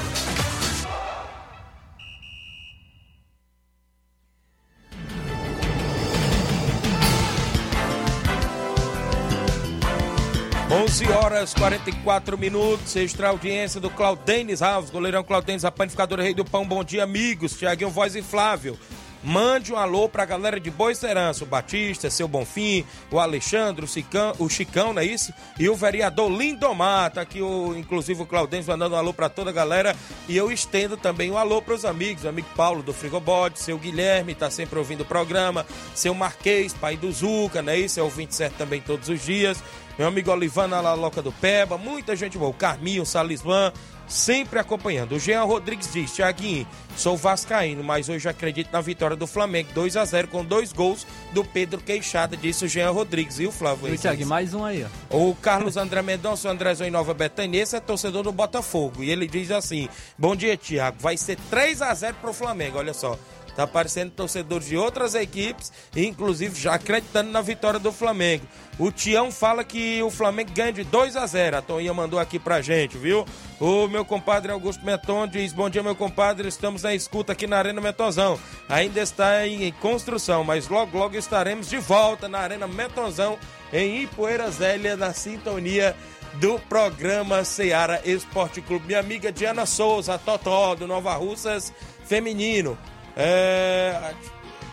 11 10.72 11.12
horas 11.12 11.52
44 11.52 12.38
minutos, 12.38 12.96
extra 12.96 13.28
audiência 13.28 13.78
do 13.78 13.90
Claudênis 13.90 14.62
Alves, 14.62 14.88
goleirão 14.88 15.22
Claudênis, 15.22 15.66
a 15.66 15.70
panificadora 15.70 16.22
Rei 16.22 16.32
do 16.32 16.46
Pão. 16.46 16.66
Bom 16.66 16.82
dia, 16.82 17.04
amigos. 17.04 17.58
Tiaguinho 17.58 17.90
Voz 17.90 18.16
e 18.16 18.22
Flávio. 18.22 18.78
Mande 19.22 19.72
um 19.72 19.76
alô 19.76 20.08
pra 20.08 20.24
galera 20.24 20.58
de 20.58 20.68
Boa 20.68 20.90
Esperança, 20.90 21.44
o 21.44 21.46
Batista, 21.46 22.10
seu 22.10 22.26
Bonfim, 22.26 22.84
o 23.08 23.20
Alexandre, 23.20 23.84
o 23.84 23.88
Chicão, 23.88 24.32
o 24.38 24.48
Chicão, 24.48 24.92
não 24.92 25.00
é 25.00 25.04
isso? 25.04 25.32
E 25.60 25.68
o 25.68 25.76
vereador 25.76 26.28
Lindomar, 26.28 27.12
tá 27.12 27.20
aqui 27.20 27.40
o, 27.40 27.76
inclusive 27.76 28.22
o 28.22 28.26
Claudêncio 28.26 28.72
mandando 28.72 28.96
um 28.96 28.98
alô 28.98 29.14
pra 29.14 29.28
toda 29.28 29.50
a 29.50 29.52
galera. 29.52 29.94
E 30.26 30.36
eu 30.36 30.50
estendo 30.50 30.96
também 30.96 31.30
um 31.30 31.38
alô 31.38 31.62
pros 31.62 31.84
amigos, 31.84 32.24
o 32.24 32.28
amigo 32.28 32.48
Paulo 32.56 32.82
do 32.82 32.92
Frigobode, 32.92 33.60
seu 33.60 33.78
Guilherme, 33.78 34.34
tá 34.34 34.50
sempre 34.50 34.78
ouvindo 34.78 35.02
o 35.02 35.06
programa, 35.06 35.64
seu 35.94 36.14
Marquês, 36.14 36.72
pai 36.72 36.96
do 36.96 37.12
Zuca, 37.12 37.62
não 37.62 37.74
é 37.74 37.78
isso? 37.78 38.00
É 38.00 38.02
ouvinte 38.02 38.34
certo 38.34 38.56
também 38.56 38.80
todos 38.80 39.08
os 39.08 39.22
dias 39.22 39.62
meu 39.98 40.08
amigo 40.08 40.30
Olivana 40.30 40.80
La 40.80 40.94
Loca 40.94 41.20
do 41.22 41.32
Peba, 41.32 41.76
muita 41.76 42.16
gente 42.16 42.38
boa, 42.38 42.50
o 42.50 42.54
Carminho, 42.54 43.02
o 43.02 43.06
Salismã, 43.06 43.72
sempre 44.06 44.58
acompanhando. 44.58 45.12
O 45.12 45.18
Jean 45.18 45.44
Rodrigues 45.44 45.90
diz, 45.92 46.14
Tiaguinho, 46.14 46.66
sou 46.96 47.16
vascaíno, 47.16 47.82
mas 47.82 48.08
hoje 48.08 48.28
acredito 48.28 48.70
na 48.72 48.80
vitória 48.80 49.16
do 49.16 49.26
Flamengo, 49.26 49.70
2 49.74 49.96
a 49.96 50.04
0 50.04 50.28
com 50.28 50.44
dois 50.44 50.72
gols 50.72 51.06
do 51.32 51.44
Pedro 51.44 51.80
Queixada, 51.80 52.36
disse 52.36 52.64
o 52.64 52.68
Jean 52.68 52.90
Rodrigues. 52.90 53.38
E 53.38 53.46
o 53.46 53.52
Flávio? 53.52 53.92
E 53.92 53.98
Tiaguinho, 53.98 54.28
mais 54.28 54.54
um 54.54 54.64
aí, 54.64 54.84
ó. 55.10 55.16
O 55.16 55.34
Carlos 55.34 55.76
André 55.76 56.02
Mendonça, 56.02 56.48
o 56.48 56.50
Andrezão 56.50 56.86
em 56.86 56.90
Nova 56.90 57.14
Betânia, 57.14 57.62
esse 57.62 57.76
é 57.76 57.80
torcedor 57.80 58.22
do 58.22 58.32
Botafogo. 58.32 59.02
E 59.02 59.10
ele 59.10 59.26
diz 59.26 59.50
assim, 59.50 59.88
bom 60.18 60.36
dia, 60.36 60.56
Tiago, 60.56 60.96
vai 61.00 61.16
ser 61.16 61.38
3 61.50 61.82
a 61.82 61.94
0 61.94 62.16
pro 62.20 62.32
Flamengo, 62.32 62.78
olha 62.78 62.94
só. 62.94 63.18
Tá 63.54 63.64
aparecendo 63.64 64.10
torcedores 64.10 64.66
de 64.66 64.76
outras 64.76 65.14
equipes, 65.14 65.72
inclusive 65.94 66.58
já 66.58 66.74
acreditando 66.74 67.30
na 67.30 67.42
vitória 67.42 67.78
do 67.78 67.92
Flamengo. 67.92 68.46
O 68.78 68.90
Tião 68.90 69.30
fala 69.30 69.62
que 69.62 70.02
o 70.02 70.10
Flamengo 70.10 70.50
ganha 70.52 70.72
de 70.72 70.84
2 70.84 71.16
a 71.16 71.26
0. 71.26 71.58
A 71.58 71.62
Toninha 71.62 71.92
mandou 71.92 72.18
aqui 72.18 72.38
pra 72.38 72.62
gente, 72.62 72.96
viu? 72.96 73.26
O 73.60 73.86
meu 73.88 74.04
compadre 74.04 74.50
Augusto 74.50 74.84
Meton 74.84 75.28
diz: 75.28 75.52
Bom 75.52 75.68
dia, 75.68 75.82
meu 75.82 75.94
compadre. 75.94 76.48
Estamos 76.48 76.82
na 76.82 76.94
escuta 76.94 77.32
aqui 77.32 77.46
na 77.46 77.58
Arena 77.58 77.80
Metonzão. 77.80 78.38
Ainda 78.68 79.00
está 79.00 79.46
em 79.46 79.70
construção, 79.72 80.42
mas 80.42 80.68
logo, 80.68 80.96
logo 80.96 81.16
estaremos 81.16 81.68
de 81.68 81.76
volta 81.76 82.28
na 82.28 82.38
Arena 82.38 82.66
Metonzão, 82.66 83.38
em 83.70 84.02
Ipueira 84.04 84.50
Zélia, 84.50 84.96
na 84.96 85.12
sintonia 85.12 85.94
do 86.34 86.58
programa 86.58 87.44
Seara 87.44 88.00
Esporte 88.04 88.62
Clube. 88.62 88.86
Minha 88.86 89.00
amiga 89.00 89.30
Diana 89.30 89.66
Souza, 89.66 90.18
Totó, 90.18 90.74
do 90.74 90.86
Nova 90.86 91.14
Russas 91.14 91.72
Feminino. 92.04 92.78
É, 93.16 94.14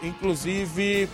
inclusive, 0.03 1.09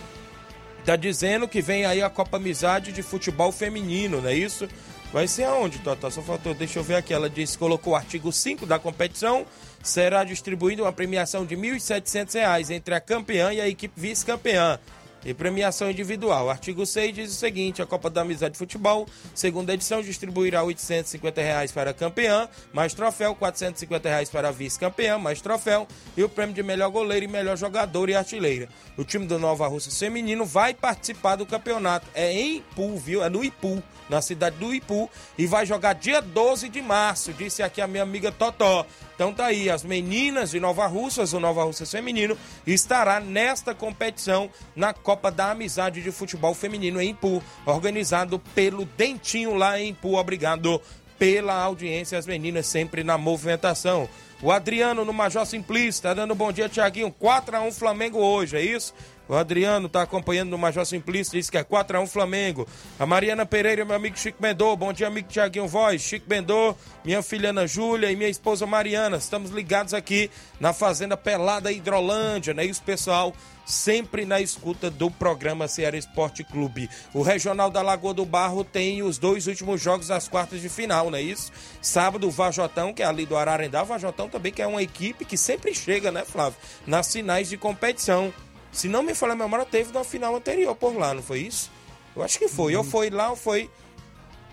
tá 0.84 0.96
dizendo 0.96 1.48
que 1.48 1.60
vem 1.60 1.84
aí 1.84 2.02
a 2.02 2.10
Copa 2.10 2.36
Amizade 2.36 2.92
de 2.92 3.02
Futebol 3.02 3.50
Feminino, 3.52 4.20
não 4.20 4.28
é 4.28 4.34
isso? 4.34 4.68
Vai 5.12 5.28
ser 5.28 5.44
aonde, 5.44 5.78
Totó? 5.78 6.10
Só 6.10 6.20
faltou, 6.20 6.52
deixa 6.52 6.78
eu 6.78 6.82
ver 6.82 6.96
aqui. 6.96 7.14
Ela 7.14 7.30
disse, 7.30 7.56
colocou 7.56 7.92
o 7.92 7.96
artigo 7.96 8.32
5 8.32 8.66
da 8.66 8.78
competição. 8.78 9.46
Será 9.82 10.24
distribuída 10.24 10.82
uma 10.82 10.92
premiação 10.92 11.46
de 11.46 11.54
R$ 11.54 11.76
1.700 11.76 12.70
entre 12.70 12.94
a 12.94 13.00
campeã 13.00 13.52
e 13.52 13.60
a 13.60 13.68
equipe 13.68 13.98
vice-campeã 13.98 14.80
e 15.24 15.34
premiação 15.34 15.90
individual. 15.90 16.50
Artigo 16.50 16.84
6 16.84 17.14
diz 17.14 17.32
o 17.32 17.34
seguinte: 17.34 17.82
a 17.82 17.86
Copa 17.86 18.08
da 18.08 18.22
Amizade 18.22 18.52
de 18.52 18.58
Futebol, 18.58 19.06
segunda 19.34 19.74
edição, 19.74 20.02
distribuirá 20.02 20.62
850 20.62 21.40
reais 21.40 21.72
para 21.72 21.92
campeã, 21.92 22.48
mais 22.72 22.94
troféu, 22.94 23.34
450 23.34 24.08
reais 24.08 24.30
para 24.30 24.50
vice-campeã, 24.50 25.18
mais 25.18 25.40
troféu, 25.40 25.86
e 26.16 26.22
o 26.22 26.28
prêmio 26.28 26.54
de 26.54 26.62
melhor 26.62 26.90
goleiro 26.90 27.24
e 27.24 27.28
melhor 27.28 27.56
jogador 27.56 28.08
e 28.08 28.14
artilheira. 28.14 28.68
O 28.96 29.04
time 29.04 29.26
do 29.26 29.38
Nova 29.38 29.66
Rússia 29.66 29.92
Feminino 29.92 30.44
vai 30.44 30.72
participar 30.72 31.36
do 31.36 31.44
campeonato. 31.44 32.06
É 32.14 32.32
em 32.32 32.58
Ipu, 32.58 32.96
viu? 32.96 33.22
É 33.22 33.28
no 33.28 33.44
Ipu, 33.44 33.82
na 34.08 34.22
cidade 34.22 34.56
do 34.56 34.74
Ipu, 34.74 35.10
e 35.36 35.46
vai 35.46 35.66
jogar 35.66 35.94
dia 35.94 36.20
12 36.20 36.68
de 36.68 36.80
março, 36.80 37.32
disse 37.32 37.62
aqui 37.62 37.80
a 37.80 37.86
minha 37.86 38.02
amiga 38.02 38.30
Totó. 38.30 38.86
Então 39.14 39.32
tá 39.32 39.46
aí, 39.46 39.70
as 39.70 39.82
meninas 39.82 40.50
de 40.50 40.60
Nova 40.60 40.86
Russas, 40.86 41.32
o 41.32 41.40
Nova 41.40 41.64
Russas 41.64 41.90
Feminino, 41.90 42.36
estará 42.66 43.18
nesta 43.18 43.74
competição 43.74 44.50
na 44.74 44.92
Copa 44.92 45.30
da 45.30 45.50
Amizade 45.52 46.02
de 46.02 46.12
Futebol 46.12 46.54
Feminino 46.54 47.00
em 47.00 47.10
Impu, 47.10 47.42
organizado 47.64 48.38
pelo 48.54 48.84
Dentinho 48.84 49.54
lá 49.54 49.80
em 49.80 49.88
Impu. 49.88 50.16
Obrigado 50.16 50.80
pela 51.18 51.54
audiência, 51.54 52.18
as 52.18 52.26
meninas 52.26 52.66
sempre 52.66 53.02
na 53.02 53.16
movimentação. 53.16 54.08
O 54.42 54.52
Adriano 54.52 55.02
no 55.02 55.14
Major 55.14 55.46
Simplício, 55.46 56.14
dando 56.14 56.34
bom 56.34 56.52
dia, 56.52 56.68
Tiaguinho. 56.68 57.10
4x1 57.10 57.72
Flamengo 57.72 58.18
hoje, 58.18 58.58
é 58.58 58.60
isso? 58.60 58.92
O 59.28 59.34
Adriano 59.34 59.86
está 59.86 60.02
acompanhando 60.02 60.50
no 60.50 60.58
Major 60.58 60.86
Simplício, 60.86 61.32
diz 61.32 61.50
que 61.50 61.58
é 61.58 61.64
4x1 61.64 62.06
Flamengo. 62.06 62.66
A 62.98 63.04
Mariana 63.04 63.44
Pereira, 63.44 63.84
meu 63.84 63.96
amigo 63.96 64.16
Chico 64.16 64.40
Bendô. 64.40 64.76
Bom 64.76 64.92
dia, 64.92 65.08
amigo 65.08 65.28
Tiaguinho 65.28 65.66
Voz. 65.66 66.00
Chico 66.00 66.26
Bendô, 66.28 66.76
minha 67.04 67.22
filha 67.22 67.50
Ana 67.50 67.66
Júlia 67.66 68.10
e 68.10 68.16
minha 68.16 68.28
esposa 68.28 68.66
Mariana. 68.66 69.16
Estamos 69.16 69.50
ligados 69.50 69.92
aqui 69.92 70.30
na 70.60 70.72
Fazenda 70.72 71.16
Pelada 71.16 71.72
Hidrolândia, 71.72 72.54
né? 72.54 72.64
Isso, 72.64 72.82
pessoal, 72.82 73.34
sempre 73.64 74.24
na 74.24 74.40
escuta 74.40 74.88
do 74.88 75.10
programa 75.10 75.66
Ceará 75.66 75.98
Esporte 75.98 76.44
Clube. 76.44 76.88
O 77.12 77.20
Regional 77.20 77.68
da 77.68 77.82
Lagoa 77.82 78.14
do 78.14 78.24
Barro 78.24 78.62
tem 78.62 79.02
os 79.02 79.18
dois 79.18 79.48
últimos 79.48 79.82
jogos 79.82 80.06
das 80.06 80.28
quartas 80.28 80.60
de 80.60 80.68
final, 80.68 81.10
não 81.10 81.18
é 81.18 81.22
isso? 81.22 81.50
Sábado, 81.82 82.28
o 82.28 82.30
Vajotão, 82.30 82.94
que 82.94 83.02
é 83.02 83.06
ali 83.06 83.26
do 83.26 83.36
Ararendá. 83.36 83.82
O 83.82 83.86
Vajotão 83.86 84.28
também 84.28 84.52
que 84.52 84.62
é 84.62 84.66
uma 84.68 84.82
equipe 84.82 85.24
que 85.24 85.36
sempre 85.36 85.74
chega, 85.74 86.12
né, 86.12 86.24
Flávio? 86.24 86.58
Nas 86.86 87.12
finais 87.12 87.48
de 87.48 87.56
competição. 87.56 88.32
Se 88.72 88.88
não 88.88 89.02
me 89.02 89.14
falar 89.14 89.32
a 89.32 89.36
memória, 89.36 89.64
teve 89.64 89.92
na 89.92 90.04
final 90.04 90.36
anterior 90.36 90.74
por 90.74 90.96
lá, 90.96 91.14
não 91.14 91.22
foi 91.22 91.40
isso? 91.40 91.70
Eu 92.14 92.22
acho 92.22 92.38
que 92.38 92.48
foi. 92.48 92.74
Uhum. 92.74 92.78
Ou 92.78 92.84
foi 92.84 93.10
lá 93.10 93.30
ou 93.30 93.36
foi, 93.36 93.70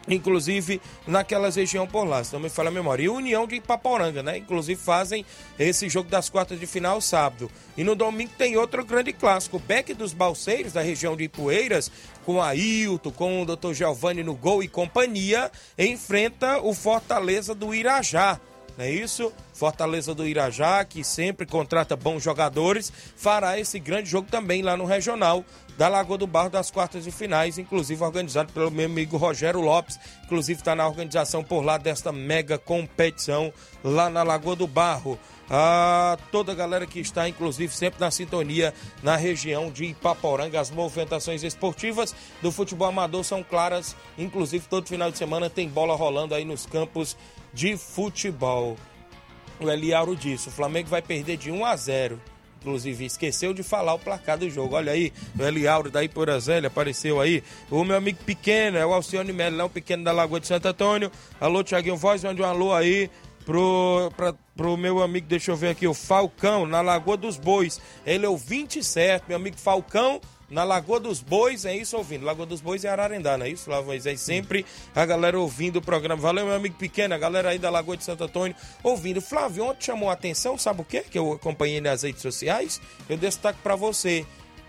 inclusive, 0.07 0.81
naquelas 1.07 1.55
regiões 1.55 1.89
por 1.89 2.03
lá, 2.03 2.23
se 2.23 2.33
não 2.33 2.39
me 2.39 2.49
falar 2.49 2.69
a 2.69 2.73
memória. 2.73 3.03
E 3.03 3.09
União 3.09 3.47
de 3.47 3.55
Ipaporanga, 3.55 4.21
né? 4.21 4.37
Inclusive 4.37 4.79
fazem 4.79 5.25
esse 5.57 5.87
jogo 5.89 6.09
das 6.09 6.29
quartas 6.29 6.59
de 6.59 6.67
final 6.67 6.99
sábado. 6.99 7.49
E 7.77 7.83
no 7.83 7.95
domingo 7.95 8.31
tem 8.37 8.57
outro 8.57 8.85
grande 8.85 9.13
clássico. 9.13 9.57
O 9.57 9.59
Beck 9.59 9.93
dos 9.93 10.13
Balseiros, 10.13 10.73
da 10.73 10.81
região 10.81 11.15
de 11.15 11.23
Ipueiras, 11.23 11.91
com 12.25 12.41
Ailton, 12.41 13.11
com 13.11 13.41
o 13.41 13.45
Dr. 13.45 13.73
Giovanni 13.73 14.23
no 14.23 14.35
gol 14.35 14.61
e 14.61 14.67
companhia, 14.67 15.51
enfrenta 15.77 16.59
o 16.59 16.73
Fortaleza 16.73 17.55
do 17.55 17.73
Irajá 17.73 18.39
não 18.77 18.85
é 18.85 18.91
isso? 18.91 19.31
Fortaleza 19.53 20.15
do 20.15 20.27
Irajá, 20.27 20.83
que 20.83 21.03
sempre 21.03 21.45
contrata 21.45 21.95
bons 21.95 22.23
jogadores, 22.23 22.91
fará 23.15 23.59
esse 23.59 23.79
grande 23.79 24.09
jogo 24.09 24.27
também 24.29 24.61
lá 24.61 24.75
no 24.75 24.85
Regional 24.85 25.45
da 25.77 25.87
Lagoa 25.87 26.17
do 26.17 26.27
Barro 26.27 26.49
das 26.49 26.69
quartas 26.69 27.03
de 27.03 27.11
finais, 27.11 27.57
inclusive 27.57 28.03
organizado 28.03 28.51
pelo 28.53 28.69
meu 28.69 28.85
amigo 28.85 29.17
Rogério 29.17 29.59
Lopes, 29.59 29.99
inclusive 30.23 30.59
está 30.59 30.75
na 30.75 30.87
organização 30.87 31.43
por 31.43 31.63
lá 31.63 31.77
desta 31.77 32.11
mega 32.11 32.57
competição 32.57 33.51
lá 33.83 34.09
na 34.09 34.23
Lagoa 34.23 34.55
do 34.55 34.67
Barro. 34.67 35.17
A 35.49 36.17
toda 36.31 36.53
a 36.53 36.55
galera 36.55 36.87
que 36.87 36.99
está, 36.99 37.27
inclusive, 37.27 37.75
sempre 37.75 37.99
na 37.99 38.09
sintonia 38.09 38.73
na 39.03 39.15
região 39.15 39.69
de 39.69 39.85
Ipaporanga. 39.85 40.59
As 40.59 40.71
movimentações 40.71 41.43
esportivas 41.43 42.15
do 42.41 42.51
futebol 42.51 42.87
amador 42.87 43.23
são 43.23 43.43
claras, 43.43 43.95
inclusive 44.17 44.65
todo 44.67 44.87
final 44.87 45.11
de 45.11 45.17
semana 45.17 45.49
tem 45.49 45.67
bola 45.67 45.95
rolando 45.95 46.33
aí 46.33 46.45
nos 46.45 46.65
campos 46.65 47.17
de 47.53 47.77
futebol. 47.77 48.77
O 49.59 49.69
Eliauro 49.69 50.15
disse: 50.15 50.47
o 50.47 50.51
Flamengo 50.51 50.89
vai 50.89 51.01
perder 51.01 51.37
de 51.37 51.51
1 51.51 51.65
a 51.65 51.75
0. 51.75 52.21
Inclusive, 52.61 53.05
esqueceu 53.05 53.53
de 53.53 53.61
falar 53.61 53.93
o 53.93 53.99
placar 53.99 54.37
do 54.37 54.49
jogo. 54.49 54.75
Olha 54.75 54.93
aí, 54.93 55.11
o 55.37 55.43
Eliauro 55.43 55.91
daí 55.91 56.07
por 56.07 56.29
Azélia 56.29 56.67
apareceu 56.67 57.19
aí. 57.19 57.43
O 57.69 57.83
meu 57.83 57.97
amigo 57.97 58.19
pequeno, 58.25 58.77
é 58.77 58.85
o 58.85 58.93
Alcione 58.93 59.33
Melão, 59.33 59.69
pequeno 59.69 60.03
da 60.03 60.13
Lagoa 60.13 60.39
de 60.39 60.47
Santo 60.47 60.69
Antônio. 60.69 61.11
Alô, 61.41 61.61
Tiaguinho 61.61 61.97
Voz, 61.97 62.23
mande 62.23 62.41
um 62.41 62.45
alô 62.45 62.73
aí 62.73 63.09
pro, 63.45 64.11
pra, 64.15 64.33
pro 64.55 64.77
meu 64.77 65.03
amigo, 65.03 65.27
deixa 65.27 65.51
eu 65.51 65.55
ver 65.55 65.69
aqui, 65.69 65.85
o 65.85 65.93
Falcão, 65.93 66.65
na 66.65 66.79
Lagoa 66.81 67.17
dos 67.17 67.37
Bois. 67.37 67.81
Ele 68.05 68.25
é 68.25 68.29
o 68.29 68.37
27, 68.37 69.25
meu 69.27 69.37
amigo 69.37 69.57
Falcão, 69.57 70.21
na 70.53 70.63
Lagoa 70.63 70.99
dos 70.99 71.19
Bois, 71.19 71.65
é 71.65 71.75
isso 71.75 71.97
ouvindo. 71.97 72.25
Lagoa 72.25 72.45
dos 72.45 72.61
Bois 72.61 72.85
é 72.85 72.89
Ararendá, 72.89 73.37
não 73.37 73.45
é 73.45 73.49
isso, 73.49 73.65
Flávio 73.65 73.87
Moisés? 73.87 74.21
Sempre 74.21 74.65
a 74.95 75.05
galera 75.05 75.39
ouvindo 75.39 75.77
o 75.77 75.81
programa. 75.81 76.21
Valeu, 76.21 76.45
meu 76.45 76.55
amigo 76.55 76.75
pequeno, 76.75 77.15
a 77.15 77.17
galera 77.17 77.49
aí 77.49 77.59
da 77.59 77.69
Lagoa 77.69 77.97
de 77.97 78.03
Santo 78.03 78.23
Antônio 78.23 78.55
ouvindo. 78.83 79.19
Flávio, 79.19 79.65
ontem 79.65 79.85
chamou 79.85 80.09
a 80.09 80.13
atenção, 80.13 80.57
sabe 80.57 80.81
o 80.81 80.85
quê? 80.85 81.03
Que 81.09 81.17
eu 81.17 81.33
acompanhei 81.33 81.81
nas 81.81 82.03
redes 82.03 82.21
sociais. 82.21 82.79
Eu 83.09 83.17
destaco 83.17 83.59
para 83.63 83.75
você. 83.75 84.25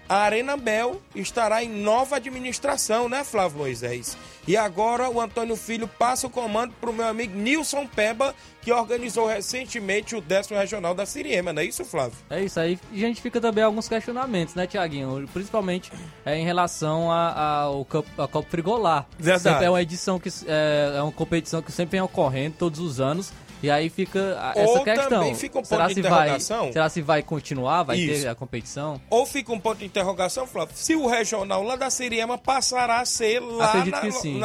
A 0.09 0.16
Arena 0.16 0.57
Bel 0.57 1.00
estará 1.14 1.64
em 1.64 1.68
nova 1.68 2.16
administração, 2.16 3.09
né, 3.09 3.24
Flávio 3.24 3.59
Moisés? 3.59 4.16
E 4.46 4.57
agora 4.57 5.09
o 5.09 5.18
Antônio 5.18 5.57
Filho 5.57 5.88
passa 5.88 6.26
o 6.26 6.30
comando 6.30 6.74
para 6.78 6.90
o 6.90 6.92
meu 6.92 7.07
amigo 7.07 7.34
Nilson 7.34 7.86
Peba, 7.86 8.34
que 8.61 8.70
organizou 8.70 9.26
recentemente 9.26 10.14
o 10.14 10.20
décimo 10.20 10.59
regional 10.59 10.94
da 10.94 11.07
Siriema, 11.07 11.52
não 11.52 11.62
é 11.62 11.64
isso, 11.64 11.84
Flávio? 11.84 12.18
É 12.28 12.42
isso 12.42 12.61
aí. 12.61 12.78
E 12.92 13.02
a 13.05 13.09
gente 13.09 13.22
fica 13.22 13.40
também 13.40 13.64
alguns 13.64 13.88
questionamentos, 13.88 14.55
né, 14.55 14.66
Tiaguinho? 14.66 15.26
Principalmente 15.32 15.90
é, 16.24 16.38
em 16.38 16.44
relação 16.44 17.11
ao 17.11 17.86
Copa 17.86 18.42
Frigolar. 18.42 19.07
Verdade. 19.18 19.42
Sempre 19.42 19.64
é 19.64 19.70
uma 19.70 19.82
edição 19.82 20.18
que 20.18 20.28
é, 20.46 20.94
é 20.98 21.02
uma 21.02 21.12
competição 21.12 21.62
que 21.62 21.72
sempre 21.72 21.92
vem 21.92 22.00
ocorrendo 22.02 22.57
todos 22.59 22.80
os 22.80 23.00
anos. 23.00 23.32
E 23.64 23.70
aí 23.70 23.88
fica 23.88 24.52
essa 24.54 24.68
Ou 24.70 24.84
questão. 24.84 25.08
também 25.08 25.34
fica 25.34 25.58
um 25.58 25.62
ponto 25.62 25.68
será 25.68 25.86
de 25.86 25.94
se 25.94 26.00
interrogação? 26.00 26.62
vai, 26.64 26.72
será 26.72 26.88
se 26.90 27.00
vai 27.02 27.22
continuar, 27.22 27.82
vai 27.82 27.96
Isso. 27.96 28.22
ter 28.22 28.28
a 28.28 28.34
competição? 28.34 29.00
Ou 29.08 29.24
fica 29.24 29.52
um 29.52 29.58
ponto 29.58 29.78
de 29.78 29.86
interrogação, 29.86 30.46
Flávio, 30.46 30.74
se 30.76 30.94
o 30.94 31.06
regional 31.06 31.62
lá 31.62 31.74
da 31.76 31.88
Siriema 31.88 32.36
passará 32.36 33.00
a 33.00 33.04
ser 33.06 33.40
lá 33.40 33.72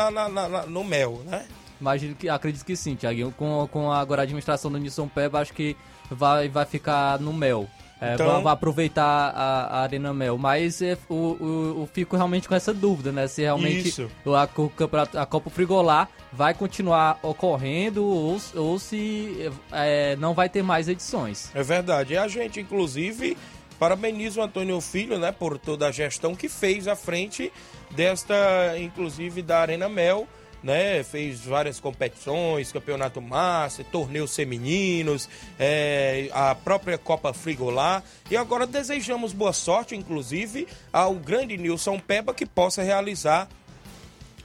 na- 0.10 0.30
na- 0.30 0.48
na- 0.48 0.66
no 0.66 0.84
Mel, 0.84 1.22
né? 1.26 1.46
Imagino 1.82 2.16
que 2.16 2.28
acredito 2.30 2.66
que 2.66 2.76
sim, 2.76 2.96
Tiaguinho. 2.96 3.34
Com, 3.38 3.68
com 3.72 3.92
agora 3.92 4.22
a 4.22 4.24
administração 4.24 4.72
do 4.72 4.78
Nilson 4.78 5.08
Peba, 5.08 5.40
acho 5.40 5.54
que 5.54 5.76
vai, 6.10 6.48
vai 6.50 6.66
ficar 6.66 7.20
no 7.20 7.32
Mel. 7.34 7.68
É, 8.02 8.14
Então- 8.14 8.28
vai, 8.28 8.42
vai 8.44 8.54
aproveitar 8.54 9.04
a, 9.36 9.78
a 9.78 9.82
Arena 9.82 10.14
Mel. 10.14 10.38
Mas 10.38 10.82
é, 10.82 10.98
o, 11.10 11.14
o, 11.14 11.76
eu 11.82 11.90
fico 11.94 12.16
realmente 12.16 12.48
com 12.48 12.56
essa 12.56 12.74
dúvida, 12.74 13.12
né? 13.12 13.28
Se 13.28 13.42
realmente 13.42 13.90
Isso. 13.90 14.10
o- 14.26 14.34
a, 14.36 14.44
a 14.44 15.26
Copa 15.26 15.50
Frigolar 15.50 16.08
vai 16.32 16.54
continuar 16.54 17.20
ocorrendo 17.22 18.06
ou, 18.06 18.38
ou 18.56 18.80
se 18.80 19.52
é, 19.72 20.16
não 20.18 20.34
vai 20.34 20.48
ter 20.48 20.64
mais 20.64 20.88
edições. 20.88 21.52
É 21.54 21.62
verdade. 21.64 22.14
E 22.14 22.18
a 22.18 22.28
gente, 22.28 22.60
inclusive, 22.60 23.38
parabeniza 23.78 24.40
o 24.40 24.44
Antônio 24.44 24.80
Filho, 24.82 25.18
né, 25.20 25.32
por 25.32 25.58
toda 25.58 25.88
a 25.88 25.92
gestão 25.92 26.36
que 26.36 26.48
fez 26.50 26.88
à 26.88 26.96
frente 26.96 27.52
desta, 27.92 28.36
inclusive, 28.78 29.42
da 29.42 29.60
Arena 29.60 29.90
Mel, 29.90 30.28
né? 30.64 31.04
Fez 31.04 31.42
várias 31.42 31.80
competições, 31.80 32.72
campeonato 32.72 33.22
master, 33.22 33.86
torneios 33.86 34.36
femininos, 34.36 35.30
é, 35.60 36.30
a 36.32 36.56
própria 36.56 36.98
Copa 36.98 37.34
Frigolar. 37.34 38.04
E 38.30 38.38
agora 38.38 38.68
desejamos 38.68 39.34
boa 39.34 39.54
sorte, 39.54 39.96
inclusive, 39.96 40.68
ao 40.92 41.16
grande 41.16 41.58
Nilson 41.58 42.00
Peba 42.00 42.34
que 42.34 42.46
possa 42.46 42.84
realizar 42.84 43.48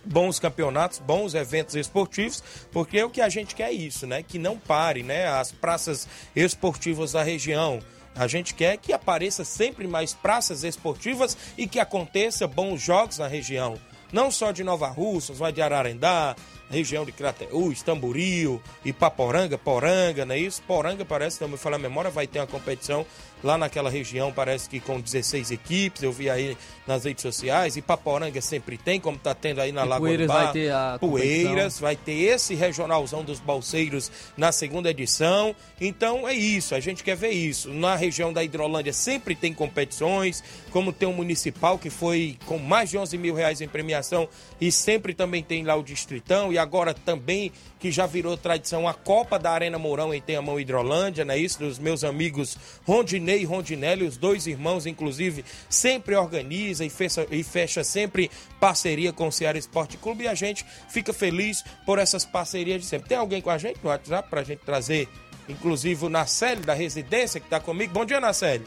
bons 0.04 0.38
campeonatos, 0.38 0.98
bons 0.98 1.34
eventos 1.34 1.74
esportivos, 1.74 2.42
porque 2.70 3.02
o 3.02 3.10
que 3.10 3.20
a 3.20 3.28
gente 3.28 3.54
quer 3.54 3.70
é 3.70 3.72
isso, 3.72 4.06
né? 4.06 4.22
Que 4.22 4.38
não 4.38 4.58
pare, 4.58 5.02
né? 5.02 5.26
As 5.26 5.50
praças 5.50 6.06
esportivas 6.36 7.12
da 7.12 7.22
região. 7.22 7.80
A 8.14 8.28
gente 8.28 8.54
quer 8.54 8.76
que 8.76 8.92
apareça 8.92 9.44
sempre 9.44 9.88
mais 9.88 10.14
praças 10.14 10.62
esportivas 10.62 11.36
e 11.58 11.66
que 11.66 11.80
aconteça 11.80 12.46
bons 12.46 12.80
jogos 12.80 13.18
na 13.18 13.26
região. 13.26 13.76
Não 14.14 14.30
só 14.30 14.52
de 14.52 14.62
Nova 14.62 14.86
Russas, 14.86 15.40
mas 15.40 15.52
de 15.52 15.60
Ararendá, 15.60 16.36
região 16.74 17.06
de 17.06 17.12
Crateús, 17.12 17.82
Tamboril, 17.82 18.60
Ipaporanga, 18.84 19.56
Poranga, 19.56 20.26
não 20.26 20.34
é 20.34 20.38
isso? 20.38 20.60
Poranga 20.62 21.04
parece, 21.04 21.40
não 21.40 21.48
me 21.48 21.56
falar 21.56 21.76
a 21.76 21.78
memória, 21.78 22.10
vai 22.10 22.26
ter 22.26 22.40
uma 22.40 22.46
competição 22.46 23.06
lá 23.42 23.58
naquela 23.58 23.90
região, 23.90 24.32
parece 24.32 24.68
que 24.68 24.80
com 24.80 24.98
16 24.98 25.50
equipes, 25.50 26.02
eu 26.02 26.10
vi 26.10 26.30
aí 26.30 26.56
nas 26.86 27.04
redes 27.04 27.20
sociais, 27.22 27.76
Ipaporanga 27.76 28.40
sempre 28.40 28.78
tem, 28.78 28.98
como 28.98 29.18
tá 29.18 29.34
tendo 29.34 29.60
aí 29.60 29.70
na 29.70 29.84
E 29.84 29.88
Lagoa 29.88 30.08
Poeiras 30.08 30.26
do 30.26 30.32
Bar. 30.32 30.44
vai 30.44 30.52
ter 30.52 30.72
a 30.72 30.96
Poeiras, 30.98 31.78
vai 31.78 31.96
ter 31.96 32.12
esse 32.12 32.54
regionalzão 32.54 33.22
dos 33.22 33.40
balseiros 33.40 34.10
na 34.36 34.50
segunda 34.50 34.90
edição. 34.90 35.54
Então 35.80 36.26
é 36.26 36.32
isso, 36.32 36.74
a 36.74 36.80
gente 36.80 37.04
quer 37.04 37.16
ver 37.16 37.30
isso. 37.30 37.68
Na 37.70 37.94
região 37.94 38.32
da 38.32 38.42
Hidrolândia 38.42 38.92
sempre 38.92 39.34
tem 39.34 39.52
competições, 39.52 40.42
como 40.70 40.92
tem 40.92 41.08
o 41.08 41.12
municipal 41.12 41.78
que 41.78 41.90
foi 41.90 42.38
com 42.46 42.58
mais 42.58 42.90
de 42.90 42.98
11 42.98 43.18
mil 43.18 43.34
reais 43.34 43.60
em 43.60 43.68
premiação 43.68 44.26
e 44.60 44.72
sempre 44.72 45.12
também 45.12 45.42
tem 45.42 45.64
lá 45.64 45.76
o 45.76 45.82
Distritão 45.82 46.50
e 46.52 46.58
agora 46.64 46.92
também 46.92 47.52
que 47.78 47.90
já 47.90 48.06
virou 48.06 48.36
tradição 48.36 48.88
a 48.88 48.94
Copa 48.94 49.38
da 49.38 49.52
Arena 49.52 49.78
Mourão 49.78 50.12
em 50.12 50.20
Tenhamão 50.20 50.58
Hidrolândia, 50.58 51.24
não 51.24 51.34
é 51.34 51.38
isso? 51.38 51.58
Dos 51.58 51.78
meus 51.78 52.02
amigos 52.02 52.58
Rondinei 52.84 53.42
e 53.42 53.44
Rondinelli, 53.44 54.04
os 54.04 54.16
dois 54.16 54.46
irmãos, 54.46 54.86
inclusive, 54.86 55.44
sempre 55.68 56.16
organiza 56.16 56.84
e 56.84 56.90
fecha, 56.90 57.26
e 57.30 57.42
fecha 57.42 57.84
sempre 57.84 58.30
parceria 58.58 59.12
com 59.12 59.28
o 59.28 59.32
Ceará 59.32 59.58
Esporte 59.58 59.96
Clube 59.96 60.24
e 60.24 60.28
a 60.28 60.34
gente 60.34 60.64
fica 60.88 61.12
feliz 61.12 61.62
por 61.86 61.98
essas 61.98 62.24
parcerias 62.24 62.80
de 62.80 62.86
sempre. 62.86 63.08
Tem 63.08 63.18
alguém 63.18 63.40
com 63.40 63.50
a 63.50 63.58
gente 63.58 63.78
no 63.82 63.90
WhatsApp 63.90 64.28
pra 64.28 64.42
gente 64.42 64.60
trazer, 64.60 65.08
inclusive 65.48 66.06
o 66.06 66.08
Nacélio 66.08 66.64
da 66.64 66.74
residência 66.74 67.38
que 67.38 67.48
tá 67.48 67.60
comigo? 67.60 67.92
Bom 67.92 68.04
dia, 68.04 68.20
Nacélio. 68.20 68.66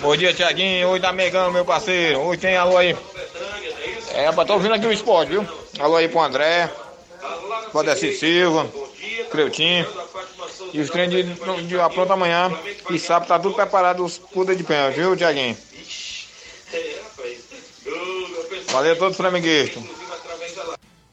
Bom 0.00 0.16
dia, 0.16 0.34
Tiaguinho. 0.34 0.88
Oi, 0.88 1.00
da 1.00 1.12
Megão, 1.12 1.50
meu 1.50 1.64
parceiro. 1.64 2.20
Oi, 2.20 2.36
tem 2.36 2.56
alô 2.56 2.76
aí. 2.76 2.96
É, 4.12 4.30
tô 4.32 4.54
ouvindo 4.54 4.74
aqui 4.74 4.86
o 4.86 4.92
esporte, 4.92 5.30
viu? 5.30 5.46
Alô 5.78 5.96
aí 5.96 6.08
pro 6.08 6.20
André, 6.20 6.70
pro 7.76 7.80
Adeci 7.80 8.12
Silva, 8.14 8.70
Creutinho. 9.30 9.86
E 10.72 10.80
os 10.80 10.88
treinos 10.88 11.14
de, 11.14 11.66
de 11.66 11.78
apronto 11.78 12.12
amanhã. 12.12 12.50
E 12.90 12.98
sábado 12.98 13.28
tá 13.28 13.38
tudo 13.38 13.54
preparado 13.54 14.04
os 14.04 14.18
pudas 14.18 14.56
de 14.56 14.64
pé, 14.64 14.90
viu, 14.90 15.16
Tiaguinho? 15.16 15.56
Valeu 18.68 18.92
a 18.92 18.96
todos 18.96 19.16
flamenguistas. 19.16 19.82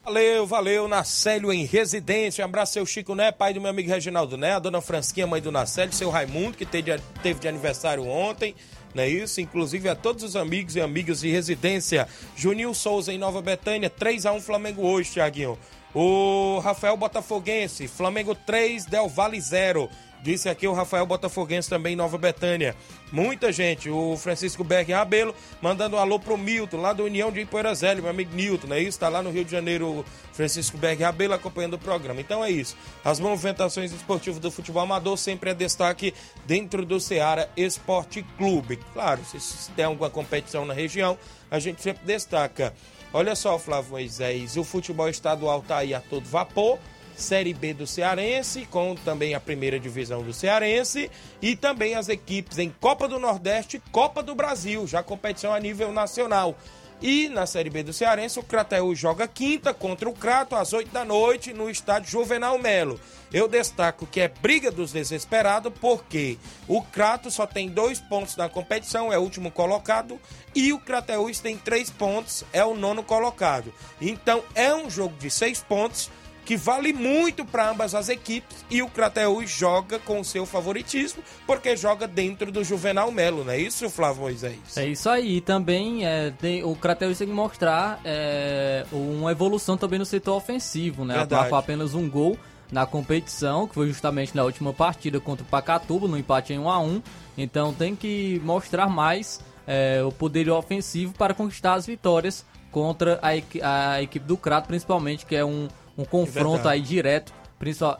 Valeu, 0.02 0.46
valeu, 0.46 0.86
Nacélio 0.86 1.52
em 1.52 1.64
residência. 1.64 2.44
Um 2.44 2.48
abraço, 2.48 2.74
seu 2.74 2.84
Chico 2.84 3.14
Né, 3.14 3.32
pai 3.32 3.54
do 3.54 3.60
meu 3.60 3.70
amigo 3.70 3.88
Reginaldo 3.88 4.36
Né, 4.36 4.52
a 4.52 4.58
dona 4.58 4.82
Fransquinha, 4.82 5.26
mãe 5.26 5.40
do 5.40 5.50
Nacélio, 5.50 5.94
seu 5.94 6.10
Raimundo, 6.10 6.58
que 6.58 6.66
teve, 6.66 6.98
teve 7.22 7.40
de 7.40 7.48
aniversário 7.48 8.06
ontem, 8.06 8.54
não 8.94 9.02
é 9.02 9.08
isso? 9.08 9.40
Inclusive 9.40 9.88
a 9.88 9.94
todos 9.94 10.22
os 10.22 10.36
amigos 10.36 10.76
e 10.76 10.80
amigas 10.80 11.20
de 11.20 11.30
residência. 11.30 12.06
Juninho 12.36 12.74
Souza 12.74 13.12
em 13.12 13.18
Nova 13.18 13.40
Betânia, 13.40 13.88
3x1 13.88 14.42
Flamengo 14.42 14.86
hoje, 14.86 15.12
Tiaguinho. 15.12 15.58
O 15.94 16.58
Rafael 16.58 16.96
Botafoguense, 16.96 17.86
Flamengo 17.86 18.34
3, 18.34 18.84
Del 18.86 19.08
Valle 19.08 19.40
0. 19.40 19.88
Disse 20.24 20.48
aqui 20.48 20.66
o 20.66 20.72
Rafael 20.72 21.04
Botafoguense 21.04 21.68
também 21.68 21.92
em 21.92 21.96
Nova 21.96 22.16
Betânia. 22.16 22.74
Muita 23.12 23.52
gente. 23.52 23.90
O 23.90 24.16
Francisco 24.16 24.64
Berg 24.64 24.90
Rabelo 24.90 25.34
mandando 25.60 25.96
um 25.96 25.98
alô 25.98 26.18
pro 26.18 26.38
Milton, 26.38 26.78
lá 26.78 26.94
do 26.94 27.04
União 27.04 27.30
de 27.30 27.40
Ipoeirazélio, 27.40 28.02
meu 28.02 28.10
amigo 28.10 28.34
Milton, 28.34 28.72
é 28.72 28.80
isso? 28.80 28.98
Tá 28.98 29.10
lá 29.10 29.22
no 29.22 29.30
Rio 29.30 29.44
de 29.44 29.52
Janeiro 29.52 29.86
o 29.86 30.04
Francisco 30.32 30.78
Berg 30.78 31.02
Rabelo 31.02 31.34
acompanhando 31.34 31.74
o 31.74 31.78
programa. 31.78 32.22
Então 32.22 32.42
é 32.42 32.50
isso. 32.50 32.74
As 33.04 33.20
movimentações 33.20 33.92
esportivas 33.92 34.40
do 34.40 34.50
futebol 34.50 34.82
amador 34.82 35.18
sempre 35.18 35.50
é 35.50 35.54
destaque 35.54 36.14
dentro 36.46 36.86
do 36.86 36.98
Ceará 36.98 37.46
Esporte 37.54 38.24
Clube. 38.38 38.78
Claro, 38.94 39.22
se, 39.26 39.38
se 39.38 39.70
tem 39.72 39.84
alguma 39.84 40.08
competição 40.08 40.64
na 40.64 40.72
região, 40.72 41.18
a 41.50 41.58
gente 41.58 41.82
sempre 41.82 42.02
destaca. 42.06 42.72
Olha 43.16 43.36
só, 43.36 43.60
Flávio 43.60 43.92
Moisés, 43.92 44.56
o 44.56 44.64
futebol 44.64 45.08
estadual 45.08 45.62
tá 45.62 45.76
aí 45.76 45.94
a 45.94 46.00
todo 46.00 46.26
vapor. 46.26 46.80
Série 47.16 47.54
B 47.54 47.72
do 47.72 47.86
Cearense, 47.86 48.66
com 48.66 48.96
também 48.96 49.34
a 49.34 49.40
primeira 49.40 49.78
divisão 49.78 50.20
do 50.20 50.32
Cearense 50.32 51.08
e 51.40 51.54
também 51.54 51.94
as 51.94 52.08
equipes 52.08 52.58
em 52.58 52.74
Copa 52.80 53.06
do 53.06 53.20
Nordeste 53.20 53.76
e 53.76 53.90
Copa 53.92 54.20
do 54.20 54.34
Brasil, 54.34 54.84
já 54.88 55.00
competição 55.00 55.54
a 55.54 55.60
nível 55.60 55.92
nacional. 55.92 56.58
E 57.02 57.28
na 57.28 57.46
Série 57.46 57.70
B 57.70 57.82
do 57.82 57.92
Cearense, 57.92 58.38
o 58.38 58.42
Crateus 58.42 58.98
joga 58.98 59.28
quinta 59.28 59.74
contra 59.74 60.08
o 60.08 60.12
Crato 60.12 60.54
às 60.54 60.72
8 60.72 60.90
da 60.90 61.04
noite 61.04 61.52
no 61.52 61.68
estádio 61.68 62.10
Juvenal 62.10 62.58
Melo. 62.58 62.98
Eu 63.32 63.48
destaco 63.48 64.06
que 64.06 64.20
é 64.20 64.28
briga 64.28 64.70
dos 64.70 64.92
desesperados 64.92 65.72
porque 65.80 66.38
o 66.68 66.80
Crato 66.80 67.30
só 67.30 67.46
tem 67.46 67.68
dois 67.68 68.00
pontos 68.00 68.36
na 68.36 68.48
competição, 68.48 69.12
é 69.12 69.18
o 69.18 69.22
último 69.22 69.50
colocado, 69.50 70.20
e 70.54 70.72
o 70.72 70.78
Crateus 70.78 71.40
tem 71.40 71.58
três 71.58 71.90
pontos, 71.90 72.44
é 72.52 72.64
o 72.64 72.74
nono 72.74 73.02
colocado. 73.02 73.74
Então 74.00 74.42
é 74.54 74.74
um 74.74 74.88
jogo 74.88 75.16
de 75.18 75.30
seis 75.30 75.60
pontos 75.60 76.10
que 76.44 76.56
vale 76.56 76.92
muito 76.92 77.44
para 77.44 77.70
ambas 77.70 77.94
as 77.94 78.08
equipes 78.08 78.64
e 78.70 78.82
o 78.82 78.88
Crateus 78.88 79.50
joga 79.50 79.98
com 79.98 80.20
o 80.20 80.24
seu 80.24 80.44
favoritismo 80.44 81.22
porque 81.46 81.76
joga 81.76 82.06
dentro 82.06 82.52
do 82.52 82.62
Juvenal 82.62 83.10
Melo, 83.10 83.44
não 83.44 83.52
é 83.52 83.58
isso, 83.58 83.88
Flávio 83.88 84.22
Moisés? 84.22 84.76
É 84.76 84.86
isso 84.86 85.08
aí. 85.08 85.40
Também 85.40 86.06
é, 86.06 86.30
tem, 86.30 86.62
o 86.62 86.74
Crateus 86.74 87.18
tem 87.18 87.26
que 87.26 87.32
mostrar 87.32 88.00
é, 88.04 88.84
uma 88.92 89.32
evolução 89.32 89.76
também 89.76 89.98
no 89.98 90.06
setor 90.06 90.36
ofensivo, 90.36 91.04
né? 91.04 91.26
Marcou 91.30 91.58
apenas 91.58 91.94
um 91.94 92.08
gol 92.08 92.38
na 92.70 92.86
competição, 92.86 93.68
que 93.68 93.74
foi 93.74 93.86
justamente 93.88 94.34
na 94.34 94.42
última 94.42 94.72
partida 94.72 95.20
contra 95.20 95.44
o 95.44 95.48
Pacatuba, 95.48 96.08
no 96.08 96.18
empate 96.18 96.52
em 96.52 96.58
1 96.58 96.68
a 96.68 96.80
1 96.80 97.02
Então 97.38 97.72
tem 97.72 97.94
que 97.94 98.40
mostrar 98.44 98.88
mais 98.88 99.40
é, 99.66 100.02
o 100.02 100.10
poder 100.10 100.50
ofensivo 100.50 101.14
para 101.14 101.34
conquistar 101.34 101.74
as 101.74 101.86
vitórias 101.86 102.44
contra 102.70 103.20
a, 103.22 103.92
a 103.92 104.02
equipe 104.02 104.26
do 104.26 104.36
Crato, 104.36 104.66
principalmente, 104.66 105.24
que 105.24 105.36
é 105.36 105.44
um, 105.44 105.68
um 105.96 106.04
confronto 106.04 106.68
aí 106.68 106.80
direto 106.80 107.32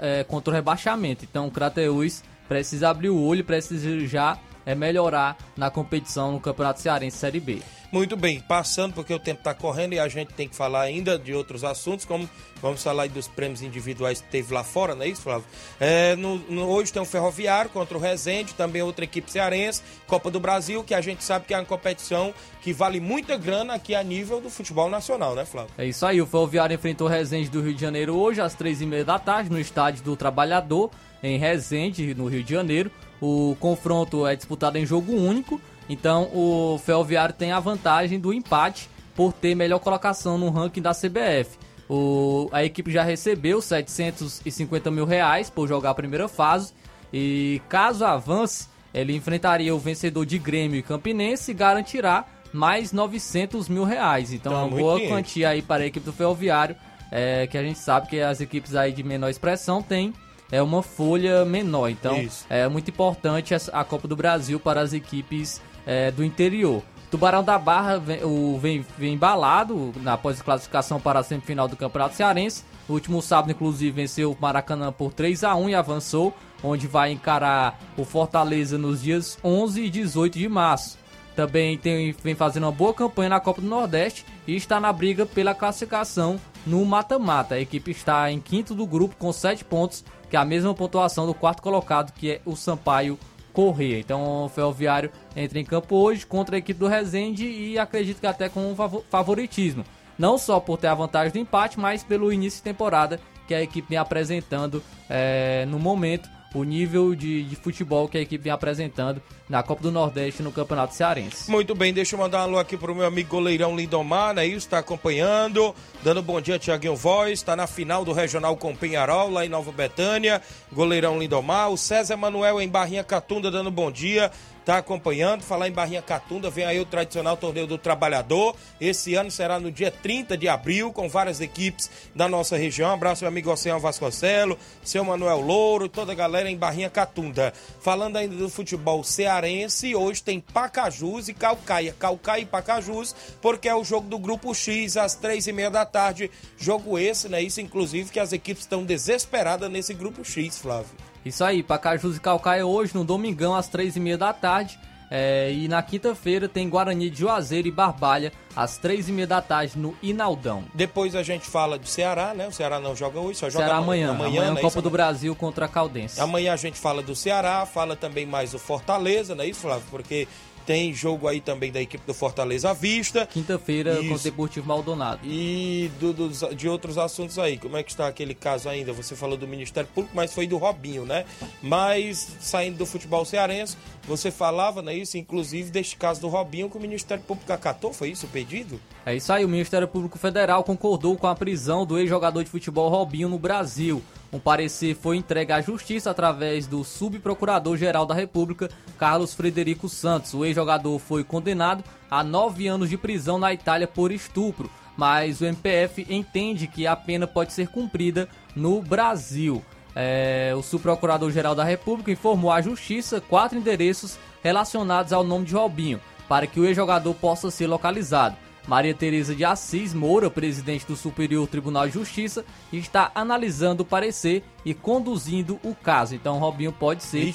é, 0.01 0.24
contra 0.24 0.51
o 0.51 0.55
rebaixamento. 0.55 1.24
Então 1.24 1.47
o 1.47 1.51
Crateus 1.51 2.22
precisa 2.49 2.90
abrir 2.90 3.09
o 3.09 3.20
olho, 3.20 3.45
precisa 3.45 4.07
já 4.07 4.38
é, 4.67 4.75
melhorar 4.75 5.37
na 5.57 5.71
competição 5.71 6.33
no 6.33 6.41
Campeonato 6.41 6.81
Cearense 6.81 7.17
Série 7.19 7.41
B. 7.41 7.61
Muito 7.93 8.17
bem, 8.17 8.41
passando 8.41 8.93
porque 8.93 9.15
o 9.15 9.21
tempo 9.21 9.39
está 9.39 9.55
correndo 9.55 9.93
e 9.93 10.01
a 10.01 10.09
gente 10.09 10.33
tem 10.35 10.49
que 10.49 10.57
falar 10.57 10.81
ainda 10.81 11.17
de 11.17 11.33
outros 11.33 11.62
assuntos, 11.62 12.05
como 12.05 12.29
vamos 12.61 12.83
falar 12.83 13.05
aí 13.05 13.09
dos 13.09 13.29
prêmios 13.29 13.62
individuais 13.62 14.21
que 14.21 14.27
teve 14.29 14.53
lá 14.53 14.65
fora, 14.65 14.97
não 14.97 15.03
é 15.05 15.09
isso, 15.09 15.23
Flávio? 15.23 15.45
É, 15.79 16.17
no, 16.17 16.39
no- 16.51 16.67
hoje 16.67 16.93
tem 16.93 17.01
o 17.01 17.05
Ferroviário 17.05 17.71
contra 17.71 17.97
o 17.97 18.01
Resende, 18.01 18.53
também 18.55 18.83
outra 18.83 19.05
equipe 19.05 19.31
cearense, 19.31 19.81
Copa 20.09 20.29
do 20.29 20.41
Brasil, 20.41 20.83
que 20.83 20.93
a 20.93 21.01
gente 21.01 21.23
sabe 21.23 21.47
que 21.47 21.55
é 21.55 21.59
uma 21.59 21.65
competição 21.65 22.35
que 22.62 22.73
vale 22.73 22.99
muita 22.99 23.37
grana 23.37 23.75
aqui 23.75 23.95
a 23.95 24.03
nível 24.03 24.41
do 24.41 24.51
futebol 24.51 24.91
nacional, 24.91 25.37
né, 25.37 25.45
Flávio? 25.45 25.71
É 25.79 25.87
isso 25.87 26.05
aí, 26.05 26.21
o 26.21 26.27
Ferroviário 26.27 26.75
enfrentou 26.75 27.07
o 27.07 27.11
Resende 27.11 27.49
do 27.49 27.62
Rio 27.62 27.75
de 27.75 27.81
Janeiro 27.81 28.17
hoje 28.17 28.41
às 28.41 28.55
três 28.55 28.81
e 28.81 28.87
meia 28.87 29.05
da 29.05 29.21
tarde 29.21 29.51
no 29.51 29.61
estádio 29.61 30.03
do 30.03 30.17
Trabalhador, 30.17 30.91
em 31.23 31.39
Resende, 31.39 32.12
no 32.12 32.27
Rio 32.27 32.43
de 32.43 32.53
Janeiro. 32.53 32.91
O 33.25 33.57
confronto 33.59 34.27
é 34.27 34.37
disputado 34.37 34.77
em 34.77 34.85
jogo 34.85 35.12
único, 35.12 35.59
então 35.89 36.25
o 36.35 36.79
Ferroviário 36.85 37.35
tem 37.35 37.53
a 37.53 37.59
vantagem 37.61 38.20
do 38.20 38.33
empate 38.35 38.91
por 39.14 39.33
ter 39.33 39.55
melhor 39.55 39.79
colocação 39.79 40.37
no 40.37 40.51
ranking 40.51 40.83
da 40.83 40.93
CBF. 40.93 41.57
O- 41.89 42.49
a 42.53 42.62
equipe 42.64 42.91
já 42.91 43.03
recebeu 43.03 43.62
750 43.62 44.91
mil 44.91 45.07
reais 45.07 45.49
por 45.49 45.66
jogar 45.68 45.91
a 45.91 45.95
primeira 45.95 46.29
fase 46.29 46.72
e 47.12 47.62
caso 47.68 48.05
avance, 48.05 48.68
ele 48.93 49.14
enfrentaria 49.16 49.75
o 49.75 49.79
vencedor 49.79 50.27
de 50.27 50.39
Grêmio 50.39 50.79
e 50.79 50.83
Campinense 50.83 51.51
e 51.51 51.55
garantirá 51.55 52.25
mais 52.53 52.93
900 52.93 53.68
mil 53.68 53.85
reais. 53.85 54.33
Então, 54.33 54.53
Então, 54.53 54.62
é 54.62 54.64
uma 54.66 54.77
boa 54.77 54.99
quantia 55.09 55.49
aí 55.49 55.62
para 55.62 55.83
a 55.83 55.87
equipe 55.87 56.05
do 56.05 56.12
Ferroviário, 56.12 56.77
é, 57.11 57.47
que 57.47 57.57
a 57.57 57.62
gente 57.62 57.79
sabe 57.79 58.07
que 58.09 58.20
as 58.20 58.41
equipes 58.41 58.75
aí 58.75 58.93
de 58.93 59.03
menor 59.03 59.29
expressão 59.31 59.81
têm 59.83 60.12
é 60.57 60.62
uma 60.62 60.82
folha 60.82 61.44
menor. 61.44 61.88
Então, 61.88 62.16
Isso. 62.16 62.44
é 62.48 62.68
muito 62.68 62.90
importante 62.90 63.55
a 63.72 63.84
Copa 63.84 64.07
do 64.07 64.14
Brasil 64.16 64.61
para 64.61 64.80
as 64.80 64.92
equipes 64.92 65.61
é, 65.86 66.11
do 66.11 66.22
interior. 66.24 66.82
Tubarão 67.11 67.44
da 67.44 67.59
Barra 67.59 67.98
vem, 67.98 68.24
o- 68.24 68.59
vem, 68.61 68.84
vem 68.98 69.14
embalado 69.14 69.92
na 70.00 70.16
pós-classificação 70.16 71.00
para 71.00 71.20
a 71.20 71.22
semifinal 71.22 71.68
do 71.68 71.76
Campeonato 71.76 72.14
Cearense. 72.16 72.64
No 72.88 72.94
último 72.94 73.22
sábado, 73.22 73.50
inclusive, 73.52 73.90
venceu 73.90 74.32
o 74.32 74.36
Maracanã 74.40 74.92
por 74.92 75.12
3 75.12 75.42
a 75.44 75.55
1 75.55 75.70
e 75.70 75.74
avançou, 75.74 76.34
onde 76.62 76.86
vai 76.86 77.12
encarar 77.12 77.78
o 77.96 78.05
Fortaleza 78.05 78.76
nos 78.78 79.02
dias 79.02 79.38
11 79.44 79.82
e 79.84 79.90
18 79.90 80.38
de 80.38 80.48
março. 80.48 80.98
Também 81.36 81.76
tem, 81.76 82.12
vem 82.22 82.34
fazendo 82.34 82.64
uma 82.64 82.72
boa 82.72 82.94
campanha 82.94 83.28
na 83.30 83.40
Copa 83.40 83.61
do 83.61 83.66
Nordeste 83.66 84.24
e 84.46 84.55
está 84.55 84.78
na 84.80 84.92
briga 84.92 85.26
pela 85.26 85.55
classificação 85.55 86.38
no 86.67 86.85
mata-mata. 86.85 87.55
A 87.57 87.61
equipe 87.61 87.91
está 87.91 88.31
em 88.31 88.41
quinto 88.41 88.75
do 88.75 88.87
grupo 88.87 89.17
com 89.19 89.33
7 89.33 89.65
pontos, 89.65 90.05
que 90.31 90.37
é 90.37 90.39
a 90.39 90.45
mesma 90.45 90.75
pontuação 90.75 91.27
do 91.27 91.35
quarto 91.35 91.62
colocado, 91.62 92.12
que 92.12 92.31
é 92.33 92.41
o 92.45 92.57
Sampaio 92.57 93.19
Corrêa. 93.53 93.99
Então 94.01 94.45
o 94.45 94.49
Ferroviário 94.49 95.11
entra 95.37 95.59
em 95.61 95.65
campo 95.65 95.97
hoje 95.97 96.27
contra 96.27 96.57
a 96.57 96.59
equipe 96.59 96.79
do 96.81 96.89
Resende 96.89 97.47
e 97.47 97.79
acredito 97.79 98.21
que 98.21 98.27
até 98.27 98.49
com 98.49 98.71
um 98.71 98.75
favo- 98.75 99.05
favoritismo. 99.11 99.85
Não 100.19 100.39
só 100.39 100.61
por 100.61 100.79
ter 100.79 100.87
a 100.89 100.95
vantagem 100.95 101.33
do 101.33 101.39
empate, 101.39 101.79
mas 101.79 102.03
pelo 102.05 102.33
início 102.33 102.59
de 102.59 102.65
temporada 102.65 103.21
que 103.47 103.55
a 103.55 103.62
equipe 103.62 103.89
vem 103.91 103.99
apresentando 103.99 104.83
eh, 105.11 105.67
no 105.69 105.79
momento, 105.79 106.29
o 106.55 106.62
nível 106.62 107.14
de, 107.14 107.42
de 107.42 107.57
futebol 107.57 108.09
que 108.09 108.16
a 108.16 108.20
equipe 108.20 108.44
vem 108.44 108.52
apresentando 108.52 109.20
na 109.48 109.62
Copa 109.62 109.82
do 109.82 109.90
Nordeste 109.90 110.42
no 110.42 110.52
Campeonato 110.52 110.94
Cearense. 110.94 111.50
Muito 111.50 111.74
bem, 111.74 111.92
deixa 111.92 112.14
eu 112.14 112.20
mandar 112.20 112.38
um 112.38 112.42
alô 112.42 112.59
aqui 112.59 112.76
pro 112.76 112.94
meu 112.94 113.05
amigo 113.05 113.28
goleirão 113.28 113.76
Lindomar, 113.76 114.32
né? 114.32 114.46
Isso, 114.46 114.68
tá 114.68 114.78
acompanhando. 114.78 115.74
Dando 116.02 116.22
bom 116.22 116.40
dia, 116.40 116.59
Tiaguinho 116.59 116.94
Voz. 116.94 117.42
Tá 117.42 117.57
na 117.57 117.66
final 117.66 118.05
do 118.05 118.12
Regional 118.12 118.57
com 118.57 118.74
Penharol, 118.74 119.30
lá 119.30 119.44
em 119.44 119.48
Nova 119.48 119.72
Betânia. 119.72 120.40
Goleirão 120.72 121.18
Lindomar. 121.18 121.70
O 121.70 121.76
César 121.76 122.16
Manuel 122.16 122.61
em 122.61 122.68
Barrinha 122.68 123.02
Catunda, 123.02 123.50
dando 123.50 123.70
bom 123.70 123.90
dia. 123.90 124.30
Tá 124.65 124.79
acompanhando. 124.79 125.43
Falar 125.43 125.69
em 125.69 125.73
Barrinha 125.73 126.01
Catunda, 126.01 126.49
vem 126.49 126.65
aí 126.65 126.81
o 126.81 126.87
tradicional 126.87 127.37
torneio 127.37 127.67
do 127.67 127.77
trabalhador. 127.77 128.57
Esse 128.81 129.15
ano 129.15 129.31
será 129.31 129.61
no 129.61 129.71
dia 129.71 129.91
30 129.91 130.39
de 130.39 130.49
abril, 130.49 130.93
com 130.93 131.09
várias 131.09 131.41
equipes 131.41 131.91
da 132.15 132.29
nossa 132.29 132.57
região. 132.57 132.91
Abraço, 132.91 133.25
meu 133.25 133.29
amigo 133.29 133.51
Oceano 133.51 133.81
Vasconcelo, 133.81 134.59
seu 134.83 135.05
Manuel 135.05 135.41
Louro, 135.41 135.89
toda 135.89 136.12
a 136.12 136.15
galera 136.15 136.51
em 136.51 136.57
Barrinha 136.57 136.89
Catunda. 136.89 137.53
Falando 137.81 138.17
ainda 138.17 138.35
do 138.37 138.49
futebol 138.49 139.05
cearense, 139.05 139.95
hoje 139.95 140.23
tem 140.23 140.41
Pacajus 140.41 141.29
e 141.29 141.35
Calcaia. 141.35 141.95
Calcaia 141.99 142.43
e 142.43 142.47
Pacajus, 142.47 143.15
porque 143.43 143.69
é 143.69 143.75
o 143.75 143.85
jogo 143.85 144.09
do 144.09 144.19
Grupo 144.19 144.55
X, 144.55 144.97
às 144.97 145.15
três 145.15 145.47
e 145.47 145.53
meia 145.53 145.71
da 145.71 145.85
tarde. 145.85 146.31
Jogo 146.57 146.99
esse, 146.99 147.29
né? 147.29 147.43
Isso, 147.43 147.61
inclusive, 147.61 148.11
que 148.11 148.21
as 148.21 148.33
equipes 148.33 148.62
estão 148.62 148.83
desesperadas 148.83 149.71
nesse 149.71 149.93
Grupo 149.93 150.25
X, 150.25 150.59
Flávio. 150.59 151.14
Isso 151.25 151.43
aí, 151.45 151.62
Pacajus 151.62 152.16
e 152.16 152.20
Calcaia 152.20 152.66
hoje, 152.66 152.95
no 152.95 153.05
domingão, 153.05 153.55
às 153.55 153.68
três 153.68 153.97
e 153.97 154.01
meia 154.01 154.18
da 154.18 154.33
tarde. 154.33 154.79
É, 155.11 155.53
e 155.53 155.68
na 155.68 155.81
quinta-feira 155.83 156.49
tem 156.49 156.68
Guarani 156.68 157.09
de 157.09 157.20
Juazeiro 157.20 157.68
e 157.68 157.70
Barbalha, 157.70 158.33
às 158.57 158.79
três 158.79 159.09
e 159.09 159.12
meia 159.12 159.27
da 159.27 159.41
tarde, 159.41 159.79
no 159.79 159.95
Inaldão. 160.03 160.64
Depois 160.75 161.14
a 161.14 161.22
gente 161.22 161.47
fala 161.47 161.79
de 161.79 161.89
Ceará, 161.89 162.35
né? 162.35 162.49
O 162.49 162.53
Ceará 162.53 162.81
não 162.81 162.97
joga 162.97 163.20
hoje, 163.20 163.39
só 163.39 163.49
joga 163.49 163.64
Será 163.66 163.77
ama- 163.77 163.85
amanhã, 163.85 164.11
amanhã, 164.11 164.53
né? 164.55 164.61
Copa 164.61 164.83
do 164.83 164.91
Brasil 164.91 165.35
contra 165.37 165.66
a 165.66 165.68
Caldense. 165.68 166.20
Amanhã 166.20 166.53
a 166.53 166.57
gente 166.57 166.79
fala 166.79 167.01
do 167.03 167.14
Ceará, 167.14 167.64
fala 167.64 167.95
também 167.95 168.27
mais 168.27 168.53
do 168.53 168.59
Fortaleza, 168.59 169.35
não 169.35 169.45
é 169.45 169.47
isso, 169.49 169.61
Flávio? 169.61 169.85
Porque 169.91 170.27
tem 170.67 170.93
jogo 170.95 171.29
aí 171.29 171.41
também 171.41 171.71
da 171.71 171.81
equipe 171.81 172.05
do 172.07 172.15
Fortaleza 172.15 172.71
à 172.71 172.73
vista. 172.73 173.27
Quinta-feira 173.27 173.97
contra 173.97 174.15
o 174.15 174.19
Deportivo 174.19 174.67
Maldonado. 174.67 175.21
E 175.25 175.91
do- 176.01 176.12
dos- 176.12 176.45
de 176.57 176.69
outros 176.69 176.97
assuntos 176.99 177.39
aí, 177.39 177.59
como 177.59 177.77
é 177.77 177.83
que 177.83 177.91
está 177.91 178.07
aquele 178.07 178.35
caso 178.35 178.69
ainda? 178.69 178.93
Você 178.93 179.15
falou 179.15 179.37
do 179.37 179.47
Ministério 179.47 179.89
Público, 179.95 180.15
mas 180.17 180.33
foi 180.33 180.47
do 180.47 180.57
Robinho, 180.57 181.05
né? 181.05 181.25
Mas 181.62 182.29
saindo 182.41 182.79
do 182.79 182.87
futebol 182.87 183.25
cearense, 183.25 183.77
você 184.07 184.31
falava, 184.31 184.83
não 184.83 184.91
é 184.93 184.97
isso? 184.97 185.17
Inclusive 185.19 185.71
deste 185.71 185.97
caso 185.97 186.21
do 186.21 186.29
Robinho 186.29 186.71
que 186.71 186.77
o 186.77 186.81
Ministério 186.81 187.23
Público 187.25 187.53
acatou, 187.53 187.93
foi 187.93 188.11
isso 188.11 188.27
o 188.27 188.29
pedido? 188.29 188.81
É 189.05 189.15
isso 189.15 189.33
aí, 189.33 189.45
o 189.45 189.49
Ministério 189.49 189.89
Público 189.89 190.19
Federal 190.19 190.62
concordou 190.65 191.17
com 191.17 191.27
a 191.27 191.35
prisão 191.35 191.85
do 191.85 191.99
ex-jogador 191.99 192.43
de 192.45 192.51
futebol 192.51 192.89
Robinho 192.89 193.29
no 193.29 193.39
Brasil. 193.39 194.03
Um 194.33 194.39
parecer 194.39 194.97
foi 194.97 195.16
entregue 195.16 195.53
à 195.53 195.61
Justiça 195.61 196.11
através 196.11 196.66
do 196.66 196.83
subprocurador-geral 196.83 198.05
da 198.05 198.14
República, 198.14 198.68
Carlos 198.99 199.33
Frederico 199.33 199.89
Santos. 199.89 200.35
O 200.35 200.45
ex-jogador 200.45 200.99
foi 200.99 201.22
condenado 201.22 201.85
a 202.11 202.25
nove 202.25 202.66
anos 202.66 202.91
de 202.91 202.97
prisão 202.97 203.39
na 203.39 203.53
Itália 203.53 203.87
por 203.87 204.11
estupro, 204.11 204.70
mas 204.97 205.41
o 205.41 205.45
MPF 205.45 206.07
entende 206.09 206.66
que 206.66 206.87
a 206.87 206.97
pena 206.97 207.27
pode 207.27 207.53
ser 207.53 207.68
cumprida 207.68 208.29
no 208.57 208.83
Brasil. 208.83 209.62
É, 209.95 210.53
o 210.57 210.62
subprocurador-geral 210.62 211.55
da 211.55 211.62
República 211.62 212.11
informou 212.11 212.51
à 212.51 212.61
Justiça 212.61 213.20
quatro 213.20 213.57
endereços 213.57 214.18
relacionados 214.43 215.12
ao 215.12 215.22
nome 215.22 215.47
de 215.47 215.55
Robinho, 215.55 216.01
para 216.29 216.47
que 216.47 216.59
o 216.59 216.64
ex-jogador 216.64 217.14
possa 217.14 217.51
ser 217.51 217.68
localizado. 217.68 218.37
Maria 218.67 218.95
Tereza 218.95 219.35
de 219.35 219.45
Assis 219.45 219.93
Moura, 219.93 220.31
presidente 220.31 220.87
do 220.87 220.97
Superior 220.97 221.47
Tribunal 221.47 221.87
de 221.87 221.95
Justiça, 221.95 222.45
está 222.73 223.12
analisando 223.15 223.83
o 223.83 223.87
parecer 223.87 224.43
e 224.65 224.73
conduzindo 224.73 225.61
o 225.62 225.75
caso. 225.75 226.15
Então, 226.15 226.39
Robinho 226.39 226.73
pode 226.73 227.03
ser, 227.03 227.35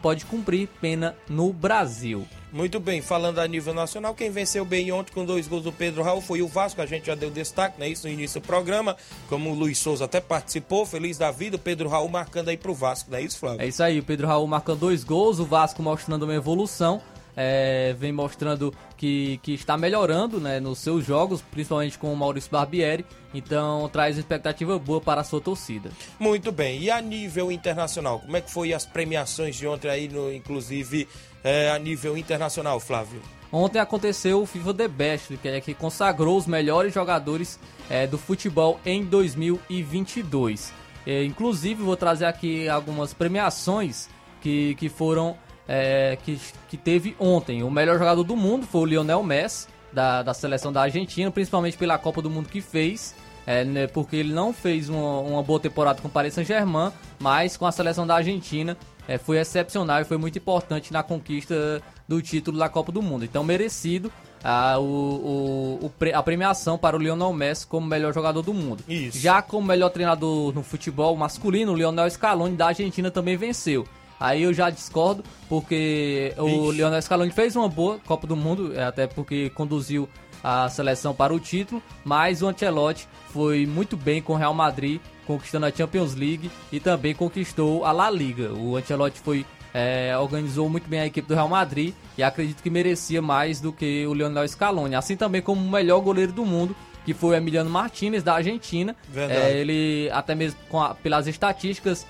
pode 0.00 0.24
cumprir 0.24 0.68
pena 0.80 1.16
no 1.28 1.52
Brasil. 1.52 2.26
Muito 2.50 2.80
bem, 2.80 3.02
falando 3.02 3.40
a 3.40 3.46
nível 3.46 3.74
nacional, 3.74 4.14
quem 4.14 4.30
venceu 4.30 4.64
bem 4.64 4.90
ontem 4.90 5.12
com 5.12 5.22
dois 5.22 5.46
gols 5.46 5.64
do 5.64 5.72
Pedro 5.72 6.02
Raul 6.02 6.22
foi 6.22 6.40
o 6.40 6.48
Vasco, 6.48 6.80
a 6.80 6.86
gente 6.86 7.06
já 7.06 7.14
deu 7.14 7.30
destaque, 7.30 7.78
né? 7.78 7.86
Isso 7.90 8.06
no 8.06 8.12
início 8.12 8.40
do 8.40 8.46
programa, 8.46 8.96
como 9.28 9.50
o 9.50 9.54
Luiz 9.54 9.76
Souza 9.78 10.06
até 10.06 10.18
participou, 10.18 10.86
feliz 10.86 11.18
da 11.18 11.30
vida, 11.30 11.56
o 11.56 11.58
Pedro 11.58 11.90
Raul 11.90 12.08
marcando 12.08 12.48
aí 12.48 12.56
pro 12.56 12.72
Vasco, 12.72 13.10
não 13.10 13.18
é 13.18 13.22
isso, 13.22 13.38
Flávio? 13.38 13.60
É 13.60 13.66
isso 13.66 13.82
aí, 13.82 13.98
o 13.98 14.02
Pedro 14.02 14.26
Raul 14.26 14.46
marcando 14.46 14.78
dois 14.78 15.04
gols, 15.04 15.38
o 15.38 15.44
Vasco 15.44 15.82
mostrando 15.82 16.22
uma 16.22 16.34
evolução. 16.34 17.02
É, 17.40 17.94
vem 17.96 18.10
mostrando 18.10 18.74
que, 18.96 19.38
que 19.44 19.54
está 19.54 19.78
melhorando 19.78 20.40
né, 20.40 20.58
nos 20.58 20.80
seus 20.80 21.06
jogos, 21.06 21.40
principalmente 21.40 21.96
com 21.96 22.12
o 22.12 22.16
Maurício 22.16 22.50
Barbieri. 22.50 23.06
Então 23.32 23.88
traz 23.92 24.18
expectativa 24.18 24.76
boa 24.76 25.00
para 25.00 25.20
a 25.20 25.24
sua 25.24 25.40
torcida. 25.40 25.92
Muito 26.18 26.50
bem. 26.50 26.80
E 26.80 26.90
a 26.90 27.00
nível 27.00 27.52
internacional, 27.52 28.18
como 28.18 28.36
é 28.36 28.40
que 28.40 28.50
foi 28.50 28.74
as 28.74 28.84
premiações 28.84 29.54
de 29.54 29.68
ontem 29.68 29.88
aí, 29.88 30.08
no, 30.08 30.32
inclusive 30.32 31.06
é, 31.44 31.70
a 31.70 31.78
nível 31.78 32.18
internacional, 32.18 32.80
Flávio? 32.80 33.22
Ontem 33.52 33.78
aconteceu 33.78 34.42
o 34.42 34.46
FIFA 34.46 34.74
The 34.74 34.88
Best, 34.88 35.36
que 35.36 35.48
é 35.48 35.60
que 35.60 35.74
consagrou 35.74 36.36
os 36.36 36.46
melhores 36.46 36.92
jogadores 36.92 37.60
é, 37.88 38.04
do 38.04 38.18
futebol 38.18 38.80
em 38.84 39.04
2022. 39.04 40.72
É, 41.06 41.24
inclusive, 41.24 41.84
vou 41.84 41.96
trazer 41.96 42.24
aqui 42.24 42.68
algumas 42.68 43.14
premiações 43.14 44.08
que, 44.42 44.74
que 44.74 44.88
foram 44.88 45.36
é, 45.68 46.16
que, 46.24 46.40
que 46.68 46.76
teve 46.76 47.14
ontem. 47.20 47.62
O 47.62 47.70
melhor 47.70 47.98
jogador 47.98 48.24
do 48.24 48.34
mundo 48.34 48.66
foi 48.66 48.80
o 48.80 48.84
Lionel 48.86 49.22
Messi, 49.22 49.68
da, 49.92 50.22
da 50.22 50.34
seleção 50.34 50.72
da 50.72 50.82
Argentina, 50.82 51.30
principalmente 51.30 51.76
pela 51.76 51.98
Copa 51.98 52.22
do 52.22 52.30
Mundo 52.30 52.48
que 52.48 52.60
fez. 52.60 53.14
É, 53.46 53.64
né, 53.64 53.86
porque 53.86 54.16
ele 54.16 54.30
não 54.30 54.52
fez 54.52 54.90
uma, 54.90 55.20
uma 55.20 55.42
boa 55.42 55.58
temporada 55.58 56.02
com 56.02 56.08
o 56.08 56.10
Paris 56.10 56.34
Saint-Germain, 56.34 56.92
mas 57.18 57.56
com 57.56 57.64
a 57.64 57.72
seleção 57.72 58.06
da 58.06 58.16
Argentina 58.16 58.76
é, 59.08 59.16
foi 59.16 59.38
excepcional 59.38 60.02
e 60.02 60.04
foi 60.04 60.18
muito 60.18 60.36
importante 60.36 60.92
na 60.92 61.02
conquista 61.02 61.80
do 62.06 62.20
título 62.20 62.58
da 62.58 62.68
Copa 62.68 62.92
do 62.92 63.00
Mundo. 63.00 63.24
Então, 63.24 63.42
merecido 63.42 64.12
a, 64.44 64.78
o, 64.78 65.80
o, 65.82 65.92
a 66.14 66.22
premiação 66.22 66.76
para 66.76 66.94
o 66.94 66.98
Lionel 66.98 67.32
Messi 67.32 67.66
como 67.66 67.86
melhor 67.86 68.12
jogador 68.12 68.42
do 68.42 68.52
mundo. 68.52 68.84
Isso. 68.86 69.18
Já 69.18 69.40
como 69.40 69.66
melhor 69.66 69.88
treinador 69.88 70.54
no 70.54 70.62
futebol 70.62 71.16
masculino, 71.16 71.72
o 71.72 71.74
Lionel 71.74 72.10
Scaloni 72.10 72.54
da 72.54 72.66
Argentina 72.66 73.10
também 73.10 73.38
venceu. 73.38 73.86
Aí 74.20 74.42
eu 74.42 74.52
já 74.52 74.70
discordo, 74.70 75.22
porque 75.48 76.32
Ixi. 76.32 76.40
o 76.40 76.70
Lionel 76.72 77.00
Scaloni 77.00 77.30
fez 77.30 77.54
uma 77.54 77.68
boa 77.68 77.98
Copa 78.04 78.26
do 78.26 78.36
Mundo, 78.36 78.72
é, 78.74 78.84
até 78.84 79.06
porque 79.06 79.50
conduziu 79.50 80.08
a 80.42 80.68
seleção 80.68 81.14
para 81.14 81.34
o 81.34 81.40
título, 81.40 81.82
mas 82.04 82.42
o 82.42 82.48
Ancelotti 82.48 83.08
foi 83.32 83.66
muito 83.66 83.96
bem 83.96 84.22
com 84.22 84.34
o 84.34 84.36
Real 84.36 84.54
Madrid 84.54 85.00
conquistando 85.26 85.66
a 85.66 85.70
Champions 85.70 86.14
League 86.14 86.50
e 86.72 86.80
também 86.80 87.14
conquistou 87.14 87.84
a 87.84 87.92
La 87.92 88.10
Liga. 88.10 88.52
O 88.54 88.76
Ancelotti 88.76 89.20
foi 89.20 89.44
é, 89.74 90.16
organizou 90.16 90.68
muito 90.68 90.88
bem 90.88 91.00
a 91.00 91.06
equipe 91.06 91.28
do 91.28 91.34
Real 91.34 91.48
Madrid 91.48 91.92
e 92.16 92.22
acredito 92.22 92.62
que 92.62 92.70
merecia 92.70 93.20
mais 93.20 93.60
do 93.60 93.72
que 93.72 94.06
o 94.06 94.14
Lionel 94.14 94.48
Scaloni. 94.48 94.94
Assim 94.94 95.16
também 95.16 95.42
como 95.42 95.60
o 95.60 95.70
melhor 95.70 96.00
goleiro 96.00 96.32
do 96.32 96.44
mundo, 96.44 96.74
que 97.04 97.12
foi 97.12 97.30
o 97.30 97.38
Emiliano 97.38 97.68
Martinez, 97.70 98.22
da 98.22 98.34
Argentina. 98.34 98.96
É, 99.14 99.58
ele, 99.58 100.10
até 100.12 100.34
mesmo 100.34 100.58
a, 100.72 100.94
pelas 100.94 101.26
estatísticas, 101.26 102.06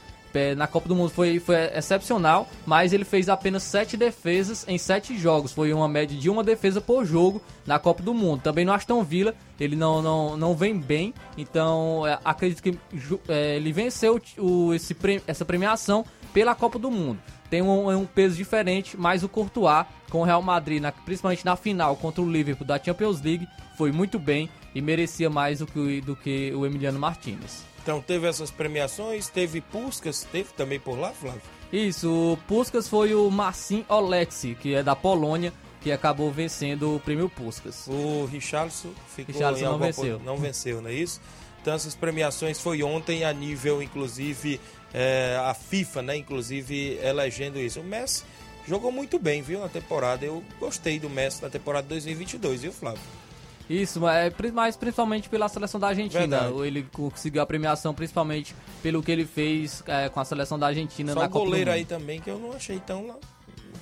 na 0.57 0.67
Copa 0.67 0.89
do 0.89 0.95
Mundo 0.95 1.11
foi, 1.11 1.39
foi 1.39 1.57
excepcional, 1.75 2.49
mas 2.67 2.93
ele 2.93 3.05
fez 3.05 3.29
apenas 3.29 3.63
sete 3.63 3.97
defesas 3.97 4.65
em 4.69 4.79
sete 4.79 5.17
jogos. 5.19 5.53
Foi 5.53 5.73
uma 5.73 5.89
média 5.89 6.17
de 6.17 6.31
uma 6.31 6.45
defesa 6.45 6.81
por 6.81 7.05
jogo 7.05 7.43
na 7.67 7.79
Copa 7.79 8.03
do 8.03 8.15
Mundo. 8.15 8.43
Também 8.43 8.65
no 8.65 8.73
Aston 8.73 9.03
Villa, 9.03 9.35
ele 9.59 9.77
não, 9.77 10.03
não, 10.03 10.37
não 10.37 10.55
vem 10.55 10.79
bem, 10.79 11.15
então 11.37 12.07
é, 12.07 12.19
acredito 12.25 12.63
que 12.63 12.79
é, 13.29 13.57
ele 13.57 13.73
venceu 13.73 14.21
o, 14.39 14.73
esse, 14.75 14.97
essa 15.27 15.45
premiação 15.45 16.05
pela 16.33 16.55
Copa 16.55 16.79
do 16.79 16.91
Mundo. 16.91 17.19
Tem 17.51 17.63
um, 17.63 17.91
um, 17.91 18.05
peso 18.05 18.37
diferente, 18.37 18.97
mas 18.97 19.23
o 19.23 19.29
Courtois 19.29 19.87
com 20.11 20.21
o 20.21 20.25
Real 20.25 20.43
Madrid, 20.43 20.81
na, 20.81 20.93
principalmente 20.93 21.45
na 21.45 21.57
final 21.57 21.97
contra 21.97 22.23
o 22.23 22.31
Liverpool 22.31 22.67
da 22.67 22.79
Champions 22.79 23.21
League, 23.23 23.49
foi 23.77 23.91
muito 23.91 24.19
bem 24.19 24.49
e 24.75 24.81
merecia 24.81 25.31
mais 25.31 25.61
do 25.61 25.67
que, 25.67 26.01
do 26.01 26.15
que 26.15 26.53
o 26.55 26.67
Emiliano 26.67 26.99
Martinez. 26.99 27.68
Então 27.89 28.03
teve 28.03 28.27
essas 28.27 28.51
premiações, 28.51 29.29
teve 29.29 29.63
Puskas, 29.63 30.23
teve 30.31 30.51
também 30.55 30.79
por 30.79 30.99
lá, 30.99 31.11
Flávio? 31.11 31.41
Isso, 31.73 32.35
o 32.35 32.37
Puskas 32.47 32.87
foi 32.87 33.15
o 33.15 33.31
Marcin 33.31 33.83
Oleksi, 33.89 34.55
que 34.55 34.75
é 34.75 34.83
da 34.83 34.95
Polônia, 34.95 35.55
que 35.81 35.91
acabou 35.91 36.31
vencendo 36.31 36.97
o 36.97 37.01
prêmio 37.01 37.31
Puskas. 37.31 37.87
O 37.89 38.27
Richarlison 38.27 38.91
ficou 39.17 39.35
Richarlison 39.35 39.71
não 39.73 39.79
venceu. 39.79 40.21
Não 40.23 40.37
venceu, 40.37 40.83
não 40.83 40.91
é 40.91 40.93
isso? 40.93 41.19
Então 41.63 41.73
essas 41.73 41.95
premiações 41.95 42.61
foi 42.61 42.83
ontem 42.83 43.25
a 43.25 43.33
nível, 43.33 43.83
inclusive, 43.83 44.61
é, 44.93 45.41
a 45.43 45.55
FIFA, 45.55 46.03
né? 46.03 46.17
Inclusive, 46.19 46.99
elegendo 47.03 47.59
isso. 47.59 47.81
O 47.81 47.85
Messi 47.85 48.23
jogou 48.67 48.93
muito 48.93 49.19
bem, 49.19 49.41
viu, 49.41 49.61
na 49.61 49.69
temporada. 49.71 50.27
Eu 50.27 50.45
gostei 50.61 51.01
do 51.01 51.09
Messi 51.09 51.41
na 51.41 51.49
temporada 51.49 51.89
2022, 51.89 52.61
viu, 52.61 52.73
Flávio? 52.73 53.01
Isso, 53.69 54.01
mas 54.55 54.77
principalmente 54.77 55.29
pela 55.29 55.49
seleção 55.49 55.79
da 55.79 55.89
Argentina. 55.89 56.21
Verdade. 56.21 56.67
Ele 56.67 56.87
conseguiu 56.93 57.43
a 57.43 57.47
premiação 57.47 57.93
principalmente 57.93 58.55
pelo 58.83 59.03
que 59.03 59.13
ele 59.13 59.27
fez 59.27 59.83
é, 59.87 60.09
com 60.09 60.21
a 60.21 60.25
seleção 60.25 60.59
da 60.59 60.69
Argentina 60.69 61.13
Só 61.13 61.21
na 61.21 61.29
Copa 61.29 61.45
goleiro 61.45 61.71
aí 61.71 61.85
também 61.85 62.21
que 62.21 62.31
eu 62.31 62.39
não 62.39 62.53
achei 62.53 62.81
tão 62.81 63.19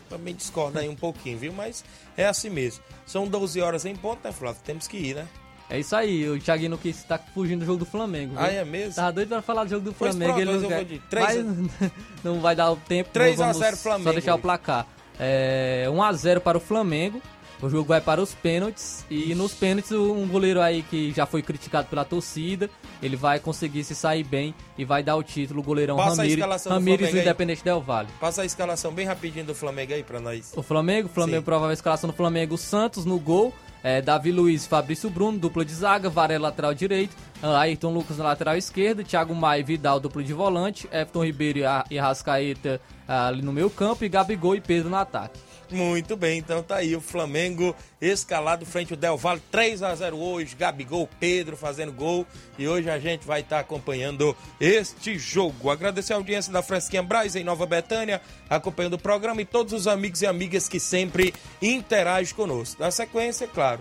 também 0.08 0.34
discorda 0.34 0.80
aí 0.80 0.88
um 0.88 0.94
pouquinho, 0.94 1.38
viu? 1.38 1.52
Mas 1.52 1.84
é 2.16 2.26
assim 2.26 2.50
mesmo. 2.50 2.82
São 3.04 3.26
12 3.26 3.60
horas 3.60 3.84
em 3.84 3.94
ponto, 3.94 4.20
né, 4.22 4.32
Flávio? 4.32 4.60
Temos 4.64 4.86
que 4.86 4.96
ir, 4.96 5.14
né? 5.14 5.26
É 5.68 5.80
isso 5.80 5.96
aí, 5.96 6.28
o 6.28 6.38
Thiaguinho 6.38 6.70
não 6.70 6.78
quis 6.78 7.02
tá 7.02 7.18
fugindo 7.18 7.60
do 7.60 7.66
jogo 7.66 7.78
do 7.78 7.84
Flamengo. 7.84 8.34
Viu? 8.36 8.40
Ah, 8.40 8.52
é 8.52 8.64
mesmo? 8.64 8.94
Tava 8.94 9.12
doido 9.12 9.28
pra 9.28 9.42
falar 9.42 9.64
do 9.64 9.70
jogo 9.70 9.84
do 9.84 9.92
Flamengo. 9.92 10.34
Pois 10.34 10.44
pronto, 10.44 10.56
ele 10.56 10.62
não, 10.62 10.68
quer... 10.68 10.84
de 10.84 10.98
3 11.10 11.26
Mas 11.26 11.90
não 12.22 12.40
vai 12.40 12.54
dar 12.54 12.70
o 12.70 12.76
tempo. 12.76 13.10
3 13.12 13.40
a 13.40 13.52
0 13.52 13.76
Flamengo. 13.76 14.04
Só 14.04 14.12
deixar 14.12 14.34
o 14.36 14.38
placar. 14.38 14.86
É, 15.18 15.88
1 15.90 16.02
a 16.02 16.12
0 16.12 16.40
para 16.40 16.56
o 16.56 16.60
Flamengo. 16.60 17.20
O 17.62 17.70
jogo 17.70 17.88
vai 17.88 18.00
para 18.00 18.20
os 18.20 18.34
pênaltis 18.34 19.04
e 19.10 19.34
nos 19.34 19.54
pênaltis 19.54 19.90
um 19.92 20.26
goleiro 20.28 20.60
aí 20.60 20.82
que 20.82 21.10
já 21.12 21.24
foi 21.24 21.42
criticado 21.42 21.88
pela 21.88 22.04
torcida, 22.04 22.68
ele 23.02 23.16
vai 23.16 23.40
conseguir 23.40 23.82
se 23.82 23.94
sair 23.94 24.24
bem 24.24 24.54
e 24.76 24.84
vai 24.84 25.02
dar 25.02 25.16
o 25.16 25.22
título, 25.22 25.60
o 25.60 25.62
goleirão 25.62 25.96
Passa 25.96 26.22
Ramires, 26.22 26.64
Ramires 26.66 27.10
do 27.10 27.18
Independente 27.18 27.64
Del 27.64 27.80
Vale. 27.80 28.08
Passa 28.20 28.42
a 28.42 28.44
escalação 28.44 28.92
bem 28.92 29.06
rapidinho 29.06 29.46
do 29.46 29.54
Flamengo 29.54 29.94
aí 29.94 30.02
para 30.02 30.20
nós. 30.20 30.52
O 30.54 30.62
Flamengo, 30.62 31.08
o 31.08 31.10
Flamengo 31.10 31.42
provável 31.44 31.72
escalação 31.72 32.10
do 32.10 32.14
Flamengo, 32.14 32.58
Santos 32.58 33.06
no 33.06 33.18
gol, 33.18 33.54
é, 33.82 34.02
Davi 34.02 34.32
Luiz, 34.32 34.66
Fabrício 34.66 35.08
Bruno, 35.08 35.38
dupla 35.38 35.64
de 35.64 35.72
zaga, 35.72 36.10
Varela 36.10 36.48
lateral 36.48 36.74
direito, 36.74 37.16
Ayrton 37.42 37.92
Lucas 37.92 38.18
na 38.18 38.24
lateral 38.24 38.56
esquerda, 38.56 39.02
Thiago 39.02 39.34
Maia 39.34 39.64
Vidal, 39.64 39.98
dupla 39.98 40.22
de 40.22 40.32
volante, 40.32 40.86
Everton 40.92 41.24
Ribeiro 41.24 41.60
e 41.90 41.98
Arrascaeta 41.98 42.80
ali 43.08 43.40
no 43.40 43.52
meio 43.52 43.70
campo 43.70 44.04
e 44.04 44.08
Gabigol 44.08 44.54
e 44.56 44.60
Pedro 44.60 44.90
no 44.90 44.96
ataque. 44.96 45.45
Muito 45.70 46.16
bem, 46.16 46.38
então 46.38 46.62
tá 46.62 46.76
aí 46.76 46.94
o 46.94 47.00
Flamengo 47.00 47.74
escalado 48.00 48.64
frente 48.64 48.92
ao 48.92 48.96
Del 48.96 49.16
Valle 49.16 49.42
3 49.50 49.82
a 49.82 49.94
0 49.94 50.16
hoje, 50.16 50.54
Gabigol, 50.54 51.08
Pedro 51.18 51.56
fazendo 51.56 51.92
gol 51.92 52.24
e 52.56 52.68
hoje 52.68 52.88
a 52.88 53.00
gente 53.00 53.26
vai 53.26 53.40
estar 53.40 53.56
tá 53.56 53.62
acompanhando 53.62 54.36
este 54.60 55.18
jogo. 55.18 55.68
Agradecer 55.68 56.12
a 56.12 56.16
audiência 56.16 56.52
da 56.52 56.62
Fresquinha 56.62 57.02
Braz 57.02 57.34
em 57.34 57.42
Nova 57.42 57.66
Betânia, 57.66 58.22
acompanhando 58.48 58.94
o 58.94 58.98
programa 58.98 59.42
e 59.42 59.44
todos 59.44 59.72
os 59.72 59.88
amigos 59.88 60.22
e 60.22 60.26
amigas 60.26 60.68
que 60.68 60.78
sempre 60.78 61.34
interagem 61.60 62.34
conosco. 62.34 62.80
Na 62.80 62.92
sequência, 62.92 63.48
claro. 63.48 63.80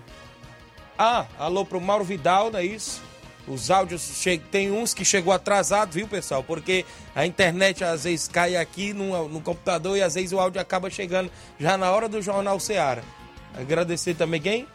Ah, 0.97 1.27
alô 1.37 1.65
pro 1.65 1.79
Mauro 1.79 2.03
Vidal, 2.03 2.49
não 2.49 2.59
é 2.59 2.65
isso? 2.65 3.04
Os 3.47 3.69
áudios 3.69 4.23
tem 4.49 4.71
uns 4.71 4.93
que 4.93 5.05
chegou 5.05 5.31
atrasado, 5.31 5.91
viu, 5.91 6.07
pessoal? 6.07 6.43
Porque 6.43 6.83
a 7.13 7.25
internet 7.25 7.83
às 7.83 8.03
vezes 8.03 8.27
cai 8.27 8.55
aqui 8.55 8.91
no, 8.91 9.29
no 9.29 9.39
computador 9.39 9.95
e 9.95 10.01
às 10.01 10.15
vezes 10.15 10.31
o 10.31 10.39
áudio 10.39 10.59
acaba 10.59 10.89
chegando 10.89 11.29
já 11.59 11.77
na 11.77 11.91
hora 11.91 12.09
do 12.09 12.21
Jornal 12.21 12.59
Seara. 12.59 13.03
Agradecer 13.55 14.15
também 14.15 14.41
quem? 14.41 14.67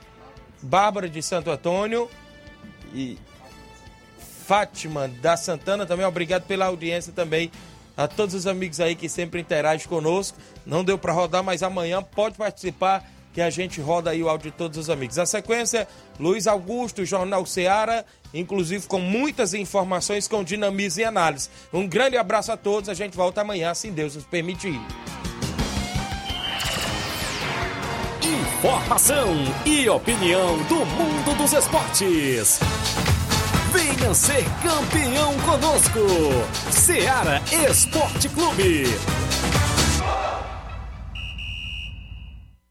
Bárbara 0.62 1.08
de 1.08 1.20
Santo 1.20 1.50
Antônio 1.50 2.08
e 2.94 3.18
Fátima 4.46 5.08
da 5.08 5.36
Santana 5.36 5.84
também. 5.84 6.06
Obrigado 6.06 6.44
pela 6.44 6.66
audiência 6.66 7.12
também. 7.12 7.50
A 7.96 8.08
todos 8.08 8.34
os 8.34 8.46
amigos 8.46 8.80
aí 8.80 8.94
que 8.94 9.08
sempre 9.08 9.40
interagem 9.40 9.86
conosco. 9.86 10.38
Não 10.64 10.84
deu 10.84 10.96
para 10.96 11.12
rodar, 11.12 11.42
mas 11.42 11.62
amanhã 11.62 12.02
pode 12.02 12.36
participar 12.36 13.04
que 13.32 13.40
a 13.40 13.50
gente 13.50 13.80
roda 13.80 14.10
aí 14.10 14.22
o 14.22 14.28
áudio 14.28 14.50
de 14.50 14.56
todos 14.56 14.78
os 14.78 14.90
amigos. 14.90 15.18
A 15.18 15.26
sequência, 15.26 15.86
Luiz 16.18 16.46
Augusto, 16.46 17.04
Jornal 17.04 17.46
Seara, 17.46 18.04
inclusive 18.34 18.86
com 18.86 19.00
muitas 19.00 19.54
informações 19.54 20.26
com 20.26 20.42
dinamismo 20.42 21.02
e 21.02 21.04
análise. 21.04 21.48
Um 21.72 21.86
grande 21.86 22.16
abraço 22.16 22.52
a 22.52 22.56
todos, 22.56 22.88
a 22.88 22.94
gente 22.94 23.16
volta 23.16 23.40
amanhã, 23.40 23.74
se 23.74 23.90
Deus 23.90 24.14
nos 24.16 24.24
permitir. 24.24 24.80
Informação 28.22 29.34
e 29.64 29.88
opinião 29.88 30.58
do 30.64 30.84
mundo 30.84 31.36
dos 31.38 31.52
esportes. 31.52 32.60
Venha 33.72 34.12
ser 34.14 34.44
campeão 34.62 35.32
conosco. 35.40 36.00
Seara 36.70 37.40
Esporte 37.70 38.28
Clube. 38.28 38.84